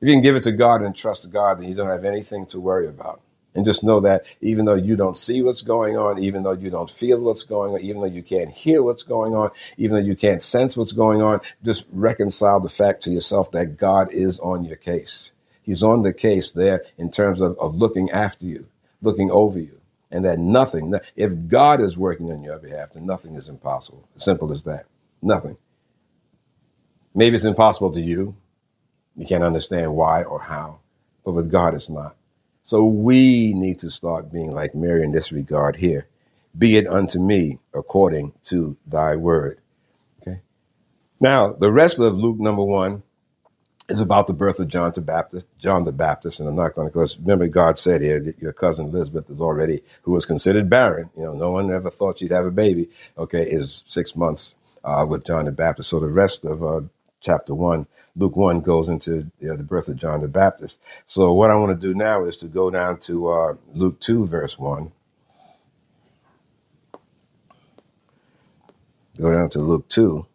If 0.00 0.08
you 0.08 0.14
can 0.14 0.22
give 0.22 0.36
it 0.36 0.42
to 0.42 0.52
God 0.52 0.82
and 0.82 0.94
trust 0.94 1.30
God, 1.30 1.58
then 1.58 1.68
you 1.68 1.74
don't 1.74 1.88
have 1.88 2.04
anything 2.04 2.46
to 2.46 2.60
worry 2.60 2.88
about. 2.88 3.20
And 3.54 3.64
just 3.64 3.82
know 3.82 4.00
that 4.00 4.24
even 4.40 4.64
though 4.64 4.74
you 4.74 4.94
don't 4.94 5.16
see 5.16 5.42
what's 5.42 5.62
going 5.62 5.96
on, 5.96 6.18
even 6.18 6.42
though 6.42 6.52
you 6.52 6.68
don't 6.70 6.90
feel 6.90 7.20
what's 7.20 7.44
going 7.44 7.74
on, 7.74 7.80
even 7.80 8.00
though 8.00 8.08
you 8.08 8.22
can't 8.22 8.50
hear 8.50 8.82
what's 8.82 9.02
going 9.02 9.34
on, 9.34 9.50
even 9.76 9.96
though 9.96 10.06
you 10.06 10.14
can't 10.16 10.42
sense 10.42 10.76
what's 10.76 10.92
going 10.92 11.22
on, 11.22 11.40
just 11.64 11.86
reconcile 11.92 12.60
the 12.60 12.68
fact 12.68 13.02
to 13.02 13.12
yourself 13.12 13.50
that 13.52 13.76
God 13.76 14.12
is 14.12 14.38
on 14.40 14.64
your 14.64 14.76
case. 14.76 15.32
He's 15.62 15.82
on 15.82 16.02
the 16.02 16.12
case 16.12 16.52
there 16.52 16.84
in 16.96 17.10
terms 17.10 17.40
of, 17.40 17.58
of 17.58 17.74
looking 17.76 18.10
after 18.10 18.44
you, 18.46 18.66
looking 19.02 19.30
over 19.30 19.58
you, 19.58 19.77
and 20.10 20.24
that 20.24 20.38
nothing, 20.38 20.94
if 21.16 21.32
God 21.48 21.82
is 21.82 21.98
working 21.98 22.30
on 22.30 22.42
your 22.42 22.58
behalf, 22.58 22.92
then 22.92 23.06
nothing 23.06 23.34
is 23.34 23.48
impossible. 23.48 24.08
Simple 24.16 24.52
as 24.52 24.62
that. 24.64 24.86
Nothing. 25.20 25.58
Maybe 27.14 27.36
it's 27.36 27.44
impossible 27.44 27.92
to 27.92 28.00
you. 28.00 28.36
You 29.16 29.26
can't 29.26 29.44
understand 29.44 29.94
why 29.94 30.22
or 30.22 30.42
how, 30.42 30.78
but 31.24 31.32
with 31.32 31.50
God, 31.50 31.74
it's 31.74 31.88
not. 31.88 32.16
So 32.62 32.84
we 32.84 33.52
need 33.54 33.78
to 33.80 33.90
start 33.90 34.32
being 34.32 34.52
like 34.52 34.74
Mary 34.74 35.02
in 35.02 35.12
this 35.12 35.32
regard 35.32 35.76
here. 35.76 36.06
Be 36.56 36.76
it 36.76 36.86
unto 36.86 37.18
me 37.18 37.58
according 37.74 38.32
to 38.44 38.76
thy 38.86 39.16
word. 39.16 39.60
Okay. 40.20 40.40
Now, 41.18 41.52
the 41.52 41.72
rest 41.72 41.98
of 41.98 42.16
Luke 42.16 42.38
number 42.38 42.62
one 42.62 43.02
is 43.88 44.00
about 44.00 44.26
the 44.26 44.34
birth 44.34 44.60
of 44.60 44.68
John 44.68 44.92
the 44.94 45.00
Baptist, 45.00 45.46
John 45.58 45.84
the 45.84 45.92
Baptist, 45.92 46.40
and 46.40 46.48
I'm 46.48 46.56
not 46.56 46.74
going 46.74 46.88
to, 46.88 46.92
because 46.92 47.18
remember 47.18 47.48
God 47.48 47.78
said 47.78 48.02
here 48.02 48.20
that 48.20 48.38
your 48.38 48.52
cousin 48.52 48.86
Elizabeth 48.86 49.30
is 49.30 49.40
already, 49.40 49.82
who 50.02 50.12
was 50.12 50.26
considered 50.26 50.68
barren, 50.68 51.10
you 51.16 51.22
know, 51.24 51.32
no 51.32 51.50
one 51.50 51.72
ever 51.72 51.90
thought 51.90 52.18
she'd 52.18 52.30
have 52.30 52.44
a 52.44 52.50
baby, 52.50 52.90
okay, 53.16 53.42
is 53.42 53.84
six 53.88 54.14
months 54.14 54.54
uh, 54.84 55.06
with 55.08 55.24
John 55.24 55.46
the 55.46 55.52
Baptist. 55.52 55.90
So 55.90 56.00
the 56.00 56.08
rest 56.08 56.44
of 56.44 56.62
uh, 56.62 56.82
chapter 57.20 57.54
one 57.54 57.86
Luke 58.18 58.36
1 58.36 58.60
goes 58.62 58.88
into 58.88 59.30
you 59.38 59.48
know, 59.48 59.56
the 59.56 59.62
birth 59.62 59.88
of 59.88 59.96
John 59.96 60.20
the 60.20 60.28
Baptist. 60.28 60.80
So, 61.06 61.32
what 61.32 61.50
I 61.50 61.54
want 61.54 61.80
to 61.80 61.86
do 61.86 61.94
now 61.94 62.24
is 62.24 62.36
to 62.38 62.46
go 62.48 62.68
down 62.68 62.98
to 63.00 63.28
uh, 63.28 63.54
Luke 63.74 64.00
2, 64.00 64.26
verse 64.26 64.58
1. 64.58 64.90
Go 69.20 69.32
down 69.32 69.50
to 69.50 69.60
Luke 69.60 69.88
2, 69.88 70.26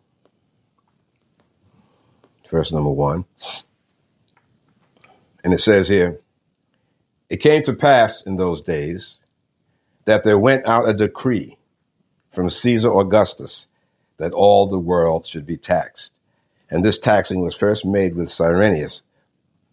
verse 2.54 2.72
number 2.72 2.92
1. 2.92 3.26
And 5.44 5.54
it 5.56 5.60
says 5.60 5.89
here, 5.89 6.20
It 7.28 7.38
came 7.38 7.63
to 7.63 7.74
pass 7.74 8.22
in 8.22 8.38
those 8.38 8.62
days 8.62 9.20
that 10.06 10.24
there 10.24 10.38
went 10.38 10.68
out 10.68 10.88
a 10.88 10.94
decree 10.94 11.58
from 12.32 12.52
Caesar 12.52 12.94
Augustus 12.94 13.68
that 14.18 14.34
all 14.34 14.68
the 14.68 14.78
world 14.78 15.26
should 15.26 15.48
be 15.48 15.58
taxed. 15.58 16.13
And 16.70 16.86
this 16.86 17.00
taxing 17.00 17.42
was 17.42 17.56
first 17.56 17.86
made 17.86 18.16
with 18.16 18.30
Cyrenius, 18.30 19.02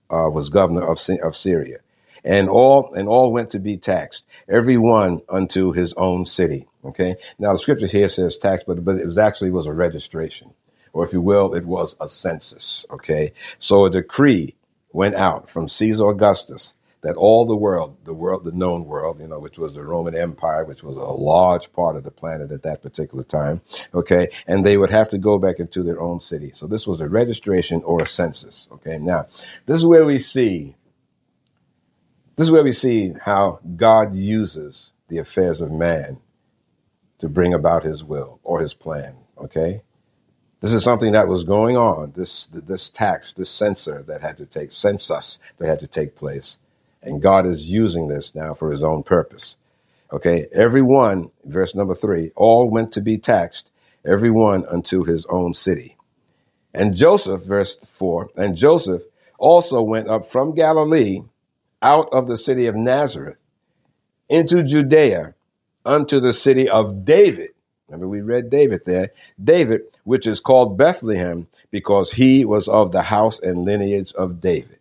uh, 0.09 0.31
was 0.33 0.49
governor 0.49 0.83
of, 0.83 0.99
of 1.23 1.37
Syria. 1.37 1.81
And 2.25 2.49
all, 2.49 2.95
and 2.95 3.09
all 3.09 3.31
went 3.31 3.51
to 3.51 3.59
be 3.59 3.77
taxed, 3.77 4.27
every 4.49 4.79
one 4.79 5.21
unto 5.29 5.73
his 5.73 5.93
own 5.99 6.25
city. 6.25 6.67
Okay. 6.83 7.17
Now 7.39 7.53
the 7.53 7.59
scriptures 7.59 7.93
here 7.93 8.09
says 8.09 8.39
tax, 8.39 8.65
but, 8.67 8.83
but 8.87 8.97
it 8.97 9.07
was 9.07 9.19
actually 9.19 9.51
was 9.51 9.67
a 9.67 9.73
registration, 9.75 10.55
or 10.93 11.05
if 11.05 11.13
you 11.13 11.21
will, 11.21 11.55
it 11.55 11.65
was 11.65 11.97
a 12.01 12.09
census. 12.09 12.87
Okay. 12.91 13.33
So 13.59 13.85
a 13.85 13.91
decree 13.91 14.55
went 14.93 15.15
out 15.15 15.51
from 15.51 15.69
Caesar 15.69 16.09
Augustus 16.09 16.75
that 17.03 17.17
all 17.17 17.47
the 17.47 17.57
world, 17.57 17.97
the 18.05 18.15
world, 18.15 18.45
the 18.45 18.53
known 18.53 18.85
world, 18.85 19.21
you 19.21 19.27
know, 19.27 19.39
which 19.39 19.59
was 19.59 19.75
the 19.75 19.83
Roman 19.83 20.15
Empire, 20.15 20.65
which 20.65 20.83
was 20.83 20.97
a 20.97 21.01
large 21.01 21.73
part 21.73 21.97
of 21.97 22.05
the 22.05 22.11
planet 22.11 22.53
at 22.53 22.63
that 22.63 22.83
particular 22.83 23.25
time, 23.25 23.63
okay, 23.95 24.29
and 24.47 24.65
they 24.67 24.77
would 24.77 24.91
have 24.91 25.09
to 25.09 25.19
go 25.19 25.39
back 25.39 25.59
into 25.59 25.83
their 25.83 26.01
own 26.01 26.21
city. 26.21 26.53
So 26.55 26.67
this 26.67 26.87
was 26.87 27.01
a 27.01 27.09
registration 27.09 27.83
or 27.85 28.03
a 28.03 28.07
census, 28.07 28.69
okay. 28.73 28.99
Now, 28.99 29.27
this 29.67 29.79
is 29.79 29.87
where 29.87 30.05
we 30.05 30.19
see, 30.19 30.77
this 32.37 32.47
is 32.47 32.53
where 32.53 32.65
we 32.65 32.73
see 32.73 33.15
how 33.23 33.61
God 33.77 34.15
uses 34.15 34.91
the 35.09 35.19
affairs 35.19 35.61
of 35.61 35.73
man 35.73 36.19
to 37.19 37.29
bring 37.29 37.55
about 37.55 37.83
his 37.83 38.05
will 38.05 38.41
or 38.43 38.61
his 38.61 38.75
plan, 38.75 39.17
okay. 39.39 39.83
This 40.61 40.73
is 40.73 40.85
something 40.85 41.13
that 41.13 41.29
was 41.29 41.45
going 41.45 41.77
on. 41.77 42.13
This 42.15 42.47
this 42.47 42.91
tax, 42.91 43.33
this 43.33 43.51
censor 43.51 44.03
that 44.03 44.21
had 44.21 44.37
to 44.39 44.47
take 44.47 44.73
census 44.73 45.39
that 45.59 45.67
had 45.67 45.81
to 45.81 45.87
take 45.87 46.17
place, 46.17 46.59
and 47.03 47.23
God 47.23 47.47
is 47.47 47.73
using 47.73 48.09
this 48.09 48.35
now 48.35 48.55
for 48.55 48.71
His 48.71 48.83
own 48.83 49.03
purpose. 49.03 49.57
Okay, 50.13 50.49
everyone, 50.53 51.31
verse 51.45 51.75
number 51.75 51.95
three, 51.95 52.33
all 52.35 52.69
went 52.69 52.93
to 52.93 53.01
be 53.01 53.17
taxed, 53.17 53.71
everyone 54.05 54.67
unto 54.67 55.05
his 55.05 55.25
own 55.27 55.55
city. 55.55 55.97
And 56.75 56.97
Joseph, 56.97 57.43
verse 57.43 57.77
four, 57.77 58.29
and 58.37 58.57
Joseph 58.57 59.03
also 59.39 59.81
went 59.83 60.09
up 60.09 60.27
from 60.27 60.55
Galilee, 60.55 61.23
out 61.81 62.09
of 62.13 62.27
the 62.27 62.37
city 62.37 62.67
of 62.67 62.75
Nazareth, 62.75 63.39
into 64.29 64.65
Judea, 64.65 65.35
unto 65.87 66.19
the 66.19 66.33
city 66.33 66.69
of 66.69 67.05
David 67.05 67.51
Remember, 67.91 68.07
we 68.07 68.21
read 68.21 68.51
David 68.51 68.85
there. 68.87 69.11
David, 69.43 69.83
which 70.05 70.27
is 70.27 70.39
called 70.39 70.79
Bethlehem, 70.79 71.49
because 71.73 72.13
he 72.13 72.45
was 72.45 72.69
of 72.69 72.93
the 72.93 73.03
house 73.03 73.41
and 73.41 73.65
lineage 73.65 74.13
of 74.13 74.41
David. 74.41 74.79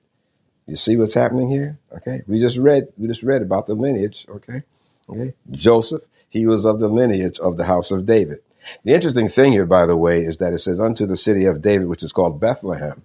You 0.67 0.75
see 0.75 0.95
what's 0.95 1.15
happening 1.15 1.49
here? 1.49 1.79
Okay. 1.91 2.21
We 2.27 2.39
just 2.39 2.59
read, 2.59 2.89
we 2.97 3.07
just 3.07 3.23
read 3.23 3.41
about 3.41 3.65
the 3.65 3.73
lineage. 3.73 4.27
Okay. 4.29 4.61
Okay. 5.09 5.33
Joseph, 5.49 6.03
he 6.29 6.45
was 6.45 6.65
of 6.65 6.79
the 6.79 6.87
lineage 6.87 7.39
of 7.39 7.57
the 7.57 7.65
house 7.65 7.89
of 7.89 8.05
David. 8.05 8.41
The 8.83 8.93
interesting 8.93 9.27
thing 9.27 9.53
here, 9.53 9.65
by 9.65 9.87
the 9.87 9.97
way, 9.97 10.21
is 10.21 10.37
that 10.37 10.53
it 10.53 10.59
says 10.59 10.79
unto 10.79 11.07
the 11.07 11.17
city 11.17 11.45
of 11.45 11.63
David, 11.63 11.87
which 11.87 12.03
is 12.03 12.13
called 12.13 12.39
Bethlehem. 12.39 13.01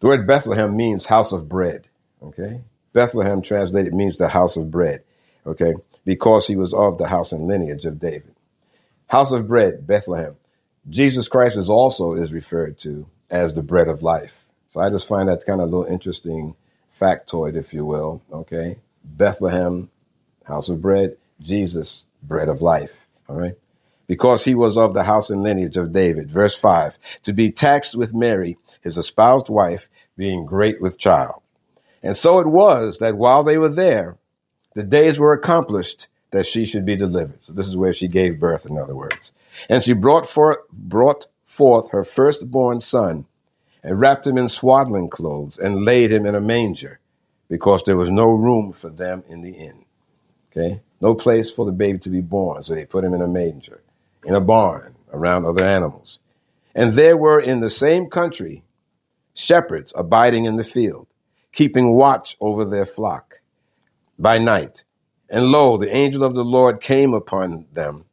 The 0.00 0.06
word 0.06 0.26
Bethlehem 0.26 0.74
means 0.74 1.06
house 1.06 1.32
of 1.32 1.48
bread. 1.48 1.88
Okay. 2.22 2.62
Bethlehem 2.94 3.42
translated 3.42 3.92
means 3.92 4.16
the 4.16 4.28
house 4.28 4.56
of 4.56 4.70
bread. 4.70 5.02
Okay. 5.46 5.74
Because 6.06 6.46
he 6.46 6.56
was 6.56 6.72
of 6.72 6.96
the 6.96 7.08
house 7.08 7.32
and 7.32 7.46
lineage 7.46 7.84
of 7.84 7.98
David. 7.98 8.34
House 9.08 9.32
of 9.32 9.48
bread, 9.48 9.86
Bethlehem. 9.86 10.36
Jesus 10.88 11.28
Christ 11.28 11.56
is 11.56 11.68
also 11.68 12.14
is 12.14 12.32
referred 12.32 12.78
to 12.80 13.06
as 13.30 13.54
the 13.54 13.62
bread 13.62 13.88
of 13.88 14.02
life. 14.02 14.44
So 14.68 14.80
I 14.80 14.90
just 14.90 15.08
find 15.08 15.28
that 15.28 15.44
kind 15.44 15.60
of 15.60 15.68
a 15.68 15.76
little 15.76 15.92
interesting 15.92 16.54
factoid, 17.00 17.56
if 17.56 17.72
you 17.72 17.84
will. 17.84 18.22
Okay. 18.32 18.78
Bethlehem, 19.02 19.90
house 20.44 20.68
of 20.68 20.82
bread, 20.82 21.16
Jesus, 21.40 22.06
bread 22.22 22.48
of 22.48 22.60
life. 22.60 23.06
All 23.28 23.36
right. 23.36 23.56
Because 24.06 24.44
he 24.44 24.54
was 24.54 24.76
of 24.76 24.94
the 24.94 25.04
house 25.04 25.30
and 25.30 25.42
lineage 25.42 25.76
of 25.76 25.92
David. 25.92 26.30
Verse 26.30 26.58
5 26.58 26.98
To 27.22 27.32
be 27.32 27.50
taxed 27.50 27.94
with 27.96 28.14
Mary, 28.14 28.56
his 28.82 28.98
espoused 28.98 29.48
wife, 29.48 29.88
being 30.16 30.44
great 30.44 30.80
with 30.80 30.98
child. 30.98 31.42
And 32.02 32.16
so 32.16 32.40
it 32.40 32.46
was 32.46 32.98
that 32.98 33.16
while 33.16 33.42
they 33.42 33.58
were 33.58 33.68
there, 33.68 34.16
the 34.74 34.84
days 34.84 35.18
were 35.18 35.32
accomplished 35.32 36.08
that 36.30 36.46
she 36.46 36.66
should 36.66 36.84
be 36.84 36.96
delivered. 36.96 37.42
So 37.42 37.52
this 37.52 37.66
is 37.66 37.76
where 37.76 37.92
she 37.92 38.08
gave 38.08 38.38
birth, 38.38 38.66
in 38.66 38.78
other 38.78 38.94
words. 38.94 39.32
And 39.68 39.82
she 39.82 39.92
brought 39.92 40.26
forth, 40.26 40.58
brought 40.72 41.26
forth 41.44 41.90
her 41.90 42.04
firstborn 42.04 42.80
son 42.80 43.26
and 43.82 43.98
wrapped 43.98 44.26
him 44.26 44.36
in 44.36 44.48
swaddling 44.48 45.08
clothes 45.08 45.58
and 45.58 45.84
laid 45.84 46.12
him 46.12 46.26
in 46.26 46.34
a 46.34 46.40
manger 46.40 47.00
because 47.48 47.82
there 47.82 47.96
was 47.96 48.10
no 48.10 48.30
room 48.30 48.72
for 48.72 48.90
them 48.90 49.24
in 49.28 49.40
the 49.40 49.52
inn. 49.52 49.84
Okay. 50.50 50.80
No 51.00 51.14
place 51.14 51.50
for 51.50 51.64
the 51.64 51.72
baby 51.72 51.98
to 52.00 52.10
be 52.10 52.20
born. 52.20 52.62
So 52.62 52.74
they 52.74 52.84
put 52.84 53.04
him 53.04 53.14
in 53.14 53.22
a 53.22 53.28
manger, 53.28 53.82
in 54.24 54.34
a 54.34 54.40
barn 54.40 54.96
around 55.12 55.44
other 55.44 55.64
animals. 55.64 56.18
And 56.74 56.94
there 56.94 57.16
were 57.16 57.40
in 57.40 57.60
the 57.60 57.70
same 57.70 58.08
country 58.08 58.62
shepherds 59.34 59.92
abiding 59.96 60.44
in 60.44 60.56
the 60.56 60.64
field, 60.64 61.06
keeping 61.52 61.94
watch 61.94 62.36
over 62.40 62.64
their 62.64 62.86
flock 62.86 63.40
by 64.18 64.38
night. 64.38 64.84
And 65.30 65.46
lo, 65.46 65.76
the 65.76 65.94
angel 65.94 66.24
of 66.24 66.34
the 66.34 66.44
Lord 66.44 66.80
came 66.80 67.12
upon 67.12 67.66
them, 67.72 68.04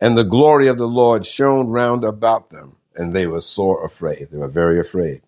and 0.00 0.16
the 0.16 0.24
glory 0.24 0.68
of 0.68 0.78
the 0.78 0.88
Lord 0.88 1.26
shone 1.26 1.68
round 1.68 2.04
about 2.04 2.50
them, 2.50 2.76
and 2.94 3.14
they 3.14 3.26
were 3.26 3.40
sore 3.40 3.84
afraid. 3.84 4.28
They 4.30 4.38
were 4.38 4.48
very 4.48 4.78
afraid. 4.78 5.22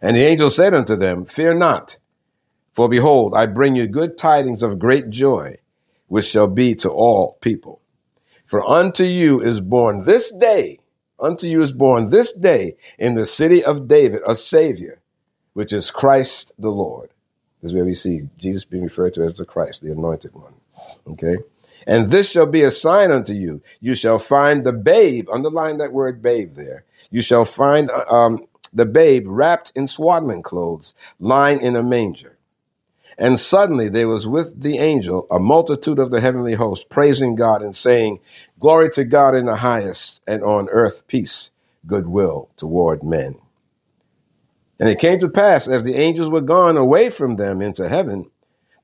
And 0.00 0.16
the 0.16 0.24
angel 0.24 0.50
said 0.50 0.74
unto 0.74 0.94
them, 0.96 1.24
Fear 1.24 1.54
not, 1.54 1.98
for 2.72 2.88
behold, 2.88 3.34
I 3.34 3.46
bring 3.46 3.74
you 3.74 3.88
good 3.88 4.18
tidings 4.18 4.62
of 4.62 4.78
great 4.78 5.08
joy, 5.08 5.56
which 6.08 6.26
shall 6.26 6.46
be 6.46 6.74
to 6.76 6.90
all 6.90 7.38
people. 7.40 7.80
For 8.46 8.62
unto 8.68 9.02
you 9.02 9.40
is 9.40 9.60
born 9.60 10.04
this 10.04 10.30
day, 10.30 10.78
unto 11.18 11.46
you 11.46 11.62
is 11.62 11.72
born 11.72 12.10
this 12.10 12.32
day 12.32 12.76
in 12.98 13.14
the 13.14 13.26
city 13.26 13.64
of 13.64 13.88
David 13.88 14.20
a 14.26 14.36
Savior, 14.36 15.00
which 15.54 15.72
is 15.72 15.90
Christ 15.90 16.52
the 16.58 16.70
Lord. 16.70 17.10
This 17.62 17.70
is 17.70 17.74
where 17.74 17.84
we 17.86 17.94
see 17.94 18.28
Jesus 18.38 18.64
being 18.66 18.84
referred 18.84 19.14
to 19.14 19.24
as 19.24 19.34
the 19.34 19.46
Christ, 19.46 19.82
the 19.82 19.90
anointed 19.90 20.34
one. 20.34 20.55
Okay. 21.06 21.38
And 21.86 22.10
this 22.10 22.30
shall 22.30 22.46
be 22.46 22.62
a 22.62 22.70
sign 22.70 23.10
unto 23.10 23.32
you. 23.32 23.62
You 23.80 23.94
shall 23.94 24.18
find 24.18 24.64
the 24.64 24.72
babe, 24.72 25.28
underline 25.30 25.78
that 25.78 25.92
word 25.92 26.20
babe 26.20 26.54
there. 26.54 26.84
You 27.10 27.22
shall 27.22 27.44
find 27.44 27.90
uh, 27.90 28.04
um, 28.10 28.44
the 28.72 28.86
babe 28.86 29.24
wrapped 29.26 29.72
in 29.76 29.86
swaddling 29.86 30.42
clothes, 30.42 30.94
lying 31.20 31.62
in 31.62 31.76
a 31.76 31.82
manger. 31.82 32.36
And 33.18 33.38
suddenly 33.38 33.88
there 33.88 34.08
was 34.08 34.26
with 34.26 34.60
the 34.60 34.78
angel 34.78 35.26
a 35.30 35.38
multitude 35.38 35.98
of 35.98 36.10
the 36.10 36.20
heavenly 36.20 36.54
host, 36.54 36.90
praising 36.90 37.34
God 37.34 37.62
and 37.62 37.74
saying, 37.74 38.20
Glory 38.58 38.90
to 38.90 39.04
God 39.04 39.34
in 39.34 39.46
the 39.46 39.56
highest, 39.56 40.22
and 40.26 40.42
on 40.42 40.68
earth 40.70 41.06
peace, 41.06 41.50
goodwill 41.86 42.50
toward 42.56 43.02
men. 43.02 43.36
And 44.78 44.88
it 44.88 44.98
came 44.98 45.18
to 45.20 45.30
pass, 45.30 45.66
as 45.66 45.84
the 45.84 45.94
angels 45.94 46.28
were 46.28 46.42
gone 46.42 46.76
away 46.76 47.08
from 47.08 47.36
them 47.36 47.62
into 47.62 47.88
heaven, 47.88 48.30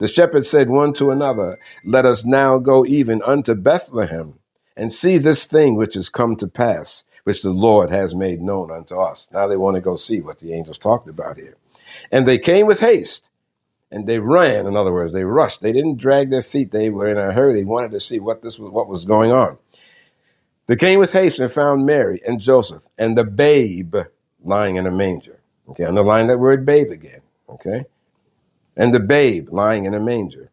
the 0.02 0.08
shepherds 0.08 0.50
said 0.50 0.68
one 0.68 0.94
to 0.94 1.12
another, 1.12 1.60
Let 1.84 2.06
us 2.06 2.24
now 2.24 2.58
go 2.58 2.84
even 2.84 3.22
unto 3.22 3.54
Bethlehem 3.54 4.40
and 4.76 4.92
see 4.92 5.16
this 5.16 5.46
thing 5.46 5.76
which 5.76 5.94
has 5.94 6.08
come 6.08 6.34
to 6.38 6.48
pass, 6.48 7.04
which 7.22 7.42
the 7.42 7.52
Lord 7.52 7.90
has 7.90 8.12
made 8.12 8.42
known 8.42 8.72
unto 8.72 8.96
us. 8.96 9.28
Now 9.32 9.46
they 9.46 9.56
want 9.56 9.76
to 9.76 9.80
go 9.80 9.94
see 9.94 10.20
what 10.20 10.40
the 10.40 10.54
angels 10.54 10.76
talked 10.76 11.08
about 11.08 11.36
here. 11.36 11.54
And 12.10 12.26
they 12.26 12.38
came 12.38 12.66
with 12.66 12.80
haste 12.80 13.30
and 13.92 14.08
they 14.08 14.18
ran. 14.18 14.66
In 14.66 14.76
other 14.76 14.92
words, 14.92 15.12
they 15.12 15.22
rushed. 15.22 15.62
They 15.62 15.70
didn't 15.70 15.98
drag 15.98 16.30
their 16.30 16.42
feet. 16.42 16.72
They 16.72 16.90
were 16.90 17.06
in 17.06 17.16
a 17.16 17.32
hurry. 17.32 17.52
They 17.52 17.62
wanted 17.62 17.92
to 17.92 18.00
see 18.00 18.18
what 18.18 18.42
this 18.42 18.58
was, 18.58 18.72
what 18.72 18.88
was 18.88 19.04
going 19.04 19.30
on. 19.30 19.56
They 20.66 20.74
came 20.74 20.98
with 20.98 21.12
haste 21.12 21.38
and 21.38 21.48
found 21.48 21.86
Mary 21.86 22.20
and 22.26 22.40
Joseph 22.40 22.88
and 22.98 23.16
the 23.16 23.24
babe 23.24 23.94
lying 24.42 24.74
in 24.74 24.84
a 24.84 24.90
manger. 24.90 25.38
Okay, 25.68 25.84
underline 25.84 26.26
that 26.26 26.40
word 26.40 26.66
babe 26.66 26.90
again. 26.90 27.20
Okay 27.48 27.84
and 28.76 28.92
the 28.92 29.00
babe 29.00 29.48
lying 29.50 29.84
in 29.84 29.94
a 29.94 30.00
manger. 30.00 30.50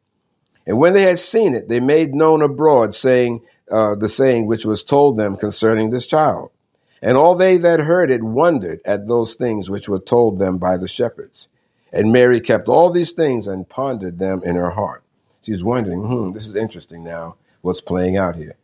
And 0.65 0.77
when 0.77 0.93
they 0.93 1.03
had 1.03 1.19
seen 1.19 1.55
it, 1.55 1.67
they 1.67 1.79
made 1.79 2.13
known 2.13 2.41
abroad, 2.41 2.93
saying 2.93 3.41
uh, 3.71 3.95
the 3.95 4.09
saying 4.09 4.45
which 4.45 4.65
was 4.65 4.83
told 4.83 5.17
them 5.17 5.37
concerning 5.37 5.89
this 5.89 6.05
child. 6.05 6.51
And 7.01 7.15
all 7.15 7.35
they 7.35 7.57
that 7.57 7.81
heard 7.81 8.11
it 8.11 8.23
wondered 8.23 8.81
at 8.83 9.07
those 9.07 9.35
things 9.35 9.69
which 9.69 9.87
were 9.87 9.99
told 9.99 10.37
them 10.37 10.57
by 10.57 10.77
the 10.77 10.87
shepherds. 10.87 11.47
And 11.93 12.11
Mary 12.11 12.41
kept 12.41 12.67
all 12.67 12.91
these 12.91 13.13
things 13.13 13.47
and 13.47 13.69
pondered 13.69 14.19
them 14.19 14.41
in 14.43 14.55
her 14.55 14.71
heart. 14.71 15.03
She 15.41 15.53
was 15.53 15.63
wondering, 15.63 16.01
hmm, 16.01 16.33
this 16.33 16.47
is 16.47 16.55
interesting 16.55 17.03
now, 17.03 17.35
what's 17.61 17.81
playing 17.81 18.17
out 18.17 18.35
here. 18.35 18.55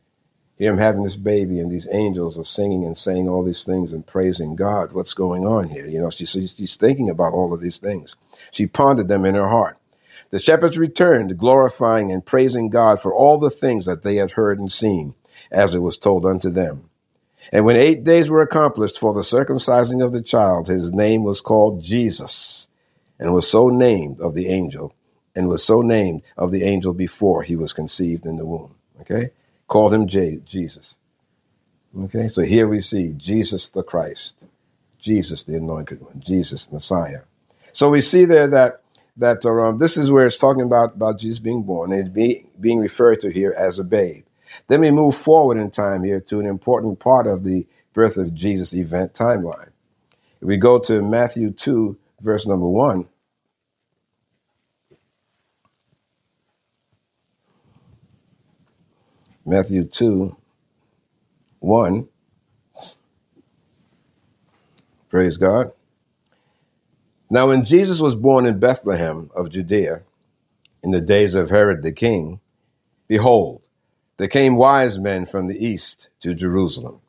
Here 0.58 0.72
I'm 0.72 0.78
having 0.78 1.04
this 1.04 1.18
baby, 1.18 1.60
and 1.60 1.70
these 1.70 1.88
angels 1.92 2.40
are 2.40 2.46
singing 2.46 2.86
and 2.86 2.98
saying 2.98 3.28
all 3.28 3.44
these 3.44 3.66
things 3.66 3.92
and 3.92 4.08
praising 4.08 4.56
God. 4.56 4.94
What's 4.94 5.14
going 5.14 5.46
on 5.46 5.68
here? 5.68 5.86
You 5.86 6.00
know, 6.00 6.10
she, 6.10 6.26
she's 6.26 6.78
thinking 6.78 7.10
about 7.10 7.34
all 7.34 7.54
of 7.54 7.60
these 7.60 7.78
things. 7.78 8.16
She 8.52 8.66
pondered 8.66 9.10
them 9.10 9.26
in 9.26 9.36
her 9.36 9.50
heart. 9.50 9.78
The 10.30 10.40
shepherds 10.40 10.78
returned, 10.78 11.38
glorifying 11.38 12.10
and 12.10 12.26
praising 12.26 12.70
God 12.70 13.02
for 13.02 13.14
all 13.14 13.38
the 13.38 13.50
things 13.50 13.86
that 13.86 14.04
they 14.04 14.16
had 14.16 14.32
heard 14.32 14.58
and 14.58 14.72
seen, 14.72 15.14
as 15.52 15.76
it 15.76 15.80
was 15.80 15.98
told 15.98 16.26
unto 16.26 16.50
them. 16.50 16.90
And 17.52 17.66
when 17.66 17.76
eight 17.76 18.04
days 18.04 18.30
were 18.30 18.42
accomplished 18.42 18.98
for 18.98 19.14
the 19.14 19.22
circumcising 19.22 20.04
of 20.04 20.14
the 20.14 20.22
child, 20.22 20.68
his 20.68 20.92
name 20.92 21.24
was 21.24 21.42
called 21.42 21.84
Jesus, 21.84 22.70
and 23.20 23.34
was 23.34 23.48
so 23.48 23.68
named 23.68 24.20
of 24.22 24.34
the 24.34 24.48
angel, 24.48 24.96
and 25.36 25.50
was 25.50 25.64
so 25.64 25.82
named 25.82 26.24
of 26.38 26.52
the 26.52 26.64
angel 26.64 26.94
before 26.94 27.44
he 27.44 27.56
was 27.56 27.74
conceived 27.74 28.26
in 28.26 28.38
the 28.38 28.46
womb. 28.46 28.76
Okay? 29.02 29.32
Called 29.68 29.94
him 29.94 30.08
J- 30.08 30.42
Jesus. 30.46 30.98
Okay, 31.98 32.28
so 32.28 32.42
here 32.42 32.68
we 32.68 32.82
see 32.82 33.14
Jesus 33.16 33.70
the 33.70 33.84
Christ, 33.84 34.36
Jesus 35.00 35.44
the 35.44 35.56
anointed 35.56 36.02
one, 36.02 36.20
Jesus 36.20 36.72
Messiah. 36.72 37.22
So 37.72 37.90
we 37.90 38.02
see 38.02 38.26
there 38.26 38.48
that 38.48 38.82
that 39.18 39.46
um, 39.46 39.80
this 39.80 39.98
is 39.98 40.12
where 40.12 40.26
it's 40.26 40.38
talking 40.38 40.64
about, 40.64 40.96
about 40.96 41.20
Jesus 41.20 41.40
being 41.40 41.64
born. 41.64 41.94
It's 41.94 42.10
be, 42.10 42.48
being 42.60 42.80
referred 42.80 43.22
to 43.22 43.30
here 43.30 43.56
as 43.58 43.80
a 43.80 43.84
babe. 43.84 44.26
Then 44.68 44.82
we 44.82 44.92
move 44.92 45.16
forward 45.16 45.58
in 45.58 45.72
time 45.72 46.04
here 46.04 46.20
to 46.22 46.40
an 46.40 46.46
important 46.46 47.00
part 47.00 47.28
of 47.28 47.44
the 47.44 47.66
birth 47.94 48.18
of 48.18 48.34
Jesus 48.34 48.74
event 48.74 49.14
timeline. 49.14 49.70
If 50.42 50.48
we 50.48 50.58
go 50.58 50.80
to 50.80 51.02
Matthew 51.02 51.52
2, 51.52 51.98
verse 52.22 52.46
number 52.46 52.68
1, 52.68 53.08
Matthew 59.48 59.84
2 59.84 60.36
1. 61.60 62.08
Praise 65.10 65.38
God. 65.38 65.72
Now, 67.30 67.50
when 67.50 67.64
Jesus 67.64 68.00
was 68.00 68.16
born 68.16 68.48
in 68.48 68.58
Bethlehem 68.60 69.30
of 69.36 69.52
Judea 69.52 70.02
in 70.82 70.90
the 70.92 71.02
days 71.02 71.36
of 71.36 71.52
Herod 71.52 71.84
the 71.84 71.92
king, 71.92 72.40
behold, 73.08 73.62
there 74.18 74.28
came 74.28 74.56
wise 74.56 74.98
men 74.98 75.28
from 75.28 75.48
the 75.48 75.64
east 75.64 76.10
to 76.22 76.34
Jerusalem, 76.34 77.02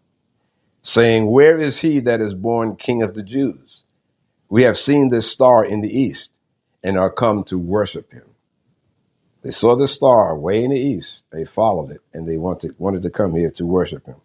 saying, 0.83 1.31
Where 1.31 1.59
is 1.59 1.81
he 1.81 2.01
that 2.01 2.21
is 2.21 2.35
born 2.35 2.77
king 2.77 3.03
of 3.03 3.15
the 3.15 3.23
Jews? 3.23 3.83
We 4.51 4.65
have 4.65 4.77
seen 4.77 5.09
this 5.09 5.31
star 5.31 5.65
in 5.65 5.81
the 5.81 5.99
east 5.99 6.33
and 6.85 6.99
are 6.99 7.11
come 7.11 7.45
to 7.45 7.59
worship 7.59 8.13
him. 8.13 8.36
They 9.47 9.53
saw 9.53 9.77
the 9.77 9.87
star 9.87 10.37
way 10.37 10.65
in 10.65 10.73
the 10.73 10.81
east. 10.81 11.23
They 11.31 11.45
followed 11.45 11.93
it 11.93 12.01
and 12.13 12.27
they 12.27 12.37
wanted, 12.37 12.75
wanted 12.81 13.03
to 13.03 13.11
come 13.11 13.37
here 13.37 13.53
to 13.53 13.65
worship 13.65 14.05
him. 14.05 14.17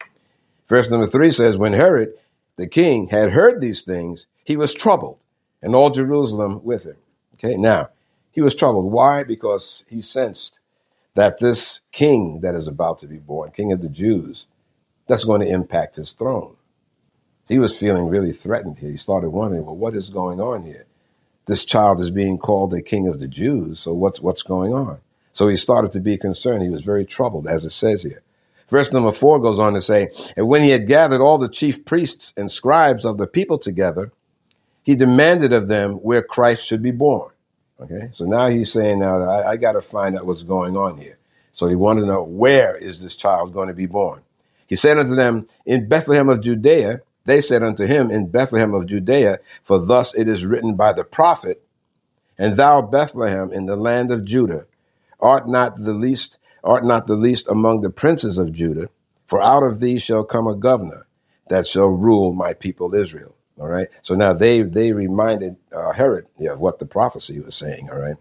Verse 0.68 0.90
number 0.90 1.06
three 1.06 1.30
says, 1.30 1.60
When 1.60 1.74
Herod 1.74 2.14
the 2.56 2.66
king 2.66 3.10
had 3.10 3.30
heard 3.30 3.62
these 3.62 3.84
things, 3.84 4.26
he 4.44 4.58
was 4.58 4.74
troubled, 4.74 5.20
and 5.62 5.76
all 5.76 5.92
Jerusalem 5.92 6.64
with 6.64 6.86
him. 6.86 6.96
Okay, 7.36 7.56
now 7.56 7.90
he 8.32 8.42
was 8.42 8.56
troubled. 8.56 8.92
Why? 8.92 9.24
Because 9.24 9.86
he 9.88 10.02
sensed 10.02 10.58
that 11.14 11.38
this 11.38 11.82
king 11.92 12.40
that 12.42 12.56
is 12.56 12.66
about 12.66 12.98
to 13.02 13.08
be 13.08 13.18
born, 13.20 13.52
king 13.52 13.72
of 13.72 13.84
the 13.84 13.90
Jews, 13.90 14.48
that's 15.06 15.24
going 15.24 15.42
to 15.42 15.48
impact 15.48 15.98
his 15.98 16.14
throne. 16.14 16.56
He 17.48 17.60
was 17.60 17.78
feeling 17.78 18.08
really 18.08 18.34
threatened 18.34 18.80
here. 18.80 18.90
He 18.90 18.98
started 18.98 19.30
wondering, 19.30 19.68
well, 19.68 19.78
what 19.78 19.96
is 19.96 20.10
going 20.10 20.42
on 20.42 20.66
here? 20.66 20.88
This 21.46 21.64
child 21.64 22.02
is 22.02 22.10
being 22.10 22.40
called 22.40 22.74
a 22.74 22.82
king 22.82 23.08
of 23.08 23.20
the 23.20 23.28
Jews, 23.28 23.82
so 23.82 23.94
what's 23.94 24.20
what's 24.20 24.42
going 24.42 24.74
on? 24.74 24.98
So 25.34 25.48
he 25.48 25.56
started 25.56 25.92
to 25.94 26.00
be 26.00 26.18
concerned. 26.18 26.64
He 26.64 26.70
was 26.70 26.82
very 26.82 27.06
troubled, 27.06 27.48
as 27.48 27.64
it 27.66 27.72
says 27.72 28.04
here. 28.04 28.22
Verse 28.70 28.94
number 28.94 29.12
four 29.12 29.40
goes 29.40 29.60
on 29.60 29.74
to 29.74 29.82
say, 29.82 30.10
And 30.38 30.48
when 30.48 30.64
he 30.64 30.70
had 30.70 30.88
gathered 30.88 31.22
all 31.22 31.38
the 31.38 31.50
chief 31.50 31.84
priests 31.86 32.34
and 32.38 32.50
scribes 32.50 33.06
of 33.06 33.18
the 33.18 33.28
people 33.28 33.58
together, 33.58 34.12
he 34.84 34.96
demanded 34.96 35.54
of 35.54 35.68
them 35.68 35.96
where 35.96 36.24
Christ 36.24 36.66
should 36.66 36.82
be 36.82 36.92
born. 36.92 37.32
Okay, 37.80 38.10
so 38.14 38.26
now 38.26 38.48
he's 38.48 38.72
saying, 38.72 39.00
Now 39.00 39.22
I, 39.22 39.52
I 39.52 39.58
got 39.58 39.74
to 39.74 39.82
find 39.82 40.18
out 40.18 40.26
what's 40.26 40.44
going 40.44 40.78
on 40.78 40.98
here. 40.98 41.18
So 41.52 41.68
he 41.68 41.76
wanted 41.76 42.02
to 42.02 42.08
know 42.08 42.24
where 42.24 42.76
is 42.78 43.04
this 43.04 43.16
child 43.16 43.54
going 43.54 43.68
to 43.68 43.74
be 43.74 43.88
born. 43.88 44.22
He 44.68 44.76
said 44.76 44.98
unto 44.98 45.16
them, 45.16 45.48
In 45.66 45.90
Bethlehem 45.90 46.30
of 46.30 46.42
Judea, 46.42 47.02
they 47.26 47.42
said 47.42 47.62
unto 47.62 47.86
him, 47.86 48.10
In 48.10 48.28
Bethlehem 48.28 48.74
of 48.74 48.86
Judea, 48.86 49.40
for 49.64 49.80
thus 49.80 50.16
it 50.16 50.30
is 50.30 50.46
written 50.46 50.76
by 50.76 50.94
the 50.94 51.04
prophet, 51.04 51.62
And 52.38 52.56
thou, 52.56 52.82
Bethlehem, 52.82 53.52
in 53.52 53.66
the 53.66 53.76
land 53.76 54.12
of 54.12 54.24
Judah, 54.24 54.66
art 55.22 55.48
not 55.48 55.76
the 55.76 55.94
least 55.94 56.38
art 56.64 56.86
not 56.86 57.08
the 57.08 57.16
least 57.16 57.48
among 57.48 57.82
the 57.82 57.90
princes 57.90 58.38
of 58.38 58.54
Judah, 58.54 58.90
for 59.28 59.42
out 59.42 59.64
of 59.64 59.80
thee 59.80 59.98
shall 59.98 60.24
come 60.24 60.48
a 60.48 60.56
governor 60.56 61.08
that 61.50 61.68
shall 61.68 61.88
rule 61.88 62.34
my 62.34 62.54
people 62.54 62.94
Israel. 62.94 63.36
All 63.60 63.68
right. 63.68 63.90
So 64.02 64.16
now 64.16 64.34
they 64.34 64.62
they 64.62 64.92
reminded 64.92 65.58
uh, 65.72 65.94
Herod 65.94 66.28
of 66.50 66.60
what 66.60 66.80
the 66.80 66.86
prophecy 66.86 67.40
was 67.40 67.56
saying. 67.56 67.90
All 67.92 68.00
right. 68.00 68.16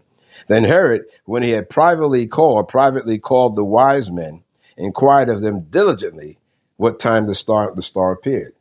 Then 0.47 0.63
Herod, 0.63 1.05
when 1.25 1.43
he 1.43 1.51
had 1.51 1.69
privately 1.69 2.27
called, 2.27 2.67
privately 2.67 3.19
called 3.19 3.55
the 3.55 3.65
wise 3.65 4.11
men, 4.11 4.43
inquired 4.77 5.29
of 5.29 5.41
them 5.41 5.61
diligently 5.61 6.37
what 6.77 6.99
time 6.99 7.27
the 7.27 7.35
star 7.35 7.73
the 7.73 7.81
star 7.81 8.11
appeared. 8.11 8.53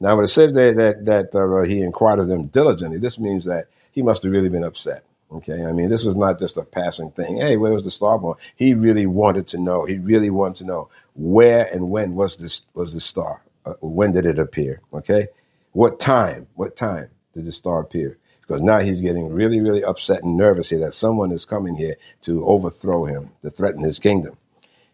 Now, 0.00 0.16
when 0.16 0.24
it 0.24 0.28
says 0.28 0.52
that 0.52 0.76
that, 0.76 1.32
that 1.32 1.38
uh, 1.38 1.64
he 1.64 1.80
inquired 1.80 2.18
of 2.18 2.28
them 2.28 2.46
diligently, 2.46 2.98
this 2.98 3.18
means 3.18 3.44
that 3.44 3.66
he 3.90 4.02
must 4.02 4.22
have 4.22 4.32
really 4.32 4.48
been 4.48 4.64
upset. 4.64 5.04
Okay, 5.32 5.64
I 5.64 5.72
mean, 5.72 5.88
this 5.88 6.04
was 6.04 6.14
not 6.14 6.38
just 6.38 6.56
a 6.56 6.62
passing 6.62 7.10
thing. 7.10 7.38
Hey, 7.38 7.56
where 7.56 7.72
was 7.72 7.84
the 7.84 7.90
star 7.90 8.18
born? 8.18 8.36
He 8.54 8.72
really 8.74 9.06
wanted 9.06 9.46
to 9.48 9.58
know. 9.58 9.84
He 9.84 9.98
really 9.98 10.30
wanted 10.30 10.56
to 10.58 10.64
know 10.64 10.88
where 11.14 11.64
and 11.72 11.90
when 11.90 12.14
was 12.14 12.36
this 12.36 12.62
was 12.74 12.92
the 12.92 13.00
star? 13.00 13.42
Uh, 13.64 13.74
when 13.80 14.12
did 14.12 14.26
it 14.26 14.38
appear? 14.38 14.80
Okay, 14.92 15.28
what 15.72 15.98
time? 15.98 16.46
What 16.54 16.76
time 16.76 17.08
did 17.32 17.46
the 17.46 17.52
star 17.52 17.80
appear? 17.80 18.18
Because 18.40 18.60
now 18.60 18.80
he's 18.80 19.00
getting 19.00 19.32
really, 19.32 19.60
really 19.60 19.82
upset 19.82 20.22
and 20.22 20.36
nervous 20.36 20.68
here 20.68 20.80
that 20.80 20.92
someone 20.92 21.32
is 21.32 21.46
coming 21.46 21.76
here 21.76 21.96
to 22.22 22.44
overthrow 22.44 23.06
him, 23.06 23.30
to 23.42 23.48
threaten 23.48 23.82
his 23.82 23.98
kingdom. 23.98 24.36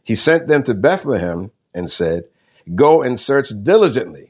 He 0.02 0.14
sent 0.14 0.48
them 0.48 0.62
to 0.64 0.74
Bethlehem 0.74 1.50
and 1.74 1.90
said, 1.90 2.24
"Go 2.74 3.02
and 3.02 3.18
search 3.18 3.50
diligently." 3.62 4.29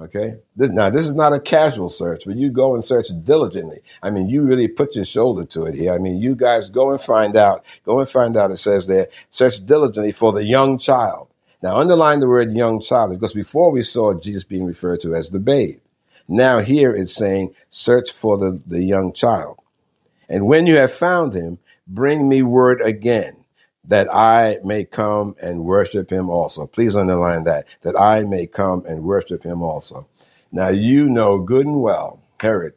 Okay. 0.00 0.36
This, 0.54 0.70
now, 0.70 0.90
this 0.90 1.06
is 1.06 1.14
not 1.14 1.32
a 1.32 1.40
casual 1.40 1.88
search, 1.88 2.24
but 2.24 2.36
you 2.36 2.50
go 2.50 2.74
and 2.74 2.84
search 2.84 3.08
diligently. 3.24 3.80
I 4.00 4.10
mean, 4.10 4.28
you 4.28 4.46
really 4.46 4.68
put 4.68 4.94
your 4.94 5.04
shoulder 5.04 5.44
to 5.46 5.64
it 5.64 5.74
here. 5.74 5.92
I 5.92 5.98
mean, 5.98 6.18
you 6.18 6.36
guys 6.36 6.70
go 6.70 6.92
and 6.92 7.00
find 7.00 7.36
out. 7.36 7.64
Go 7.84 7.98
and 7.98 8.08
find 8.08 8.36
out. 8.36 8.52
It 8.52 8.58
says 8.58 8.86
there, 8.86 9.08
search 9.30 9.64
diligently 9.64 10.12
for 10.12 10.32
the 10.32 10.44
young 10.44 10.78
child. 10.78 11.28
Now, 11.62 11.76
underline 11.76 12.20
the 12.20 12.28
word 12.28 12.54
young 12.54 12.80
child 12.80 13.10
because 13.10 13.32
before 13.32 13.72
we 13.72 13.82
saw 13.82 14.14
Jesus 14.14 14.44
being 14.44 14.64
referred 14.64 15.00
to 15.00 15.16
as 15.16 15.30
the 15.30 15.40
babe. 15.40 15.80
Now, 16.28 16.60
here 16.60 16.94
it's 16.94 17.14
saying, 17.14 17.54
search 17.68 18.12
for 18.12 18.38
the, 18.38 18.62
the 18.64 18.84
young 18.84 19.12
child. 19.12 19.58
And 20.28 20.46
when 20.46 20.66
you 20.68 20.76
have 20.76 20.92
found 20.92 21.34
him, 21.34 21.58
bring 21.88 22.28
me 22.28 22.42
word 22.42 22.80
again 22.82 23.37
that 23.88 24.14
I 24.14 24.58
may 24.62 24.84
come 24.84 25.34
and 25.40 25.64
worship 25.64 26.12
him 26.12 26.28
also. 26.28 26.66
Please 26.66 26.96
underline 26.96 27.44
that, 27.44 27.66
that 27.82 27.98
I 27.98 28.22
may 28.22 28.46
come 28.46 28.84
and 28.86 29.02
worship 29.02 29.44
him 29.44 29.62
also. 29.62 30.06
Now 30.52 30.68
you 30.68 31.08
know 31.08 31.38
good 31.40 31.66
and 31.66 31.80
well, 31.82 32.20
Herod, 32.40 32.74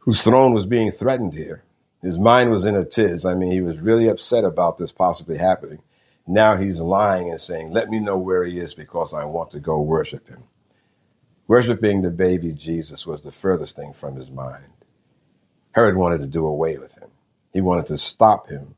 whose 0.00 0.22
throne 0.22 0.52
was 0.54 0.66
being 0.66 0.90
threatened 0.90 1.32
here. 1.34 1.64
His 2.02 2.18
mind 2.18 2.50
was 2.50 2.64
in 2.64 2.76
a 2.76 2.84
tiz. 2.84 3.24
I 3.26 3.34
mean, 3.34 3.50
he 3.50 3.60
was 3.60 3.80
really 3.80 4.06
upset 4.06 4.44
about 4.44 4.76
this 4.76 4.92
possibly 4.92 5.38
happening. 5.38 5.80
Now 6.26 6.56
he's 6.56 6.80
lying 6.80 7.30
and 7.30 7.40
saying, 7.40 7.72
Let 7.72 7.88
me 7.88 7.98
know 7.98 8.18
where 8.18 8.44
he 8.44 8.60
is 8.60 8.74
because 8.74 9.12
I 9.14 9.24
want 9.24 9.50
to 9.52 9.60
go 9.60 9.80
worship 9.80 10.28
him. 10.28 10.44
Worshipping 11.48 12.02
the 12.02 12.10
baby 12.10 12.52
Jesus 12.52 13.06
was 13.06 13.22
the 13.22 13.32
furthest 13.32 13.76
thing 13.76 13.94
from 13.94 14.16
his 14.16 14.30
mind. 14.30 14.66
Herod 15.72 15.96
wanted 15.96 16.20
to 16.20 16.26
do 16.26 16.46
away 16.46 16.76
with 16.76 16.94
him, 16.96 17.08
he 17.52 17.62
wanted 17.62 17.86
to 17.86 17.98
stop 17.98 18.48
him 18.48 18.74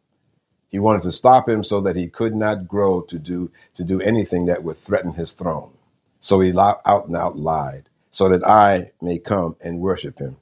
he 0.71 0.79
wanted 0.79 1.03
to 1.03 1.13
stop 1.13 1.49
him 1.49 1.65
so 1.65 1.81
that 1.81 1.97
he 1.97 2.07
could 2.07 2.35
not 2.35 2.69
grow 2.69 3.03
to 3.03 3.19
do 3.19 3.51
to 3.75 3.85
do 3.85 4.01
anything 4.01 4.47
that 4.47 4.63
would 4.63 4.79
threaten 4.79 5.15
his 5.15 5.33
throne. 5.33 5.73
So 6.21 6.41
he 6.41 6.57
out 6.57 7.07
and 7.07 7.17
out 7.17 7.37
lied, 7.37 7.89
so 8.11 8.29
that 8.29 8.47
I 8.47 8.93
may 9.03 9.19
come 9.19 9.57
and 9.61 9.81
worship 9.81 10.19
him. 10.19 10.37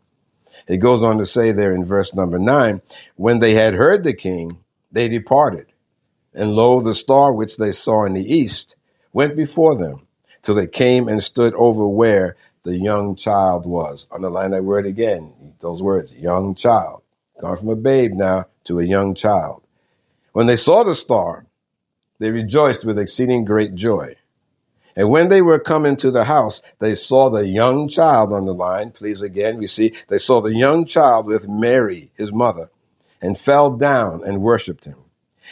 It 0.67 0.79
goes 0.79 1.03
on 1.03 1.19
to 1.19 1.27
say 1.27 1.53
there 1.53 1.75
in 1.75 1.85
verse 1.85 2.15
number 2.15 2.39
nine, 2.39 2.83
when 3.17 3.41
they 3.41 3.55
had 3.55 3.75
heard 3.75 4.05
the 4.05 4.13
king, 4.13 4.59
they 4.93 5.09
departed. 5.09 5.67
And 6.35 6.53
lo, 6.53 6.81
the 6.81 6.95
star 6.95 7.33
which 7.33 7.57
they 7.57 7.73
saw 7.73 8.05
in 8.05 8.13
the 8.13 8.35
east 8.35 8.77
went 9.13 9.35
before 9.37 9.77
them 9.77 10.07
till 10.43 10.55
they 10.55 10.67
came 10.67 11.09
and 11.09 11.23
stood 11.23 11.55
over 11.55 11.87
where 11.87 12.37
the 12.65 12.77
young 12.77 13.17
child 13.17 13.65
was. 13.65 14.07
Underline 14.11 14.51
that 14.51 14.65
word 14.65 14.85
again, 14.85 15.55
those 15.61 15.81
words, 15.81 16.13
young 16.13 16.55
child. 16.55 17.03
Gone 17.41 17.57
from 17.57 17.69
a 17.69 17.77
babe 17.77 18.13
now 18.13 18.47
to 18.65 18.81
a 18.81 18.85
young 18.85 19.15
child. 19.15 19.63
When 20.39 20.47
they 20.47 20.55
saw 20.55 20.85
the 20.85 20.95
star, 20.95 21.47
they 22.21 22.31
rejoiced 22.31 22.85
with 22.85 22.97
exceeding 22.97 23.45
great 23.45 23.75
joy. 23.75 24.15
And 24.95 25.11
when 25.11 25.31
they 25.31 25.43
were 25.43 25.59
come 25.59 25.85
into 25.85 26.13
the 26.13 26.27
house, 26.27 26.63
they 26.79 26.95
saw 26.95 27.29
the 27.29 27.49
young 27.49 27.89
child 27.89 28.33
on 28.33 28.47
the 28.47 28.55
line. 28.55 28.93
Please 28.93 29.21
again, 29.21 29.59
we 29.59 29.67
see 29.67 29.95
they 30.07 30.19
saw 30.19 30.41
the 30.41 30.55
young 30.55 30.87
child 30.87 31.27
with 31.27 31.49
Mary, 31.49 32.13
his 32.15 32.33
mother, 32.33 32.71
and 33.21 33.37
fell 33.37 33.71
down 33.71 34.23
and 34.25 34.41
worshipped 34.41 34.85
him. 34.85 34.99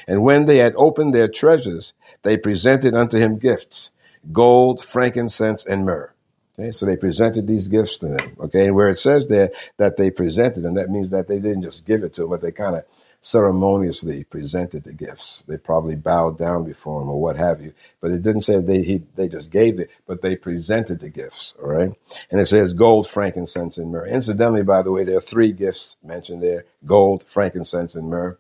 And 0.07 0.23
when 0.23 0.47
they 0.47 0.59
had 0.59 0.75
opened 0.77 1.13
their 1.13 1.27
treasures, 1.27 1.93
they 2.23 2.37
presented 2.37 2.95
unto 2.95 3.19
him 3.19 3.39
gifts, 3.39 3.91
gold, 4.31 4.85
frankincense, 4.85 5.67
and 5.67 5.85
myrrh. 5.85 6.13
Okay, 6.57 6.71
so 6.71 6.87
they 6.87 6.97
presented 6.97 7.49
these 7.49 7.67
gifts 7.67 7.99
to 7.99 8.07
them. 8.07 8.37
Okay, 8.39 8.67
and 8.67 8.77
where 8.77 8.89
it 8.89 9.01
says 9.01 9.27
there 9.27 9.51
that 9.79 9.97
they 9.97 10.13
presented 10.13 10.61
them, 10.61 10.75
that 10.75 10.91
means 10.91 11.11
that 11.11 11.27
they 11.27 11.41
didn't 11.41 11.63
just 11.63 11.85
give 11.85 12.05
it 12.05 12.13
to 12.15 12.23
him, 12.23 12.31
but 12.31 12.41
they 12.41 12.53
kind 12.53 12.77
of 12.77 12.85
ceremoniously 13.21 14.25
presented 14.25 14.85
the 14.85 14.93
gifts. 14.93 15.45
They 15.49 15.57
probably 15.57 15.97
bowed 15.97 16.39
down 16.39 16.65
before 16.65 17.03
him 17.03 17.09
or 17.09 17.21
what 17.21 17.37
have 17.37 17.61
you. 17.63 17.73
But 18.01 18.13
it 18.13 18.23
didn't 18.23 18.43
say 18.43 18.61
they 18.61 18.83
he, 18.83 19.03
they 19.15 19.29
just 19.29 19.51
gave 19.51 19.81
it, 19.81 19.91
but 20.07 20.23
they 20.23 20.37
presented 20.37 21.01
the 21.01 21.11
gifts. 21.11 21.55
All 21.63 21.69
right, 21.69 21.93
and 22.31 22.41
it 22.41 22.47
says 22.47 22.75
gold, 22.75 23.09
frankincense, 23.09 23.79
and 23.79 23.91
myrrh. 23.91 24.07
Incidentally, 24.07 24.63
by 24.63 24.83
the 24.83 24.93
way, 24.93 25.05
there 25.05 25.19
are 25.19 25.21
three 25.21 25.53
gifts 25.53 25.97
mentioned 26.03 26.43
there: 26.43 26.65
gold, 26.85 27.25
frankincense, 27.29 27.95
and 27.95 28.09
myrrh. 28.09 28.39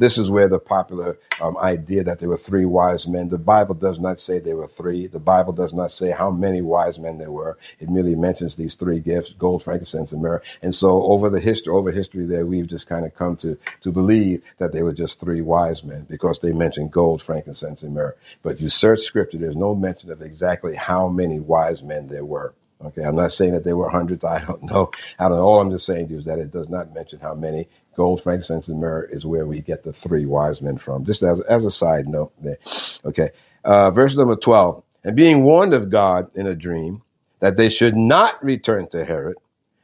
This 0.00 0.16
is 0.16 0.30
where 0.30 0.48
the 0.48 0.58
popular 0.58 1.18
um, 1.42 1.58
idea 1.58 2.02
that 2.04 2.20
there 2.20 2.30
were 2.30 2.38
three 2.38 2.64
wise 2.64 3.06
men. 3.06 3.28
The 3.28 3.36
Bible 3.36 3.74
does 3.74 4.00
not 4.00 4.18
say 4.18 4.38
there 4.38 4.56
were 4.56 4.66
three. 4.66 5.06
The 5.06 5.18
Bible 5.18 5.52
does 5.52 5.74
not 5.74 5.92
say 5.92 6.10
how 6.10 6.30
many 6.30 6.62
wise 6.62 6.98
men 6.98 7.18
there 7.18 7.30
were. 7.30 7.58
It 7.78 7.90
merely 7.90 8.14
mentions 8.14 8.56
these 8.56 8.76
three 8.76 9.00
gifts: 9.00 9.34
gold, 9.34 9.62
frankincense, 9.62 10.12
and 10.12 10.22
myrrh. 10.22 10.40
And 10.62 10.74
so, 10.74 11.02
over 11.02 11.28
the 11.28 11.38
history, 11.38 11.74
over 11.74 11.90
history, 11.90 12.24
there 12.24 12.46
we've 12.46 12.66
just 12.66 12.86
kind 12.86 13.04
of 13.04 13.14
come 13.14 13.36
to 13.36 13.58
to 13.82 13.92
believe 13.92 14.42
that 14.56 14.72
they 14.72 14.82
were 14.82 14.94
just 14.94 15.20
three 15.20 15.42
wise 15.42 15.84
men 15.84 16.06
because 16.08 16.38
they 16.38 16.54
mentioned 16.54 16.92
gold, 16.92 17.20
frankincense, 17.20 17.82
and 17.82 17.92
myrrh. 17.92 18.16
But 18.42 18.58
you 18.58 18.70
search 18.70 19.00
Scripture, 19.00 19.36
there's 19.36 19.54
no 19.54 19.74
mention 19.74 20.10
of 20.10 20.22
exactly 20.22 20.76
how 20.76 21.08
many 21.08 21.40
wise 21.40 21.82
men 21.82 22.08
there 22.08 22.24
were. 22.24 22.54
Okay, 22.82 23.02
I'm 23.02 23.16
not 23.16 23.32
saying 23.32 23.52
that 23.52 23.64
there 23.64 23.76
were 23.76 23.90
hundreds. 23.90 24.24
I 24.24 24.42
don't 24.42 24.62
know. 24.70 24.90
I 25.18 25.28
don't 25.28 25.36
know. 25.36 25.44
All 25.44 25.60
I'm 25.60 25.70
just 25.70 25.84
saying 25.84 26.06
to 26.08 26.14
you 26.14 26.20
is 26.20 26.24
that 26.24 26.38
it 26.38 26.50
does 26.50 26.70
not 26.70 26.94
mention 26.94 27.20
how 27.20 27.34
many 27.34 27.68
Gold, 28.00 28.22
frankincense, 28.22 28.66
and 28.68 28.80
myrrh 28.80 29.04
is 29.12 29.26
where 29.26 29.44
we 29.46 29.60
get 29.60 29.82
the 29.82 29.92
three 29.92 30.24
wise 30.24 30.62
men 30.62 30.78
from. 30.78 31.04
Just 31.04 31.22
as, 31.22 31.38
as 31.42 31.66
a 31.66 31.70
side 31.70 32.08
note 32.08 32.32
there. 32.40 32.56
Okay. 33.04 33.28
Uh, 33.62 33.90
verse 33.90 34.16
number 34.16 34.36
12. 34.36 34.82
And 35.04 35.14
being 35.14 35.44
warned 35.44 35.74
of 35.74 35.90
God 35.90 36.34
in 36.34 36.46
a 36.46 36.54
dream 36.54 37.02
that 37.40 37.58
they 37.58 37.68
should 37.68 37.96
not 37.98 38.42
return 38.42 38.88
to 38.88 39.04
Herod, 39.04 39.36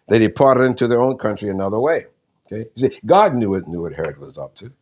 they 0.09 0.19
departed 0.19 0.63
into 0.63 0.89
their 0.89 1.03
own 1.03 1.19
country 1.19 1.51
another 1.51 1.79
way. 1.79 2.07
Okay. 2.47 2.71
You 2.75 2.89
see, 2.89 2.99
God 3.05 3.35
knew 3.35 3.53
it, 3.55 3.69
knew 3.69 3.83
what 3.83 3.93
Herod 3.93 4.17
was 4.17 4.39
up 4.39 4.55
to. 4.55 4.73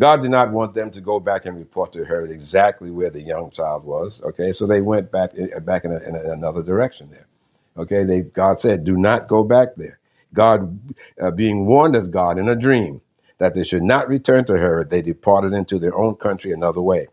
God 0.00 0.22
did 0.22 0.32
not 0.32 0.50
want 0.50 0.74
them 0.74 0.90
to 0.90 1.00
go 1.00 1.20
back 1.20 1.46
and 1.46 1.56
report 1.56 1.92
to 1.92 2.04
Herod 2.04 2.32
exactly 2.32 2.90
where 2.90 3.10
the 3.10 3.22
young 3.22 3.52
child 3.52 3.84
was. 3.84 4.20
Okay. 4.24 4.50
So 4.50 4.66
they 4.66 4.80
went 4.80 5.12
back, 5.12 5.30
eh, 5.38 5.60
back 5.60 5.84
in, 5.84 5.92
a, 5.92 5.98
in 5.98 6.16
another 6.16 6.64
direction 6.64 7.08
there. 7.12 7.28
Okay. 7.76 8.02
They, 8.02 8.22
God 8.22 8.60
said, 8.60 8.82
do 8.82 8.96
not 8.96 9.28
go 9.28 9.44
back 9.44 9.76
there. 9.76 10.00
God, 10.34 10.94
uh, 11.20 11.30
being 11.30 11.66
warned 11.66 11.96
of 11.96 12.10
God 12.10 12.38
in 12.38 12.48
a 12.48 12.56
dream 12.56 13.00
that 13.38 13.54
they 13.54 13.64
should 13.64 13.82
not 13.82 14.08
return 14.08 14.44
to 14.46 14.58
Herod, 14.58 14.90
they 14.90 15.02
departed 15.02 15.52
into 15.52 15.78
their 15.78 15.96
own 15.96 16.16
country 16.16 16.52
another 16.52 16.82
way. 16.82 17.08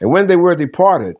And 0.00 0.10
when 0.10 0.26
they 0.26 0.36
were 0.36 0.54
departed, 0.54 1.16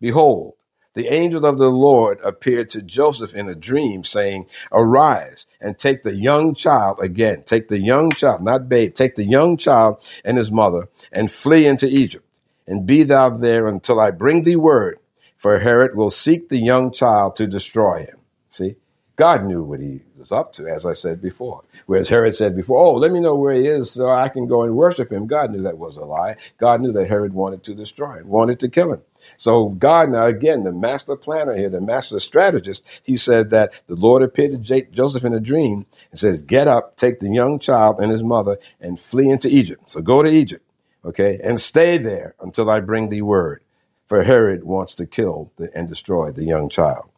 behold, 0.00 0.54
the 0.94 1.08
angel 1.08 1.46
of 1.46 1.58
the 1.58 1.70
Lord 1.70 2.18
appeared 2.24 2.70
to 2.70 2.82
Joseph 2.82 3.34
in 3.34 3.48
a 3.48 3.54
dream, 3.54 4.02
saying, 4.02 4.46
Arise 4.72 5.46
and 5.60 5.78
take 5.78 6.02
the 6.02 6.16
young 6.16 6.54
child 6.54 6.98
again. 7.00 7.44
Take 7.44 7.68
the 7.68 7.78
young 7.78 8.10
child, 8.10 8.42
not 8.42 8.68
babe, 8.68 8.94
take 8.94 9.14
the 9.14 9.24
young 9.24 9.56
child 9.56 9.98
and 10.24 10.36
his 10.36 10.50
mother 10.50 10.88
and 11.12 11.30
flee 11.30 11.66
into 11.66 11.86
Egypt. 11.86 12.24
And 12.66 12.84
be 12.84 13.02
thou 13.04 13.30
there 13.30 13.68
until 13.68 14.00
I 14.00 14.10
bring 14.10 14.42
thee 14.42 14.56
word, 14.56 14.98
for 15.36 15.60
Herod 15.60 15.96
will 15.96 16.10
seek 16.10 16.48
the 16.48 16.58
young 16.58 16.90
child 16.90 17.36
to 17.36 17.46
destroy 17.46 18.00
him. 18.00 18.18
See, 18.48 18.76
God 19.18 19.44
knew 19.44 19.64
what 19.64 19.80
he 19.80 20.02
was 20.16 20.30
up 20.30 20.52
to, 20.54 20.68
as 20.68 20.86
I 20.86 20.92
said 20.92 21.20
before. 21.20 21.64
Whereas 21.86 22.08
Herod 22.08 22.36
said 22.36 22.54
before, 22.54 22.78
Oh, 22.78 22.94
let 22.94 23.10
me 23.10 23.18
know 23.18 23.34
where 23.34 23.52
he 23.52 23.66
is 23.66 23.90
so 23.90 24.08
I 24.08 24.28
can 24.28 24.46
go 24.46 24.62
and 24.62 24.76
worship 24.76 25.12
him. 25.12 25.26
God 25.26 25.50
knew 25.50 25.60
that 25.62 25.76
was 25.76 25.96
a 25.96 26.04
lie. 26.04 26.36
God 26.56 26.80
knew 26.80 26.92
that 26.92 27.08
Herod 27.08 27.34
wanted 27.34 27.64
to 27.64 27.74
destroy 27.74 28.18
him, 28.18 28.28
wanted 28.28 28.60
to 28.60 28.68
kill 28.68 28.92
him. 28.92 29.02
So 29.36 29.70
God, 29.70 30.10
now 30.10 30.26
again, 30.26 30.62
the 30.62 30.72
master 30.72 31.16
planner 31.16 31.56
here, 31.56 31.68
the 31.68 31.80
master 31.80 32.20
strategist, 32.20 32.84
he 33.02 33.16
said 33.16 33.50
that 33.50 33.72
the 33.88 33.96
Lord 33.96 34.22
appeared 34.22 34.64
to 34.64 34.82
Joseph 34.92 35.24
in 35.24 35.34
a 35.34 35.40
dream 35.40 35.86
and 36.12 36.20
says, 36.20 36.40
get 36.40 36.68
up, 36.68 36.96
take 36.96 37.18
the 37.18 37.28
young 37.28 37.58
child 37.58 38.00
and 38.00 38.12
his 38.12 38.22
mother 38.22 38.58
and 38.80 39.00
flee 39.00 39.30
into 39.30 39.48
Egypt. 39.48 39.90
So 39.90 40.00
go 40.00 40.22
to 40.22 40.30
Egypt, 40.30 40.64
okay, 41.04 41.40
and 41.42 41.60
stay 41.60 41.98
there 41.98 42.36
until 42.40 42.70
I 42.70 42.78
bring 42.80 43.08
thee 43.08 43.22
word. 43.22 43.62
For 44.06 44.22
Herod 44.22 44.64
wants 44.64 44.94
to 44.94 45.06
kill 45.06 45.52
and 45.74 45.88
destroy 45.88 46.30
the 46.30 46.44
young 46.44 46.68
child. 46.70 47.10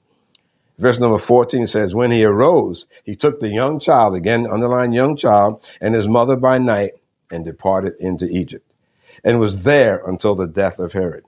Verse 0.80 0.98
number 0.98 1.18
14 1.18 1.66
says, 1.66 1.94
When 1.94 2.10
he 2.10 2.24
arose, 2.24 2.86
he 3.04 3.14
took 3.14 3.38
the 3.38 3.50
young 3.50 3.78
child, 3.78 4.14
again, 4.14 4.46
underline 4.50 4.94
young 4.94 5.14
child, 5.14 5.70
and 5.78 5.94
his 5.94 6.08
mother 6.08 6.36
by 6.36 6.56
night, 6.56 6.92
and 7.30 7.44
departed 7.44 7.92
into 8.00 8.26
Egypt, 8.26 8.66
and 9.22 9.38
was 9.38 9.64
there 9.64 10.02
until 10.06 10.34
the 10.34 10.46
death 10.46 10.78
of 10.78 10.94
Herod, 10.94 11.24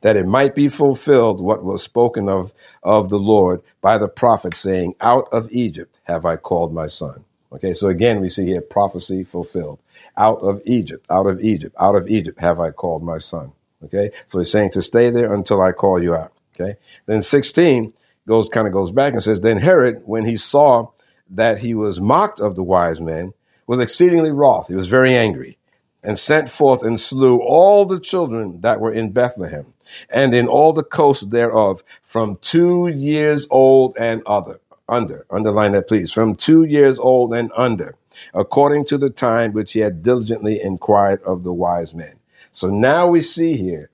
that 0.00 0.16
it 0.16 0.26
might 0.26 0.56
be 0.56 0.68
fulfilled 0.68 1.40
what 1.40 1.62
was 1.62 1.84
spoken 1.84 2.28
of 2.28 2.52
of 2.82 3.08
the 3.08 3.20
Lord 3.20 3.62
by 3.80 3.96
the 3.96 4.08
prophet, 4.08 4.56
saying, 4.56 4.96
Out 5.00 5.28
of 5.30 5.48
Egypt 5.52 6.00
have 6.04 6.26
I 6.26 6.34
called 6.34 6.74
my 6.74 6.88
son. 6.88 7.24
Okay, 7.52 7.74
so 7.74 7.86
again, 7.86 8.20
we 8.20 8.28
see 8.28 8.46
here 8.46 8.60
prophecy 8.60 9.22
fulfilled. 9.22 9.78
Out 10.16 10.40
of 10.40 10.60
Egypt, 10.66 11.06
out 11.08 11.28
of 11.28 11.40
Egypt, 11.40 11.76
out 11.78 11.94
of 11.94 12.08
Egypt 12.08 12.40
have 12.40 12.58
I 12.58 12.72
called 12.72 13.04
my 13.04 13.18
son. 13.18 13.52
Okay, 13.84 14.10
so 14.26 14.40
he's 14.40 14.50
saying 14.50 14.70
to 14.70 14.82
stay 14.82 15.10
there 15.10 15.32
until 15.32 15.62
I 15.62 15.70
call 15.70 16.02
you 16.02 16.12
out. 16.16 16.32
Okay, 16.58 16.76
then 17.06 17.22
16, 17.22 17.92
goes 18.26 18.48
kind 18.48 18.66
of 18.66 18.72
goes 18.72 18.92
back 18.92 19.12
and 19.12 19.22
says, 19.22 19.40
Then 19.40 19.58
Herod, 19.58 20.02
when 20.04 20.24
he 20.24 20.36
saw 20.36 20.88
that 21.30 21.58
he 21.58 21.74
was 21.74 22.00
mocked 22.00 22.40
of 22.40 22.56
the 22.56 22.62
wise 22.62 23.00
men, 23.00 23.32
was 23.66 23.80
exceedingly 23.80 24.30
wroth. 24.30 24.68
He 24.68 24.74
was 24.74 24.86
very 24.86 25.14
angry, 25.14 25.58
and 26.02 26.18
sent 26.18 26.50
forth 26.50 26.84
and 26.84 27.00
slew 27.00 27.40
all 27.40 27.84
the 27.84 28.00
children 28.00 28.60
that 28.60 28.80
were 28.80 28.92
in 28.92 29.10
Bethlehem, 29.10 29.74
and 30.08 30.34
in 30.34 30.46
all 30.46 30.72
the 30.72 30.84
coasts 30.84 31.24
thereof, 31.24 31.82
from 32.02 32.38
two 32.40 32.88
years 32.88 33.46
old 33.50 33.96
and 33.98 34.22
other 34.26 34.60
under. 34.88 35.26
Underline 35.30 35.72
that, 35.72 35.88
please. 35.88 36.12
From 36.12 36.34
two 36.34 36.64
years 36.64 36.98
old 36.98 37.34
and 37.34 37.50
under, 37.56 37.96
according 38.32 38.84
to 38.86 38.98
the 38.98 39.10
time 39.10 39.52
which 39.52 39.72
he 39.72 39.80
had 39.80 40.02
diligently 40.02 40.60
inquired 40.60 41.22
of 41.22 41.42
the 41.42 41.52
wise 41.52 41.94
men. 41.94 42.16
So 42.52 42.68
now 42.68 43.08
we 43.10 43.20
see 43.20 43.56
here 43.56 43.90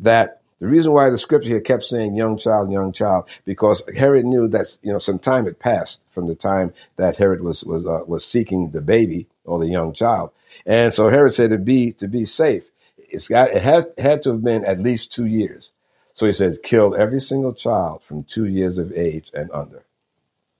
that 0.00 0.35
the 0.58 0.66
reason 0.66 0.92
why 0.92 1.10
the 1.10 1.18
scripture 1.18 1.50
here 1.50 1.60
kept 1.60 1.84
saying 1.84 2.14
young 2.14 2.38
child, 2.38 2.70
young 2.70 2.92
child, 2.92 3.28
because 3.44 3.82
Herod 3.96 4.24
knew 4.24 4.48
that 4.48 4.78
you 4.82 4.92
know 4.92 4.98
some 4.98 5.18
time 5.18 5.44
had 5.44 5.58
passed 5.58 6.00
from 6.10 6.28
the 6.28 6.34
time 6.34 6.72
that 6.96 7.18
Herod 7.18 7.42
was 7.42 7.64
was 7.64 7.86
uh, 7.86 8.02
was 8.06 8.24
seeking 8.24 8.70
the 8.70 8.80
baby 8.80 9.26
or 9.44 9.58
the 9.58 9.68
young 9.68 9.92
child, 9.92 10.30
and 10.64 10.94
so 10.94 11.08
Herod 11.08 11.34
said 11.34 11.50
to 11.50 11.58
be 11.58 11.92
to 11.92 12.08
be 12.08 12.24
safe, 12.24 12.64
it's 12.96 13.28
got 13.28 13.50
it 13.50 13.62
had 13.62 13.92
had 13.98 14.22
to 14.22 14.32
have 14.32 14.42
been 14.42 14.64
at 14.64 14.80
least 14.80 15.12
two 15.12 15.26
years. 15.26 15.72
So 16.14 16.24
he 16.24 16.32
says, 16.32 16.58
kill 16.62 16.94
every 16.94 17.20
single 17.20 17.52
child 17.52 18.02
from 18.02 18.24
two 18.24 18.46
years 18.46 18.78
of 18.78 18.90
age 18.92 19.30
and 19.34 19.50
under. 19.52 19.84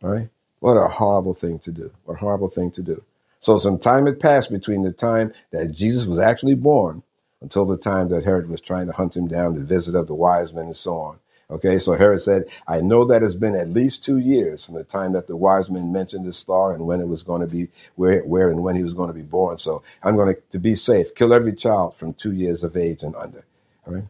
All 0.03 0.11
right, 0.11 0.29
what 0.61 0.77
a 0.77 0.87
horrible 0.87 1.33
thing 1.33 1.59
to 1.61 1.73
do! 1.73 1.91
What 2.05 2.15
a 2.15 2.21
horrible 2.21 2.51
thing 2.51 2.71
to 2.73 2.83
do. 2.83 3.03
So 3.41 3.57
some 3.57 3.79
time 3.79 4.05
had 4.05 4.21
passed 4.21 4.51
between 4.51 4.83
the 4.83 4.93
time 4.93 5.33
that 5.53 5.73
Jesus 5.73 6.05
was 6.05 6.19
actually 6.19 6.55
born 6.55 7.03
until 7.41 7.65
the 7.65 7.77
time 7.77 8.09
that 8.09 8.25
Herod 8.25 8.49
was 8.49 8.61
trying 8.61 8.87
to 8.87 8.93
hunt 8.93 9.17
him 9.17 9.29
down, 9.29 9.55
the 9.55 9.61
visit 9.61 9.95
of 9.95 10.07
the 10.07 10.15
wise 10.15 10.53
men, 10.53 10.67
and 10.67 10.77
so 10.77 10.99
on. 10.99 11.19
Okay, 11.49 11.79
so 11.79 11.95
Herod 11.95 12.21
said, 12.21 12.47
I 12.67 12.81
know 12.81 13.05
that 13.05 13.23
it's 13.23 13.37
been 13.37 13.55
at 13.55 13.69
least 13.69 14.03
two 14.03 14.19
years 14.19 14.65
from 14.65 14.75
the 14.75 14.83
time 14.83 15.13
that 15.13 15.29
the 15.29 15.37
wise 15.37 15.71
men 15.71 15.93
mentioned 15.93 16.27
the 16.27 16.33
star 16.33 16.73
and 16.75 16.87
when 16.87 17.01
it 17.01 17.07
was 17.07 17.23
going 17.23 17.41
to 17.41 17.47
be, 17.47 17.69
where, 17.95 18.23
where 18.23 18.51
and 18.51 18.65
when 18.65 18.75
he 18.75 18.83
was 18.83 18.95
going 18.95 19.09
to 19.09 19.15
be 19.15 19.23
born. 19.23 19.59
So 19.59 19.83
I'm 20.03 20.17
going 20.17 20.35
to, 20.35 20.41
to 20.51 20.59
be 20.59 20.75
safe, 20.75 21.15
kill 21.15 21.33
every 21.33 21.55
child 21.55 21.97
from 21.97 22.15
two 22.15 22.33
years 22.33 22.65
of 22.65 22.77
age 22.77 23.05
and 23.05 23.15
under. 23.15 23.45
All 23.87 23.95
right? 23.95 24.05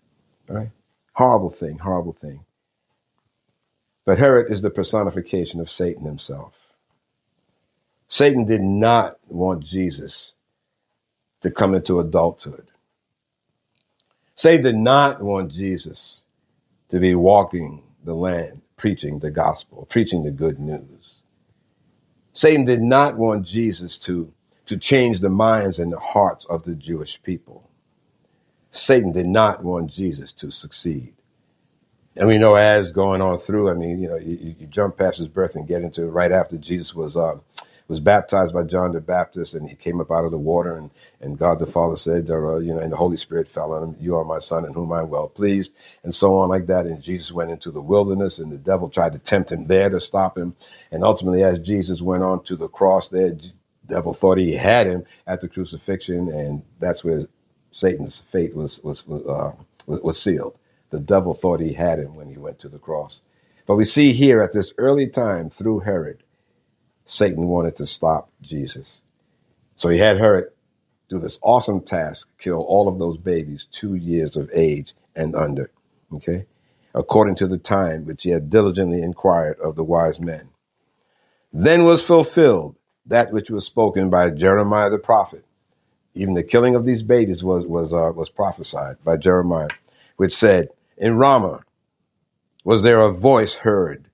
All 0.48 0.56
right? 0.56 0.70
Horrible 1.12 1.50
thing, 1.50 1.78
horrible 1.78 2.14
thing. 2.14 2.40
But 4.06 4.18
Herod 4.18 4.50
is 4.50 4.62
the 4.62 4.70
personification 4.70 5.60
of 5.60 5.70
Satan 5.70 6.06
himself. 6.06 6.54
Satan 8.08 8.46
did 8.46 8.62
not 8.62 9.18
want 9.28 9.62
Jesus 9.62 10.32
to 11.42 11.50
come 11.50 11.74
into 11.74 12.00
adulthood. 12.00 12.68
Satan 14.36 14.62
did 14.62 14.76
not 14.76 15.22
want 15.22 15.50
Jesus 15.50 16.22
to 16.90 17.00
be 17.00 17.14
walking 17.14 17.82
the 18.04 18.14
land, 18.14 18.60
preaching 18.76 19.18
the 19.18 19.30
gospel, 19.30 19.86
preaching 19.90 20.22
the 20.22 20.30
good 20.30 20.60
news. 20.60 21.16
Satan 22.34 22.66
did 22.66 22.82
not 22.82 23.16
want 23.16 23.46
Jesus 23.46 23.98
to, 24.00 24.32
to 24.66 24.76
change 24.76 25.20
the 25.20 25.30
minds 25.30 25.78
and 25.78 25.90
the 25.90 25.98
hearts 25.98 26.44
of 26.44 26.64
the 26.64 26.74
Jewish 26.74 27.20
people. 27.22 27.70
Satan 28.70 29.10
did 29.10 29.26
not 29.26 29.64
want 29.64 29.90
Jesus 29.90 30.32
to 30.34 30.50
succeed. 30.50 31.14
And 32.14 32.28
we 32.28 32.36
know 32.36 32.56
as 32.56 32.90
going 32.92 33.22
on 33.22 33.38
through, 33.38 33.70
I 33.70 33.74
mean, 33.74 34.00
you 34.00 34.08
know, 34.08 34.16
you, 34.16 34.54
you 34.58 34.66
jump 34.66 34.98
past 34.98 35.16
his 35.18 35.28
birth 35.28 35.54
and 35.54 35.66
get 35.66 35.82
into 35.82 36.02
it 36.02 36.08
right 36.08 36.32
after 36.32 36.58
Jesus 36.58 36.94
was 36.94 37.16
uh, 37.16 37.36
was 37.88 38.00
baptized 38.00 38.52
by 38.52 38.64
John 38.64 38.92
the 38.92 39.00
Baptist, 39.00 39.54
and 39.54 39.68
he 39.68 39.76
came 39.76 40.00
up 40.00 40.10
out 40.10 40.24
of 40.24 40.32
the 40.32 40.38
water, 40.38 40.76
and, 40.76 40.90
and 41.20 41.38
God 41.38 41.58
the 41.58 41.66
Father 41.66 41.96
said, 41.96 42.26
you 42.28 42.34
know, 42.34 42.78
and 42.78 42.90
the 42.90 42.96
Holy 42.96 43.16
Spirit 43.16 43.48
fell 43.48 43.72
on 43.72 43.82
him, 43.82 43.96
you 44.00 44.16
are 44.16 44.24
my 44.24 44.40
son 44.40 44.64
in 44.64 44.72
whom 44.72 44.92
I'm 44.92 45.08
well 45.08 45.28
pleased, 45.28 45.72
and 46.02 46.14
so 46.14 46.36
on 46.38 46.48
like 46.48 46.66
that. 46.66 46.86
And 46.86 47.00
Jesus 47.02 47.30
went 47.32 47.50
into 47.50 47.70
the 47.70 47.80
wilderness, 47.80 48.38
and 48.38 48.50
the 48.50 48.56
devil 48.56 48.88
tried 48.88 49.12
to 49.12 49.18
tempt 49.18 49.52
him 49.52 49.66
there 49.66 49.88
to 49.88 50.00
stop 50.00 50.36
him. 50.36 50.56
And 50.90 51.04
ultimately, 51.04 51.44
as 51.44 51.60
Jesus 51.60 52.02
went 52.02 52.24
on 52.24 52.42
to 52.44 52.56
the 52.56 52.68
cross 52.68 53.08
there, 53.08 53.30
the 53.30 53.52
devil 53.86 54.12
thought 54.12 54.38
he 54.38 54.54
had 54.56 54.86
him 54.86 55.04
at 55.26 55.40
the 55.40 55.48
crucifixion, 55.48 56.28
and 56.28 56.62
that's 56.80 57.04
where 57.04 57.26
Satan's 57.70 58.20
fate 58.20 58.54
was, 58.56 58.80
was, 58.82 59.06
was, 59.06 59.24
uh, 59.26 59.52
was 59.86 60.20
sealed. 60.20 60.58
The 60.90 60.98
devil 61.00 61.34
thought 61.34 61.60
he 61.60 61.74
had 61.74 61.98
him 61.98 62.16
when 62.16 62.28
he 62.28 62.36
went 62.36 62.58
to 62.60 62.68
the 62.68 62.78
cross. 62.78 63.20
But 63.66 63.76
we 63.76 63.84
see 63.84 64.12
here 64.12 64.40
at 64.42 64.52
this 64.52 64.72
early 64.78 65.08
time 65.08 65.50
through 65.50 65.80
Herod, 65.80 66.22
Satan 67.06 67.46
wanted 67.46 67.76
to 67.76 67.86
stop 67.86 68.30
Jesus. 68.42 69.00
So 69.76 69.88
he 69.88 69.98
had 69.98 70.18
Herod 70.18 70.50
do 71.08 71.18
this 71.18 71.38
awesome 71.42 71.80
task, 71.80 72.28
kill 72.38 72.60
all 72.62 72.88
of 72.88 72.98
those 72.98 73.16
babies 73.16 73.66
two 73.70 73.94
years 73.94 74.36
of 74.36 74.50
age 74.52 74.92
and 75.14 75.36
under, 75.36 75.70
okay? 76.12 76.46
According 76.94 77.36
to 77.36 77.46
the 77.46 77.58
time 77.58 78.04
which 78.04 78.24
he 78.24 78.30
had 78.30 78.50
diligently 78.50 79.02
inquired 79.02 79.58
of 79.60 79.76
the 79.76 79.84
wise 79.84 80.18
men. 80.18 80.48
Then 81.52 81.84
was 81.84 82.04
fulfilled 82.04 82.74
that 83.06 83.32
which 83.32 83.50
was 83.50 83.64
spoken 83.64 84.10
by 84.10 84.30
Jeremiah 84.30 84.90
the 84.90 84.98
prophet. 84.98 85.44
Even 86.14 86.34
the 86.34 86.42
killing 86.42 86.74
of 86.74 86.86
these 86.86 87.04
babies 87.04 87.44
was, 87.44 87.66
was, 87.66 87.92
uh, 87.92 88.10
was 88.14 88.30
prophesied 88.30 88.96
by 89.04 89.16
Jeremiah, 89.16 89.68
which 90.16 90.32
said, 90.32 90.70
In 90.96 91.16
Ramah 91.16 91.62
was 92.64 92.82
there 92.82 93.00
a 93.00 93.12
voice 93.12 93.56
heard, 93.56 94.08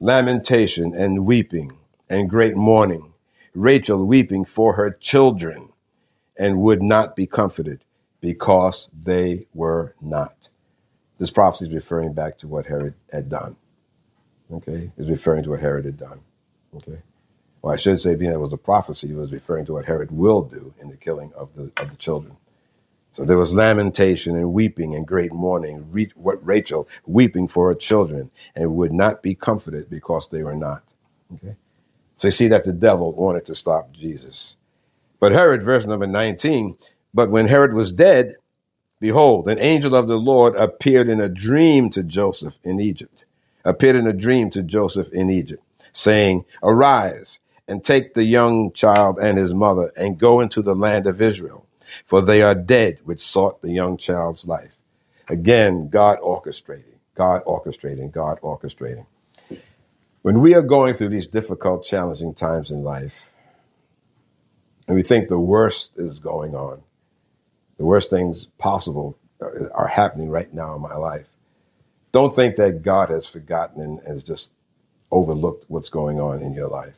lamentation 0.00 0.94
and 0.94 1.26
weeping 1.26 1.72
and 2.12 2.28
great 2.28 2.56
mourning, 2.56 3.14
Rachel 3.54 4.04
weeping 4.04 4.44
for 4.44 4.74
her 4.74 4.90
children, 4.90 5.72
and 6.38 6.60
would 6.60 6.82
not 6.82 7.16
be 7.16 7.26
comforted 7.26 7.84
because 8.20 8.88
they 8.92 9.46
were 9.54 9.94
not. 10.00 10.50
This 11.18 11.30
prophecy 11.30 11.66
is 11.66 11.74
referring 11.74 12.12
back 12.12 12.36
to 12.38 12.48
what 12.48 12.66
Herod 12.66 12.94
had 13.10 13.30
done. 13.30 13.56
Okay? 14.52 14.92
Is 14.98 15.08
referring 15.08 15.42
to 15.44 15.50
what 15.50 15.60
Herod 15.60 15.86
had 15.86 15.96
done. 15.96 16.20
Okay? 16.76 16.98
Well, 17.62 17.72
I 17.72 17.76
should 17.76 18.00
say, 18.00 18.14
being 18.14 18.30
that 18.30 18.36
it 18.36 18.40
was 18.40 18.52
a 18.52 18.58
prophecy, 18.58 19.08
he 19.08 19.14
was 19.14 19.32
referring 19.32 19.64
to 19.66 19.72
what 19.72 19.86
Herod 19.86 20.10
will 20.10 20.42
do 20.42 20.74
in 20.80 20.90
the 20.90 20.96
killing 20.98 21.32
of 21.34 21.54
the, 21.54 21.72
of 21.78 21.90
the 21.90 21.96
children. 21.96 22.36
So 23.12 23.24
there 23.24 23.38
was 23.38 23.54
lamentation 23.54 24.36
and 24.36 24.52
weeping 24.52 24.94
and 24.94 25.06
great 25.06 25.32
mourning. 25.32 25.90
Re- 25.90 26.12
what 26.14 26.44
Rachel 26.46 26.88
weeping 27.06 27.48
for 27.48 27.68
her 27.68 27.74
children 27.74 28.30
and 28.54 28.74
would 28.74 28.92
not 28.92 29.22
be 29.22 29.34
comforted 29.34 29.88
because 29.88 30.28
they 30.28 30.42
were 30.42 30.56
not. 30.56 30.82
Okay. 31.34 31.56
So 32.22 32.28
you 32.28 32.30
see 32.32 32.46
that 32.46 32.62
the 32.62 32.72
devil 32.72 33.10
wanted 33.10 33.44
to 33.46 33.54
stop 33.56 33.92
Jesus. 33.92 34.54
But 35.18 35.32
Herod, 35.32 35.64
verse 35.64 35.86
number 35.86 36.06
19, 36.06 36.76
but 37.12 37.32
when 37.32 37.48
Herod 37.48 37.74
was 37.74 37.90
dead, 37.90 38.36
behold, 39.00 39.48
an 39.48 39.58
angel 39.58 39.96
of 39.96 40.06
the 40.06 40.18
Lord 40.18 40.54
appeared 40.54 41.08
in 41.08 41.20
a 41.20 41.28
dream 41.28 41.90
to 41.90 42.04
Joseph 42.04 42.60
in 42.62 42.78
Egypt, 42.78 43.24
appeared 43.64 43.96
in 43.96 44.06
a 44.06 44.12
dream 44.12 44.50
to 44.50 44.62
Joseph 44.62 45.12
in 45.12 45.30
Egypt, 45.30 45.64
saying, 45.92 46.44
Arise 46.62 47.40
and 47.66 47.82
take 47.82 48.14
the 48.14 48.22
young 48.22 48.70
child 48.70 49.18
and 49.20 49.36
his 49.36 49.52
mother 49.52 49.90
and 49.96 50.16
go 50.16 50.38
into 50.38 50.62
the 50.62 50.76
land 50.76 51.08
of 51.08 51.20
Israel 51.20 51.66
for 52.06 52.20
they 52.20 52.40
are 52.42 52.54
dead 52.54 53.00
which 53.04 53.20
sought 53.20 53.62
the 53.62 53.72
young 53.72 53.96
child's 53.96 54.46
life. 54.46 54.76
Again, 55.28 55.88
God 55.88 56.20
orchestrating, 56.20 57.00
God 57.16 57.42
orchestrating, 57.44 58.12
God 58.12 58.40
orchestrating. 58.42 59.06
When 60.22 60.40
we 60.40 60.54
are 60.54 60.62
going 60.62 60.94
through 60.94 61.08
these 61.08 61.26
difficult, 61.26 61.84
challenging 61.84 62.32
times 62.32 62.70
in 62.70 62.82
life, 62.84 63.14
and 64.86 64.96
we 64.96 65.02
think 65.02 65.28
the 65.28 65.38
worst 65.38 65.92
is 65.96 66.20
going 66.20 66.54
on, 66.54 66.82
the 67.76 67.84
worst 67.84 68.10
things 68.10 68.46
possible 68.58 69.18
are 69.40 69.88
happening 69.88 70.30
right 70.30 70.52
now 70.54 70.76
in 70.76 70.80
my 70.80 70.94
life, 70.94 71.26
don't 72.12 72.34
think 72.34 72.56
that 72.56 72.82
God 72.82 73.10
has 73.10 73.28
forgotten 73.28 73.80
and 73.80 74.00
has 74.06 74.22
just 74.22 74.50
overlooked 75.10 75.64
what's 75.68 75.90
going 75.90 76.20
on 76.20 76.40
in 76.40 76.54
your 76.54 76.68
life. 76.68 76.94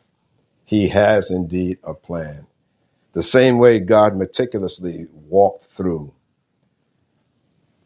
He 0.65 0.89
has 0.89 1.31
indeed 1.31 1.79
a 1.83 1.95
plan. 1.95 2.47
The 3.13 3.23
same 3.23 3.59
way 3.59 3.81
God 3.81 4.17
meticulously 4.17 5.07
walked 5.29 5.65
through 5.65 6.13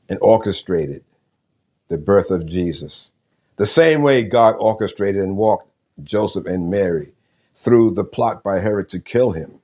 and 0.09 0.19
orchestrated 0.21 1.05
the 1.89 1.99
birth 1.99 2.31
of 2.31 2.47
Jesus. 2.47 3.13
The 3.59 3.67
same 3.67 4.03
way 4.03 4.25
God 4.25 4.57
orchestrated 4.61 5.23
and 5.23 5.37
walked 5.37 5.71
Joseph 6.03 6.47
and 6.47 6.71
Mary 6.71 7.13
through 7.57 7.93
the 7.93 8.05
plot 8.05 8.43
by 8.43 8.61
Herod 8.61 8.89
to 8.91 9.01
kill 9.01 9.33
him. 9.33 9.61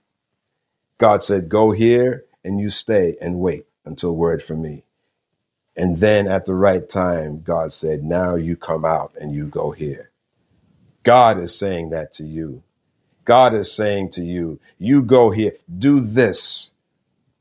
God 0.99 1.25
said, 1.25 1.49
Go 1.49 1.73
here 1.73 2.25
and 2.45 2.61
you 2.61 2.71
stay 2.71 3.17
and 3.21 3.41
wait 3.41 3.67
until 3.85 4.15
word 4.17 4.43
from 4.43 4.63
me. 4.63 4.85
And 5.77 5.99
then 5.99 6.29
at 6.29 6.47
the 6.47 6.55
right 6.55 6.89
time, 6.89 7.43
God 7.43 7.73
said, 7.73 8.05
Now 8.05 8.37
you 8.37 8.57
come 8.57 8.85
out 8.85 9.13
and 9.21 9.35
you 9.35 9.47
go 9.47 9.73
here. 9.73 10.11
God 11.05 11.39
is 11.41 11.57
saying 11.57 11.91
that 11.91 12.13
to 12.15 12.25
you. 12.25 12.63
God 13.25 13.55
is 13.55 13.73
saying 13.73 14.11
to 14.13 14.25
you, 14.25 14.61
you 14.79 15.03
go 15.03 15.31
here, 15.31 15.53
do 15.79 16.01
this. 16.01 16.73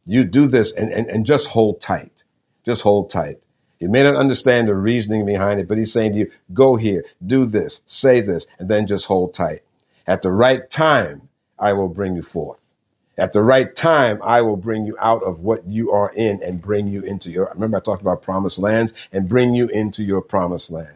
You 0.05 0.23
do 0.23 0.47
this 0.47 0.71
and, 0.73 0.91
and, 0.91 1.07
and 1.07 1.25
just 1.25 1.49
hold 1.49 1.81
tight. 1.81 2.23
Just 2.65 2.83
hold 2.83 3.09
tight. 3.09 3.39
You 3.83 3.89
may 3.89 4.01
not 4.01 4.15
understand 4.15 4.69
the 4.69 4.75
reasoning 4.75 5.25
behind 5.25 5.59
it, 5.59 5.67
but 5.67 5.77
he's 5.77 5.91
saying 5.91 6.13
to 6.13 6.19
you, 6.19 6.31
go 6.53 6.77
here, 6.77 7.03
do 7.25 7.43
this, 7.43 7.81
say 7.85 8.21
this, 8.21 8.47
and 8.57 8.69
then 8.69 8.87
just 8.87 9.07
hold 9.07 9.33
tight. 9.33 9.59
At 10.07 10.21
the 10.21 10.31
right 10.31 10.69
time, 10.69 11.27
I 11.59 11.73
will 11.73 11.89
bring 11.89 12.15
you 12.15 12.21
forth. 12.21 12.61
At 13.17 13.33
the 13.33 13.41
right 13.41 13.75
time, 13.75 14.21
I 14.23 14.41
will 14.41 14.55
bring 14.55 14.85
you 14.85 14.95
out 15.01 15.21
of 15.23 15.41
what 15.41 15.67
you 15.67 15.91
are 15.91 16.13
in 16.15 16.41
and 16.41 16.61
bring 16.61 16.87
you 16.87 17.01
into 17.01 17.29
your, 17.29 17.51
remember 17.53 17.75
I 17.75 17.81
talked 17.81 18.01
about 18.01 18.21
promised 18.21 18.57
lands 18.57 18.93
and 19.11 19.27
bring 19.27 19.53
you 19.53 19.67
into 19.67 20.01
your 20.01 20.21
promised 20.21 20.71
land. 20.71 20.95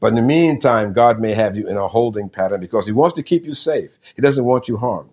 But 0.00 0.08
in 0.08 0.16
the 0.16 0.22
meantime, 0.22 0.92
God 0.92 1.20
may 1.20 1.34
have 1.34 1.56
you 1.56 1.68
in 1.68 1.76
a 1.76 1.86
holding 1.86 2.28
pattern 2.28 2.60
because 2.60 2.86
He 2.86 2.92
wants 2.92 3.14
to 3.14 3.22
keep 3.22 3.46
you 3.46 3.54
safe. 3.54 3.92
He 4.16 4.22
doesn't 4.22 4.44
want 4.44 4.66
you 4.66 4.78
harmed. 4.78 5.10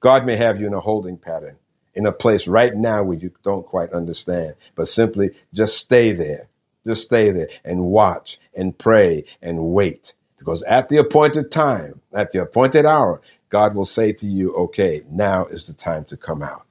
God 0.00 0.24
may 0.24 0.36
have 0.36 0.58
you 0.58 0.66
in 0.66 0.72
a 0.72 0.80
holding 0.80 1.18
pattern 1.18 1.58
in 1.98 2.06
a 2.06 2.12
place 2.12 2.46
right 2.46 2.74
now 2.74 3.02
where 3.02 3.18
you 3.18 3.32
don't 3.42 3.66
quite 3.66 3.92
understand, 3.92 4.54
but 4.76 4.88
simply 4.88 5.30
just 5.52 5.76
stay 5.76 6.12
there. 6.12 6.48
Just 6.86 7.02
stay 7.02 7.30
there 7.32 7.48
and 7.64 7.86
watch 7.86 8.38
and 8.56 8.78
pray 8.78 9.24
and 9.42 9.72
wait. 9.72 10.14
Because 10.38 10.62
at 10.62 10.88
the 10.88 10.96
appointed 10.96 11.50
time, 11.50 12.00
at 12.14 12.30
the 12.30 12.40
appointed 12.40 12.86
hour, 12.86 13.20
God 13.48 13.74
will 13.74 13.84
say 13.84 14.12
to 14.12 14.26
you, 14.26 14.54
okay, 14.54 15.02
now 15.10 15.46
is 15.46 15.66
the 15.66 15.74
time 15.74 16.04
to 16.06 16.16
come 16.16 16.42
out. 16.42 16.66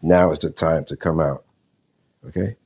Now 0.00 0.30
is 0.30 0.38
the 0.38 0.50
time 0.50 0.84
to 0.86 0.96
come 0.96 1.20
out. 1.20 1.44
Okay? 2.26 2.56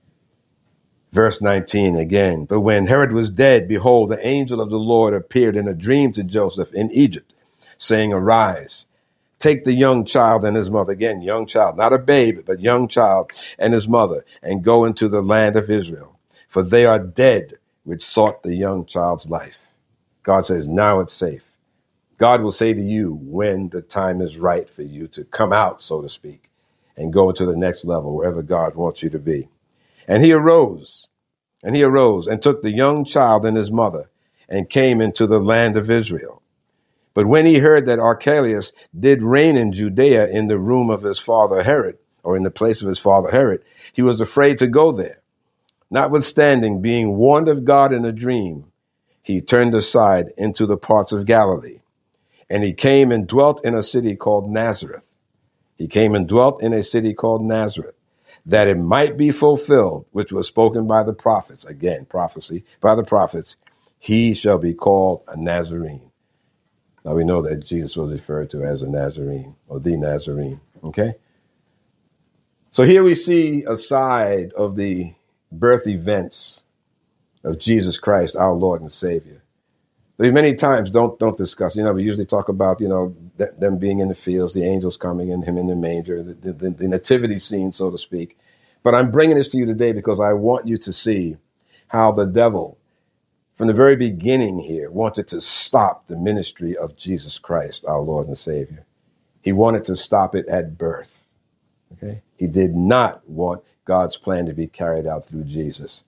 Verse 1.13 1.41
19 1.41 1.97
again. 1.97 2.45
But 2.45 2.61
when 2.61 2.87
Herod 2.87 3.13
was 3.13 3.31
dead, 3.31 3.69
behold, 3.69 4.11
the 4.11 4.27
angel 4.27 4.61
of 4.61 4.71
the 4.71 4.79
Lord 4.79 5.15
appeared 5.15 5.57
in 5.57 5.69
a 5.69 5.75
dream 5.75 6.13
to 6.13 6.23
Joseph 6.23 6.73
in 6.73 6.91
Egypt, 6.91 7.35
saying, 7.77 8.13
Arise, 8.13 8.87
take 9.43 9.65
the 9.65 9.75
young 9.75 10.05
child 10.07 10.45
and 10.45 10.57
his 10.57 10.71
mother, 10.71 10.93
again, 10.93 11.23
young 11.23 11.47
child, 11.47 11.77
not 11.77 11.93
a 11.93 11.99
babe, 11.99 12.43
but 12.47 12.61
young 12.61 12.89
child 12.89 13.33
and 13.59 13.75
his 13.75 13.89
mother, 13.89 14.25
and 14.43 14.65
go 14.65 14.85
into 14.87 15.09
the 15.09 15.23
land 15.23 15.57
of 15.57 15.71
Israel. 15.71 16.19
For 16.49 16.63
they 16.63 16.87
are 16.87 17.01
dead 17.01 17.59
which 17.85 18.05
sought 18.05 18.43
the 18.45 18.55
young 18.55 18.87
child's 18.87 19.29
life. 19.29 19.59
God 20.23 20.47
says, 20.47 20.69
Now 20.69 21.01
it's 21.01 21.15
safe. 21.15 21.45
God 22.19 22.43
will 22.43 22.53
say 22.53 22.73
to 22.73 22.81
you 22.83 23.19
when 23.21 23.71
the 23.71 23.83
time 23.83 24.21
is 24.21 24.39
right 24.39 24.71
for 24.71 24.83
you 24.83 25.09
to 25.09 25.25
come 25.25 25.53
out, 25.53 25.83
so 25.83 26.01
to 26.03 26.09
speak, 26.09 26.51
and 26.97 27.13
go 27.13 27.31
into 27.31 27.45
the 27.47 27.57
next 27.57 27.85
level, 27.85 28.15
wherever 28.15 28.43
God 28.43 28.77
wants 28.77 29.03
you 29.03 29.11
to 29.11 29.19
be. 29.19 29.49
And 30.07 30.25
he 30.25 30.33
arose, 30.33 31.09
and 31.65 31.77
he 31.77 31.83
arose 31.83 32.27
and 32.29 32.41
took 32.43 32.63
the 32.63 32.73
young 32.73 33.05
child 33.05 33.45
and 33.47 33.57
his 33.57 33.73
mother 33.73 34.11
and 34.49 34.71
came 34.71 35.01
into 35.01 35.27
the 35.27 35.41
land 35.41 35.77
of 35.77 35.91
Israel. 35.91 36.42
But 37.15 37.27
when 37.27 37.47
he 37.47 37.59
heard 37.59 37.87
that 37.87 37.99
Archelaus 37.99 38.73
did 38.99 39.23
reign 39.23 39.57
in 39.57 39.73
Judea 39.73 40.29
in 40.29 40.49
the 40.49 40.59
room 40.59 40.91
of 40.91 41.03
his 41.03 41.19
father 41.19 41.63
Herod, 41.63 41.99
or 42.23 42.37
in 42.37 42.43
the 42.43 42.51
place 42.51 42.83
of 42.83 42.89
his 42.89 42.99
father 42.99 43.31
Herod, 43.31 43.65
he 43.93 44.03
was 44.03 44.21
afraid 44.21 44.59
to 44.59 44.67
go 44.67 44.93
there. 44.93 45.23
Notwithstanding, 45.91 46.81
being 46.81 47.17
warned 47.17 47.49
of 47.49 47.65
God 47.65 47.93
in 47.93 48.05
a 48.05 48.13
dream, 48.13 48.73
he 49.23 49.41
turned 49.41 49.75
aside 49.75 50.33
into 50.39 50.67
the 50.67 50.79
parts 50.79 51.13
of 51.13 51.27
Galilee. 51.27 51.81
And 52.49 52.65
he 52.65 52.73
came 52.73 53.13
and 53.13 53.27
dwelt 53.27 53.65
in 53.65 53.75
a 53.75 53.83
city 53.83 54.17
called 54.17 54.51
Nazareth. 54.51 55.05
He 55.77 55.89
came 55.89 56.15
and 56.15 56.29
dwelt 56.29 56.63
in 56.63 56.73
a 56.73 56.83
city 56.83 57.15
called 57.15 57.43
Nazareth 57.43 57.95
that 58.45 58.69
it 58.69 58.79
might 58.79 59.17
be 59.17 59.31
fulfilled, 59.31 60.07
which 60.13 60.33
was 60.33 60.47
spoken 60.47 60.87
by 60.87 61.03
the 61.03 61.13
prophets. 61.13 61.65
Again, 61.65 62.07
prophecy 62.07 62.65
by 62.81 62.95
the 62.95 63.05
prophets. 63.05 63.57
He 63.99 64.35
shall 64.35 64.59
be 64.59 64.75
called 64.75 65.23
a 65.29 65.37
Nazarene. 65.37 66.12
Now 67.05 67.15
we 67.15 67.25
know 67.25 67.43
that 67.43 67.65
Jesus 67.65 67.97
was 67.97 68.13
referred 68.13 68.51
to 68.51 68.63
as 68.63 68.83
a 68.83 68.89
Nazarene 68.89 69.57
or 69.69 69.81
the 69.81 69.97
Nazarene. 69.97 70.61
Okay? 70.85 71.15
So 72.71 72.85
here 72.85 73.03
we 73.03 73.15
see 73.15 73.65
a 73.65 73.77
side 73.77 74.53
of 74.55 74.77
the 74.77 75.15
birth 75.51 75.87
events 75.87 76.63
of 77.45 77.59
Jesus 77.59 77.99
Christ, 77.99 78.37
our 78.37 78.53
Lord 78.53 78.81
and 78.81 78.93
Savior. 78.93 79.43
We 80.19 80.31
many 80.31 80.55
times 80.55 80.91
don't 80.91 81.19
don't 81.19 81.37
discuss. 81.37 81.75
You 81.75 81.83
know, 81.83 81.93
we 81.93 82.05
usually 82.05 82.27
talk 82.27 82.49
about 82.49 82.81
you 82.81 82.89
know 82.89 83.17
th- 83.39 83.51
them 83.59 83.79
being 83.79 83.99
in 83.99 84.09
the 84.09 84.15
fields, 84.15 84.55
the 84.55 84.65
angels 84.65 84.97
coming, 84.97 85.33
and 85.33 85.45
him 85.45 85.59
in 85.59 85.67
the 85.67 85.75
manger, 85.75 86.23
the, 86.23 86.53
the, 86.53 86.71
the 86.71 86.89
nativity 86.89 87.39
scene, 87.39 87.73
so 87.73 87.91
to 87.91 87.99
speak. 87.99 88.39
But 88.83 88.95
I'm 88.95 89.11
bringing 89.11 89.37
this 89.37 89.49
to 89.49 89.59
you 89.59 89.67
today 89.67 89.93
because 89.93 90.21
I 90.21 90.33
want 90.33 90.69
you 90.69 90.77
to 90.79 90.93
see 90.93 91.39
how 91.89 92.13
the 92.13 92.25
devil, 92.25 92.79
from 93.55 93.67
the 93.67 93.73
very 93.73 93.97
beginning 93.97 94.61
here, 94.61 94.91
wanted 94.91 95.29
to 95.29 95.41
stop 95.41 96.07
the 96.07 96.17
ministry 96.17 96.77
of 96.77 96.97
Jesus 96.97 97.39
Christ, 97.39 97.85
our 97.85 98.01
Lord 98.01 98.27
and 98.27 98.39
Savior. 98.39 98.87
He 99.41 99.53
wanted 99.53 99.85
to 99.85 99.97
stop 99.97 100.35
it 100.35 100.47
at 100.49 100.79
birth. 100.79 101.23
Okay, 101.93 102.23
he 102.37 102.47
did 102.47 102.75
not 102.75 103.29
want 103.29 103.63
God's 103.85 104.17
plan 104.17 104.47
to 104.47 104.55
be 104.55 104.67
carried 104.67 105.07
out 105.07 105.27
through 105.27 105.45
Jesus. 105.45 106.05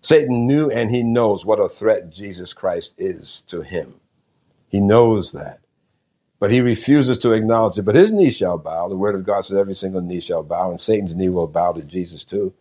Satan 0.00 0.46
knew 0.46 0.70
and 0.70 0.90
he 0.90 1.02
knows 1.02 1.46
what 1.46 1.60
a 1.60 1.68
threat 1.68 2.10
Jesus 2.10 2.52
Christ 2.52 2.94
is 2.98 3.42
to 3.46 3.62
him. 3.62 3.94
He 4.68 4.80
knows 4.80 5.32
that. 5.32 5.60
But 6.38 6.50
he 6.50 6.60
refuses 6.60 7.16
to 7.18 7.32
acknowledge 7.32 7.78
it. 7.78 7.84
But 7.84 7.94
his 7.94 8.12
knee 8.12 8.28
shall 8.28 8.58
bow. 8.58 8.88
The 8.88 8.96
word 8.96 9.14
of 9.14 9.24
God 9.24 9.44
says 9.44 9.56
every 9.56 9.74
single 9.74 10.02
knee 10.02 10.20
shall 10.20 10.42
bow, 10.42 10.70
and 10.70 10.80
Satan's 10.80 11.14
knee 11.14 11.30
will 11.30 11.46
bow 11.46 11.72
to 11.72 11.82
Jesus 11.82 12.24
too. 12.24 12.52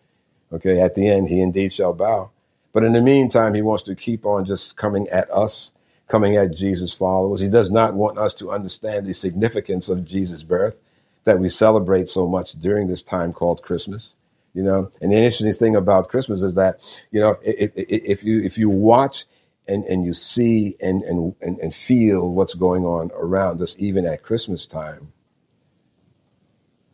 Okay, 0.53 0.79
at 0.79 0.95
the 0.95 1.07
end, 1.07 1.27
he 1.27 1.41
indeed 1.41 1.73
shall 1.73 1.91
bow. 1.91 2.29
But 2.73 2.83
in 2.83 2.93
the 2.93 3.01
meantime, 3.01 3.53
he 3.53 3.61
wants 3.61 3.83
to 3.83 3.95
keep 3.95 4.25
on 4.25 4.45
just 4.45 4.75
coming 4.75 5.07
at 5.09 5.31
us, 5.31 5.71
coming 6.07 6.35
at 6.35 6.55
Jesus' 6.55 6.93
followers. 6.93 7.39
He 7.39 7.49
does 7.49 7.69
not 7.71 7.93
want 7.93 8.17
us 8.17 8.33
to 8.35 8.51
understand 8.51 9.05
the 9.05 9.13
significance 9.13 9.87
of 9.87 10.03
Jesus' 10.03 10.43
birth 10.43 10.79
that 11.23 11.39
we 11.39 11.47
celebrate 11.47 12.09
so 12.09 12.27
much 12.27 12.53
during 12.53 12.87
this 12.87 13.01
time 13.01 13.31
called 13.31 13.61
Christmas 13.61 14.15
you 14.53 14.63
know. 14.63 14.91
And 15.01 15.11
the 15.11 15.17
interesting 15.17 15.51
thing 15.53 15.75
about 15.75 16.09
Christmas 16.09 16.41
is 16.41 16.53
that, 16.53 16.79
you 17.11 17.19
know, 17.19 17.37
if, 17.41 17.71
if 17.75 18.23
you 18.23 18.41
if 18.43 18.57
you 18.57 18.69
watch 18.69 19.25
and, 19.67 19.83
and 19.85 20.05
you 20.05 20.13
see 20.13 20.75
and, 20.79 21.01
and, 21.03 21.35
and 21.41 21.75
feel 21.75 22.29
what's 22.29 22.53
going 22.53 22.85
on 22.85 23.11
around 23.13 23.61
us, 23.61 23.75
even 23.79 24.05
at 24.05 24.23
Christmas 24.23 24.65
time, 24.65 25.13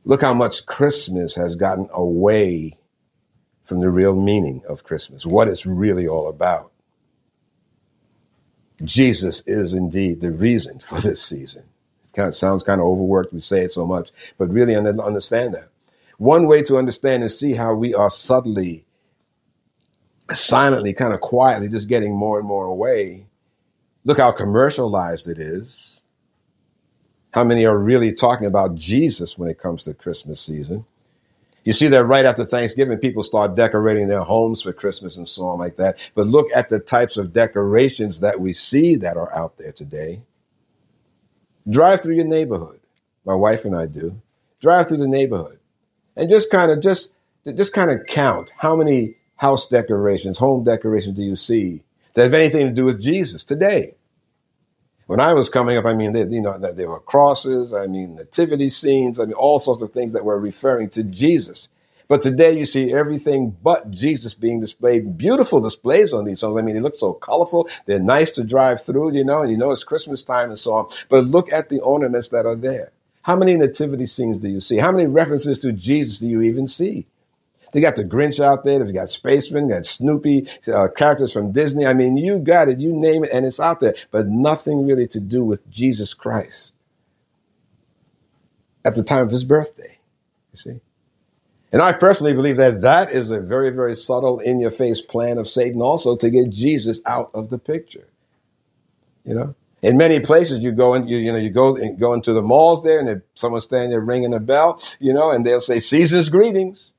look 0.05 0.21
how 0.21 0.33
much 0.33 0.65
Christmas 0.65 1.35
has 1.35 1.55
gotten 1.55 1.89
away 1.91 2.77
from 3.69 3.81
the 3.81 3.91
real 3.91 4.15
meaning 4.15 4.63
of 4.67 4.83
Christmas, 4.83 5.27
what 5.27 5.47
it's 5.47 5.67
really 5.67 6.07
all 6.07 6.27
about. 6.27 6.71
Jesus 8.83 9.43
is 9.45 9.75
indeed 9.75 10.21
the 10.21 10.31
reason 10.31 10.79
for 10.83 10.99
this 10.99 11.21
season. 11.21 11.63
It 12.05 12.13
kind 12.13 12.27
of 12.27 12.35
sounds 12.35 12.63
kind 12.63 12.81
of 12.81 12.87
overworked. 12.87 13.31
We 13.31 13.41
say 13.41 13.61
it 13.61 13.71
so 13.71 13.85
much, 13.85 14.09
but 14.39 14.51
really 14.51 14.75
understand 14.75 15.53
that. 15.53 15.69
One 16.17 16.47
way 16.47 16.63
to 16.63 16.77
understand 16.77 17.21
and 17.21 17.31
see 17.31 17.53
how 17.53 17.75
we 17.75 17.93
are 17.93 18.09
subtly, 18.09 18.85
silently, 20.31 20.91
kind 20.91 21.13
of 21.13 21.21
quietly 21.21 21.69
just 21.69 21.87
getting 21.87 22.13
more 22.13 22.39
and 22.39 22.47
more 22.47 22.65
away. 22.65 23.27
Look 24.03 24.17
how 24.17 24.31
commercialized 24.31 25.27
it 25.27 25.37
is. 25.37 26.01
How 27.31 27.43
many 27.43 27.67
are 27.67 27.77
really 27.77 28.13
talking 28.13 28.47
about 28.47 28.73
Jesus 28.73 29.37
when 29.37 29.47
it 29.47 29.59
comes 29.59 29.83
to 29.83 29.93
Christmas 29.93 30.41
season? 30.41 30.85
You 31.69 31.73
see 31.73 31.87
that 31.89 32.05
right 32.05 32.25
after 32.25 32.45
Thanksgiving, 32.45 32.97
people 32.97 33.21
start 33.21 33.53
decorating 33.53 34.07
their 34.07 34.23
homes 34.23 34.63
for 34.63 34.73
Christmas 34.73 35.17
and 35.17 35.29
so 35.29 35.45
on 35.45 35.59
like 35.59 35.75
that. 35.75 35.99
But 36.15 36.25
look 36.25 36.47
at 36.55 36.69
the 36.69 36.79
types 36.79 37.15
of 37.15 37.31
decorations 37.31 38.21
that 38.21 38.39
we 38.39 38.53
see 38.53 38.95
that 38.95 39.17
are 39.17 39.31
out 39.37 39.59
there 39.59 39.71
today. 39.71 40.23
Drive 41.69 42.01
through 42.01 42.15
your 42.15 42.25
neighborhood. 42.25 42.79
My 43.23 43.35
wife 43.35 43.65
and 43.65 43.75
I 43.75 43.85
do. 43.85 44.19
Drive 44.59 44.87
through 44.87 44.97
the 44.97 45.07
neighborhood 45.07 45.59
and 46.15 46.27
just 46.27 46.49
kind 46.49 46.71
of 46.71 46.81
just 46.81 47.11
just 47.45 47.71
kind 47.71 47.91
of 47.91 48.07
count 48.07 48.51
how 48.57 48.75
many 48.75 49.17
house 49.35 49.67
decorations, 49.67 50.39
home 50.39 50.63
decorations 50.63 51.17
do 51.17 51.23
you 51.23 51.35
see 51.35 51.83
that 52.15 52.23
have 52.23 52.33
anything 52.33 52.65
to 52.65 52.73
do 52.73 52.85
with 52.85 52.99
Jesus 52.99 53.43
today? 53.43 53.93
When 55.09 55.19
I 55.19 55.33
was 55.33 55.49
coming 55.49 55.75
up, 55.75 55.87
I 55.87 55.95
mean, 55.95 56.13
they, 56.13 56.23
you 56.25 56.39
know, 56.39 56.55
there 56.59 56.87
were 56.87 56.99
crosses, 56.99 57.73
I 57.73 57.87
mean, 57.87 58.13
nativity 58.13 58.69
scenes, 58.69 59.19
I 59.19 59.25
mean, 59.25 59.33
all 59.33 59.57
sorts 59.57 59.81
of 59.81 59.91
things 59.91 60.13
that 60.13 60.23
were 60.23 60.39
referring 60.39 60.91
to 60.91 61.03
Jesus. 61.03 61.67
But 62.07 62.21
today 62.21 62.55
you 62.55 62.63
see 62.63 62.93
everything 62.93 63.57
but 63.63 63.89
Jesus 63.89 64.35
being 64.35 64.59
displayed. 64.59 65.17
Beautiful 65.17 65.61
displays 65.61 66.13
on 66.13 66.25
these 66.25 66.41
songs. 66.41 66.59
I 66.59 66.61
mean, 66.61 66.75
they 66.75 66.81
look 66.81 66.99
so 66.99 67.13
colorful. 67.13 67.67
They're 67.87 67.97
nice 67.97 68.29
to 68.33 68.43
drive 68.43 68.83
through, 68.83 69.15
you 69.15 69.23
know, 69.23 69.41
and 69.41 69.49
you 69.49 69.57
know 69.57 69.71
it's 69.71 69.83
Christmas 69.83 70.21
time 70.21 70.49
and 70.49 70.59
so 70.59 70.73
on. 70.73 70.89
But 71.09 71.25
look 71.25 71.51
at 71.51 71.69
the 71.69 71.79
ornaments 71.79 72.29
that 72.29 72.45
are 72.45 72.53
there. 72.55 72.91
How 73.23 73.35
many 73.35 73.57
nativity 73.57 74.05
scenes 74.05 74.37
do 74.37 74.47
you 74.47 74.59
see? 74.59 74.77
How 74.77 74.91
many 74.91 75.07
references 75.07 75.57
to 75.59 75.71
Jesus 75.71 76.19
do 76.19 76.27
you 76.27 76.43
even 76.43 76.67
see? 76.67 77.07
They 77.71 77.81
got 77.81 77.95
the 77.95 78.03
Grinch 78.03 78.43
out 78.43 78.63
there. 78.63 78.83
They've 78.83 78.93
got 78.93 79.09
Spaceman, 79.09 79.69
got 79.69 79.85
Snoopy, 79.85 80.47
uh, 80.73 80.87
characters 80.95 81.33
from 81.33 81.51
Disney. 81.51 81.85
I 81.85 81.93
mean, 81.93 82.17
you 82.17 82.39
got 82.39 82.69
it. 82.69 82.79
You 82.79 82.93
name 82.93 83.23
it, 83.23 83.31
and 83.31 83.45
it's 83.45 83.59
out 83.59 83.79
there. 83.79 83.95
But 84.11 84.27
nothing 84.27 84.85
really 84.85 85.07
to 85.07 85.19
do 85.19 85.43
with 85.43 85.69
Jesus 85.69 86.13
Christ 86.13 86.73
at 88.83 88.95
the 88.95 89.03
time 89.03 89.25
of 89.25 89.31
his 89.31 89.43
birthday. 89.43 89.99
You 90.53 90.59
see? 90.59 90.79
And 91.71 91.81
I 91.81 91.93
personally 91.93 92.33
believe 92.33 92.57
that 92.57 92.81
that 92.81 93.11
is 93.11 93.29
a 93.29 93.39
very, 93.39 93.69
very 93.69 93.95
subtle, 93.95 94.39
in 94.39 94.59
your 94.59 94.71
face 94.71 95.01
plan 95.01 95.37
of 95.37 95.47
Satan 95.47 95.81
also 95.81 96.15
to 96.15 96.29
get 96.29 96.49
Jesus 96.49 96.99
out 97.05 97.29
of 97.33 97.49
the 97.49 97.59
picture. 97.59 98.07
You 99.23 99.35
know? 99.35 99.55
In 99.81 99.97
many 99.97 100.19
places, 100.19 100.59
you 100.59 100.71
go 100.71 100.93
in, 100.93 101.07
you, 101.07 101.17
you 101.17 101.31
know, 101.31 101.37
you 101.37 101.49
go 101.49 101.75
and 101.75 101.97
go 101.97 102.13
into 102.13 102.33
the 102.33 102.41
malls 102.41 102.83
there, 102.83 102.99
and 102.99 103.21
someone's 103.35 103.63
standing 103.63 103.91
there 103.91 104.01
ringing 104.01 104.33
a 104.33 104.39
bell, 104.39 104.81
you 104.99 105.13
know, 105.13 105.31
and 105.31 105.45
they'll 105.45 105.61
say 105.61 105.79
"Season's 105.79 106.27
greetings." 106.29 106.93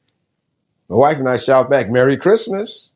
My 0.90 0.96
wife 0.96 1.18
and 1.18 1.28
I 1.28 1.36
shout 1.36 1.70
back, 1.70 1.88
Merry 1.88 2.16
Christmas. 2.16 2.90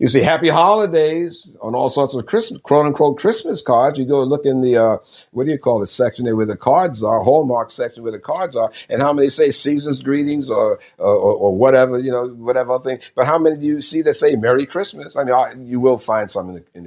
You 0.00 0.08
see 0.08 0.22
happy 0.22 0.48
holidays 0.48 1.48
on 1.60 1.76
all 1.76 1.88
sorts 1.88 2.12
of 2.12 2.26
Christmas, 2.26 2.60
quote 2.60 2.86
unquote 2.86 3.18
Christmas 3.18 3.62
cards. 3.62 3.96
You 3.96 4.04
go 4.04 4.24
look 4.24 4.44
in 4.44 4.62
the, 4.62 4.76
uh, 4.76 4.96
what 5.30 5.44
do 5.44 5.52
you 5.52 5.58
call 5.58 5.80
it, 5.84 5.86
section 5.86 6.24
there 6.24 6.34
where 6.34 6.44
the 6.44 6.56
cards 6.56 7.04
are, 7.04 7.22
Hallmark 7.22 7.70
section 7.70 8.02
where 8.02 8.10
the 8.10 8.18
cards 8.18 8.56
are, 8.56 8.72
and 8.88 9.00
how 9.00 9.12
many 9.12 9.28
say 9.28 9.50
season's 9.50 10.02
greetings 10.02 10.50
or, 10.50 10.80
or, 10.98 11.14
or 11.14 11.54
whatever, 11.54 12.00
you 12.00 12.10
know, 12.10 12.26
whatever 12.26 12.80
thing. 12.80 12.98
But 13.14 13.26
how 13.26 13.38
many 13.38 13.56
do 13.56 13.66
you 13.66 13.80
see 13.80 14.02
that 14.02 14.14
say 14.14 14.34
Merry 14.34 14.66
Christmas? 14.66 15.14
I 15.14 15.22
mean, 15.22 15.34
I, 15.34 15.52
you 15.52 15.78
will 15.78 15.98
find 15.98 16.28
some 16.28 16.48
in 16.48 16.54
the, 16.56 16.64
in 16.74 16.84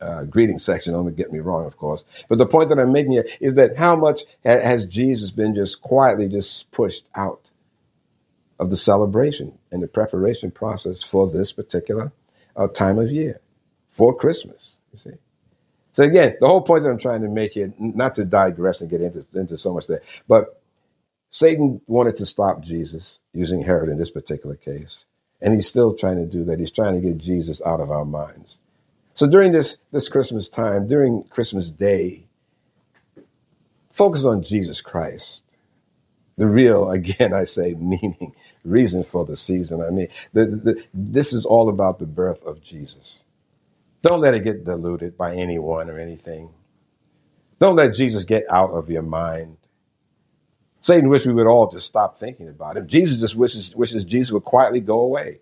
the 0.00 0.06
uh, 0.06 0.24
greeting 0.24 0.58
section. 0.58 0.94
Don't 0.94 1.14
get 1.14 1.32
me 1.34 1.40
wrong, 1.40 1.66
of 1.66 1.76
course. 1.76 2.06
But 2.30 2.38
the 2.38 2.46
point 2.46 2.70
that 2.70 2.78
I'm 2.78 2.92
making 2.92 3.12
here 3.12 3.26
is 3.40 3.54
that 3.54 3.76
how 3.76 3.94
much 3.94 4.22
has 4.42 4.86
Jesus 4.86 5.30
been 5.30 5.54
just 5.54 5.82
quietly 5.82 6.28
just 6.28 6.70
pushed 6.72 7.04
out? 7.14 7.50
Of 8.62 8.70
the 8.70 8.76
celebration 8.76 9.58
and 9.70 9.82
the 9.82 9.88
preparation 9.88 10.50
process 10.50 11.02
for 11.02 11.28
this 11.28 11.52
particular 11.52 12.12
uh, 12.56 12.68
time 12.68 12.98
of 12.98 13.10
year, 13.10 13.40
for 13.90 14.14
Christmas. 14.14 14.76
You 14.92 14.98
see. 14.98 15.10
So 15.94 16.04
again, 16.04 16.36
the 16.40 16.46
whole 16.46 16.62
point 16.62 16.84
that 16.84 16.90
I'm 16.90 16.98
trying 16.98 17.22
to 17.22 17.28
make 17.28 17.52
here, 17.52 17.72
not 17.78 18.14
to 18.14 18.24
digress 18.24 18.80
and 18.80 18.88
get 18.88 19.02
into, 19.02 19.26
into 19.34 19.58
so 19.58 19.74
much 19.74 19.86
there, 19.86 20.00
but 20.26 20.62
Satan 21.30 21.80
wanted 21.86 22.16
to 22.16 22.26
stop 22.26 22.60
Jesus 22.60 23.18
using 23.32 23.62
Herod 23.62 23.88
in 23.90 23.98
this 23.98 24.10
particular 24.10 24.56
case. 24.56 25.04
And 25.40 25.54
he's 25.54 25.66
still 25.66 25.94
trying 25.94 26.16
to 26.16 26.26
do 26.26 26.44
that. 26.44 26.60
He's 26.60 26.70
trying 26.70 26.94
to 26.94 27.00
get 27.00 27.18
Jesus 27.18 27.60
out 27.66 27.80
of 27.80 27.90
our 27.90 28.04
minds. 28.04 28.58
So 29.14 29.26
during 29.26 29.52
this, 29.52 29.76
this 29.90 30.08
Christmas 30.08 30.48
time, 30.48 30.86
during 30.86 31.24
Christmas 31.24 31.70
Day, 31.70 32.26
focus 33.90 34.24
on 34.24 34.42
Jesus 34.42 34.80
Christ. 34.80 35.42
The 36.36 36.46
real, 36.46 36.90
again, 36.98 37.34
I 37.34 37.44
say, 37.44 37.74
meaning 37.74 38.34
reason 38.64 39.04
for 39.04 39.24
the 39.24 39.36
season. 39.36 39.80
I 39.80 39.90
mean, 39.90 40.08
the, 40.32 40.46
the, 40.46 40.84
this 40.94 41.32
is 41.32 41.44
all 41.44 41.68
about 41.68 41.98
the 41.98 42.06
birth 42.06 42.42
of 42.44 42.62
Jesus. 42.62 43.24
Don't 44.02 44.20
let 44.20 44.34
it 44.34 44.44
get 44.44 44.64
diluted 44.64 45.16
by 45.16 45.34
anyone 45.34 45.88
or 45.88 45.98
anything. 45.98 46.50
Don't 47.58 47.76
let 47.76 47.94
Jesus 47.94 48.24
get 48.24 48.44
out 48.50 48.70
of 48.70 48.90
your 48.90 49.02
mind. 49.02 49.56
Satan 50.80 51.08
wishes 51.08 51.28
we 51.28 51.34
would 51.34 51.46
all 51.46 51.70
just 51.70 51.86
stop 51.86 52.16
thinking 52.16 52.48
about 52.48 52.76
him. 52.76 52.88
Jesus 52.88 53.20
just 53.20 53.36
wishes, 53.36 53.74
wishes 53.76 54.04
Jesus 54.04 54.32
would 54.32 54.42
quietly 54.42 54.80
go 54.80 54.98
away. 54.98 55.38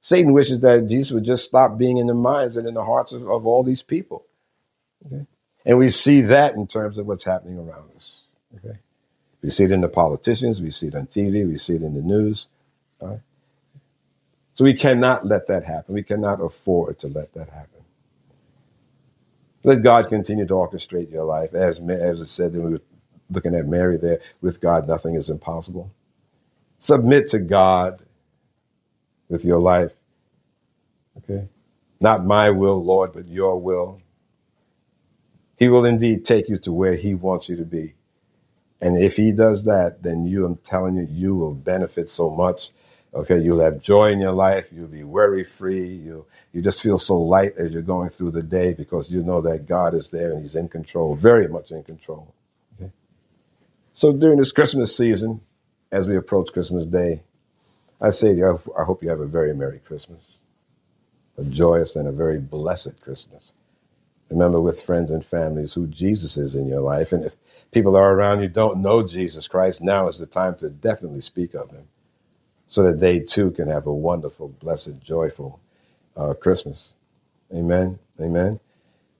Satan 0.00 0.32
wishes 0.32 0.60
that 0.60 0.88
Jesus 0.88 1.12
would 1.12 1.24
just 1.24 1.44
stop 1.44 1.76
being 1.78 1.98
in 1.98 2.06
the 2.06 2.14
minds 2.14 2.56
and 2.56 2.66
in 2.66 2.74
the 2.74 2.84
hearts 2.84 3.12
of, 3.12 3.28
of 3.28 3.46
all 3.46 3.64
these 3.64 3.82
people. 3.82 4.24
Okay? 5.06 5.26
And 5.64 5.78
we 5.78 5.88
see 5.88 6.20
that 6.22 6.54
in 6.54 6.66
terms 6.66 6.98
of 6.98 7.06
what's 7.06 7.24
happening 7.24 7.58
around 7.58 7.90
us. 7.96 8.20
Okay? 8.56 8.78
We 9.42 9.50
see 9.50 9.64
it 9.64 9.72
in 9.72 9.80
the 9.80 9.88
politicians, 9.88 10.60
we 10.60 10.70
see 10.70 10.88
it 10.88 10.94
on 10.94 11.06
TV, 11.06 11.46
we 11.46 11.58
see 11.58 11.74
it 11.74 11.82
in 11.82 11.94
the 11.94 12.02
news. 12.02 12.46
So 14.54 14.64
we 14.64 14.74
cannot 14.74 15.26
let 15.26 15.48
that 15.48 15.64
happen. 15.64 15.94
We 15.94 16.02
cannot 16.02 16.40
afford 16.40 16.98
to 17.00 17.08
let 17.08 17.34
that 17.34 17.48
happen. 17.50 17.82
Let 19.64 19.82
God 19.82 20.08
continue 20.08 20.46
to 20.46 20.54
orchestrate 20.54 21.10
your 21.10 21.24
life. 21.24 21.54
As, 21.54 21.78
as 21.80 22.20
it 22.20 22.30
said, 22.30 22.52
when 22.52 22.64
we 22.66 22.72
were 22.72 22.82
looking 23.30 23.54
at 23.54 23.66
Mary 23.66 23.96
there, 23.96 24.20
with 24.40 24.60
God, 24.60 24.88
nothing 24.88 25.14
is 25.14 25.30
impossible. 25.30 25.92
Submit 26.78 27.28
to 27.28 27.38
God 27.38 28.02
with 29.28 29.44
your 29.44 29.58
life. 29.58 29.92
Okay? 31.18 31.48
Not 32.00 32.24
my 32.26 32.50
will, 32.50 32.82
Lord, 32.82 33.12
but 33.12 33.28
your 33.28 33.60
will. 33.60 34.00
He 35.56 35.68
will 35.68 35.84
indeed 35.84 36.24
take 36.24 36.48
you 36.48 36.58
to 36.58 36.72
where 36.72 36.96
He 36.96 37.14
wants 37.14 37.48
you 37.48 37.56
to 37.56 37.64
be. 37.64 37.94
And 38.82 38.98
if 38.98 39.16
he 39.16 39.30
does 39.30 39.62
that, 39.64 40.02
then 40.02 40.26
you, 40.26 40.44
I'm 40.44 40.56
telling 40.56 40.96
you, 40.96 41.06
you 41.08 41.36
will 41.36 41.54
benefit 41.54 42.10
so 42.10 42.28
much. 42.28 42.70
Okay, 43.14 43.38
you'll 43.38 43.60
have 43.60 43.80
joy 43.80 44.10
in 44.10 44.20
your 44.20 44.32
life. 44.32 44.66
You'll 44.72 44.88
be 44.88 45.04
worry 45.04 45.44
free. 45.44 45.86
You 45.86 46.26
you 46.52 46.60
just 46.60 46.82
feel 46.82 46.98
so 46.98 47.16
light 47.18 47.54
as 47.56 47.72
you're 47.72 47.80
going 47.80 48.10
through 48.10 48.32
the 48.32 48.42
day 48.42 48.74
because 48.74 49.10
you 49.10 49.22
know 49.22 49.40
that 49.42 49.66
God 49.66 49.94
is 49.94 50.10
there 50.10 50.32
and 50.32 50.42
He's 50.42 50.56
in 50.56 50.68
control, 50.68 51.14
very 51.14 51.46
much 51.46 51.70
in 51.70 51.84
control. 51.84 52.34
Okay. 52.80 52.90
So 53.94 54.12
during 54.12 54.38
this 54.38 54.50
Christmas 54.50 54.96
season, 54.96 55.42
as 55.92 56.08
we 56.08 56.16
approach 56.16 56.52
Christmas 56.52 56.84
Day, 56.84 57.22
I 58.00 58.10
say 58.10 58.32
to 58.32 58.38
you, 58.38 58.60
I 58.76 58.84
hope 58.84 59.02
you 59.02 59.10
have 59.10 59.20
a 59.20 59.26
very 59.26 59.54
Merry 59.54 59.78
Christmas, 59.78 60.40
a 61.38 61.44
joyous 61.44 61.94
and 61.94 62.08
a 62.08 62.12
very 62.12 62.40
blessed 62.40 63.00
Christmas. 63.00 63.52
Remember 64.32 64.60
with 64.60 64.82
friends 64.82 65.10
and 65.10 65.24
families 65.24 65.74
who 65.74 65.86
Jesus 65.86 66.36
is 66.38 66.54
in 66.56 66.66
your 66.66 66.80
life. 66.80 67.12
And 67.12 67.24
if 67.24 67.36
people 67.70 67.96
are 67.96 68.12
around 68.14 68.42
you 68.42 68.48
don't 68.48 68.80
know 68.82 69.06
Jesus 69.06 69.46
Christ, 69.48 69.82
now 69.82 70.08
is 70.08 70.18
the 70.18 70.26
time 70.26 70.56
to 70.56 70.68
definitely 70.70 71.20
speak 71.20 71.54
of 71.54 71.70
him 71.70 71.88
so 72.66 72.82
that 72.82 72.98
they 73.00 73.20
too 73.20 73.50
can 73.52 73.68
have 73.68 73.86
a 73.86 73.92
wonderful, 73.92 74.48
blessed, 74.48 75.00
joyful 75.00 75.60
uh, 76.16 76.34
Christmas. 76.34 76.94
Amen. 77.54 77.98
Amen. 78.20 78.58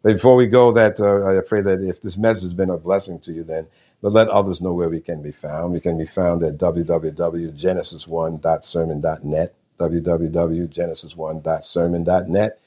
But 0.02 0.14
before 0.14 0.34
we 0.36 0.48
go, 0.48 0.72
that 0.72 0.98
uh, 1.00 1.38
I 1.38 1.40
pray 1.46 1.60
that 1.62 1.80
if 1.82 2.02
this 2.02 2.16
message 2.16 2.42
has 2.44 2.54
been 2.54 2.70
a 2.70 2.78
blessing 2.78 3.18
to 3.20 3.32
you, 3.32 3.44
then 3.44 3.66
let 4.00 4.28
others 4.28 4.62
know 4.62 4.72
where 4.72 4.88
we 4.88 5.00
can 5.00 5.22
be 5.22 5.30
found. 5.32 5.72
We 5.72 5.80
can 5.80 5.98
be 5.98 6.06
found 6.06 6.42
at 6.42 6.58
www.genesis1.sermon.net, 6.58 9.54
www.genesis1.sermon.net. 9.78 12.58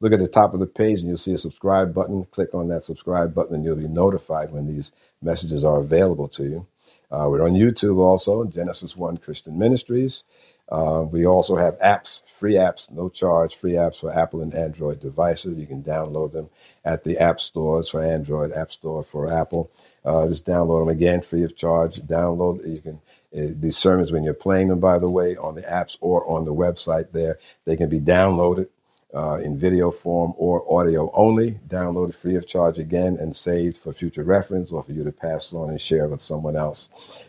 Look 0.00 0.12
at 0.12 0.20
the 0.20 0.28
top 0.28 0.54
of 0.54 0.60
the 0.60 0.66
page 0.66 1.00
and 1.00 1.08
you'll 1.08 1.16
see 1.16 1.34
a 1.34 1.38
subscribe 1.38 1.92
button. 1.92 2.24
Click 2.30 2.54
on 2.54 2.68
that 2.68 2.84
subscribe 2.84 3.34
button 3.34 3.54
and 3.56 3.64
you'll 3.64 3.76
be 3.76 3.88
notified 3.88 4.52
when 4.52 4.66
these 4.66 4.92
messages 5.20 5.64
are 5.64 5.80
available 5.80 6.28
to 6.28 6.44
you. 6.44 6.66
Uh, 7.10 7.26
we're 7.28 7.42
on 7.42 7.54
YouTube 7.54 7.98
also, 7.98 8.44
Genesis 8.44 8.96
One 8.96 9.16
Christian 9.16 9.58
Ministries. 9.58 10.24
Uh, 10.68 11.02
we 11.10 11.26
also 11.26 11.56
have 11.56 11.78
apps, 11.78 12.22
free 12.30 12.54
apps, 12.54 12.90
no 12.90 13.08
charge, 13.08 13.56
free 13.56 13.72
apps 13.72 14.00
for 14.00 14.12
Apple 14.16 14.42
and 14.42 14.54
Android 14.54 15.00
devices. 15.00 15.56
You 15.56 15.66
can 15.66 15.82
download 15.82 16.32
them 16.32 16.50
at 16.84 17.04
the 17.04 17.18
app 17.18 17.40
stores 17.40 17.88
for 17.88 18.02
Android, 18.04 18.52
App 18.52 18.70
Store 18.70 19.02
for 19.02 19.32
Apple. 19.32 19.70
Uh, 20.04 20.28
just 20.28 20.44
download 20.44 20.82
them 20.82 20.90
again, 20.90 21.22
free 21.22 21.42
of 21.42 21.56
charge. 21.56 21.96
Download. 22.02 22.66
You 22.70 22.80
can 22.80 23.00
uh, 23.34 23.54
these 23.58 23.76
sermons 23.78 24.12
when 24.12 24.24
you're 24.24 24.34
playing 24.34 24.68
them, 24.68 24.80
by 24.80 24.98
the 24.98 25.08
way, 25.10 25.36
on 25.36 25.54
the 25.54 25.62
apps 25.62 25.96
or 26.00 26.28
on 26.30 26.44
the 26.44 26.54
website. 26.54 27.12
There, 27.12 27.38
they 27.64 27.76
can 27.76 27.88
be 27.88 28.00
downloaded 28.00 28.68
uh, 29.14 29.38
in 29.42 29.58
video 29.58 29.90
form 29.90 30.34
or 30.36 30.64
audio 30.72 31.10
only, 31.14 31.58
downloaded 31.66 32.14
free 32.14 32.36
of 32.36 32.46
charge 32.46 32.78
again 32.78 33.16
and 33.16 33.34
saved 33.34 33.78
for 33.78 33.92
future 33.92 34.22
reference 34.22 34.70
or 34.70 34.82
for 34.82 34.92
you 34.92 35.02
to 35.02 35.12
pass 35.12 35.52
on 35.52 35.70
and 35.70 35.80
share 35.80 36.08
with 36.08 36.20
someone 36.20 36.56
else. 36.56 36.88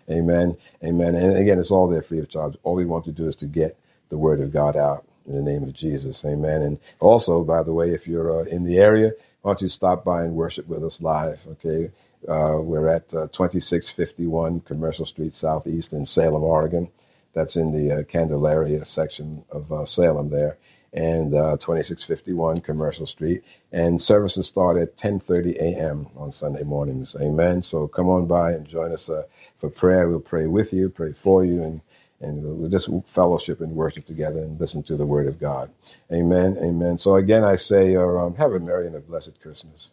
Amen. 0.10 0.58
Amen. 0.84 1.16
And 1.16 1.38
again, 1.38 1.60
it's 1.60 1.72
all 1.72 1.88
there 1.88 2.02
free 2.02 2.20
of 2.20 2.30
charge. 2.30 2.58
All 2.64 2.76
we 2.76 2.86
want 2.86 3.06
to 3.06 3.12
do 3.12 3.28
is 3.28 3.36
to 3.38 3.46
get 3.46 3.78
the 4.10 4.18
word 4.18 4.42
of 4.42 4.52
God 4.52 4.76
out 4.76 5.06
in 5.26 5.36
the 5.36 5.42
name 5.42 5.64
of 5.64 5.74
Jesus. 5.74 6.26
Amen. 6.26 6.62
And 6.62 6.80
also, 7.00 7.44
by 7.44 7.64
the 7.64 7.74
way, 7.74 7.92
if 7.92 8.08
you're 8.08 8.42
uh, 8.42 8.44
in 8.44 8.66
the 8.66 8.78
area, 8.78 9.14
why 9.42 9.52
don't 9.52 9.62
you 9.62 9.70
stop 9.70 10.04
by 10.04 10.24
and 10.24 10.36
worship 10.36 10.68
with 10.68 10.84
us 10.84 11.02
live? 11.02 11.48
Okay. 11.48 11.92
Uh, 12.28 12.58
we're 12.60 12.90
at 12.90 13.14
uh, 13.14 13.28
2651 13.28 14.60
Commercial 14.62 15.06
Street 15.06 15.34
Southeast 15.34 15.94
in 15.94 16.06
Salem, 16.06 16.44
Oregon. 16.44 16.90
That's 17.34 17.56
in 17.56 17.72
the 17.72 18.00
uh, 18.00 18.04
Candalaria 18.04 18.86
section 18.86 19.46
of 19.50 19.72
uh, 19.72 19.86
Salem 19.86 20.30
there 20.30 20.58
and 20.94 21.34
uh, 21.34 21.58
2651 21.58 22.62
Commercial 22.62 23.06
Street. 23.06 23.44
And 23.72 24.02
services 24.02 24.48
start 24.48 24.78
at 24.78 24.98
10:30 24.98 25.58
a.m. 25.58 26.08
on 26.18 26.32
Sunday 26.32 26.64
mornings. 26.64 27.16
Amen. 27.22 27.64
So 27.64 27.88
come 27.88 28.10
on 28.10 28.28
by 28.28 28.54
and 28.54 28.68
join 28.68 28.94
us 28.94 29.10
uh, 29.10 29.24
for 29.60 29.70
prayer. 29.70 30.10
We'll 30.10 30.22
pray 30.22 30.48
with 30.48 30.74
you, 30.74 30.90
pray 30.90 31.14
for 31.14 31.46
you, 31.46 31.64
and 31.64 31.82
and 32.22 32.44
we'll 32.44 32.70
just 32.70 32.90
fellowship 33.06 33.62
and 33.62 33.76
worship 33.76 34.06
together 34.06 34.40
and 34.40 34.60
listen 34.60 34.84
to 34.84 34.98
the 34.98 35.06
Word 35.06 35.28
of 35.28 35.40
God. 35.40 35.72
Amen. 36.12 36.58
Amen. 36.62 37.00
So 37.00 37.16
again, 37.16 37.44
I 37.44 37.56
say, 37.58 37.96
uh, 37.96 38.02
um, 38.02 38.36
have 38.36 38.54
a 38.54 38.60
merry 38.60 38.88
and 38.88 38.96
a 38.96 39.02
blessed 39.02 39.42
Christmas. 39.42 39.92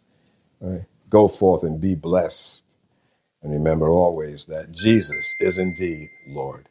Go 1.09 1.27
forth 1.29 1.63
and 1.63 1.81
be 1.81 1.95
blessed. 1.95 2.63
And 3.43 3.53
remember 3.53 3.89
always 3.89 4.47
that 4.47 4.71
Jesus 4.71 5.35
is 5.39 5.57
indeed 5.57 6.09
Lord. 6.27 6.69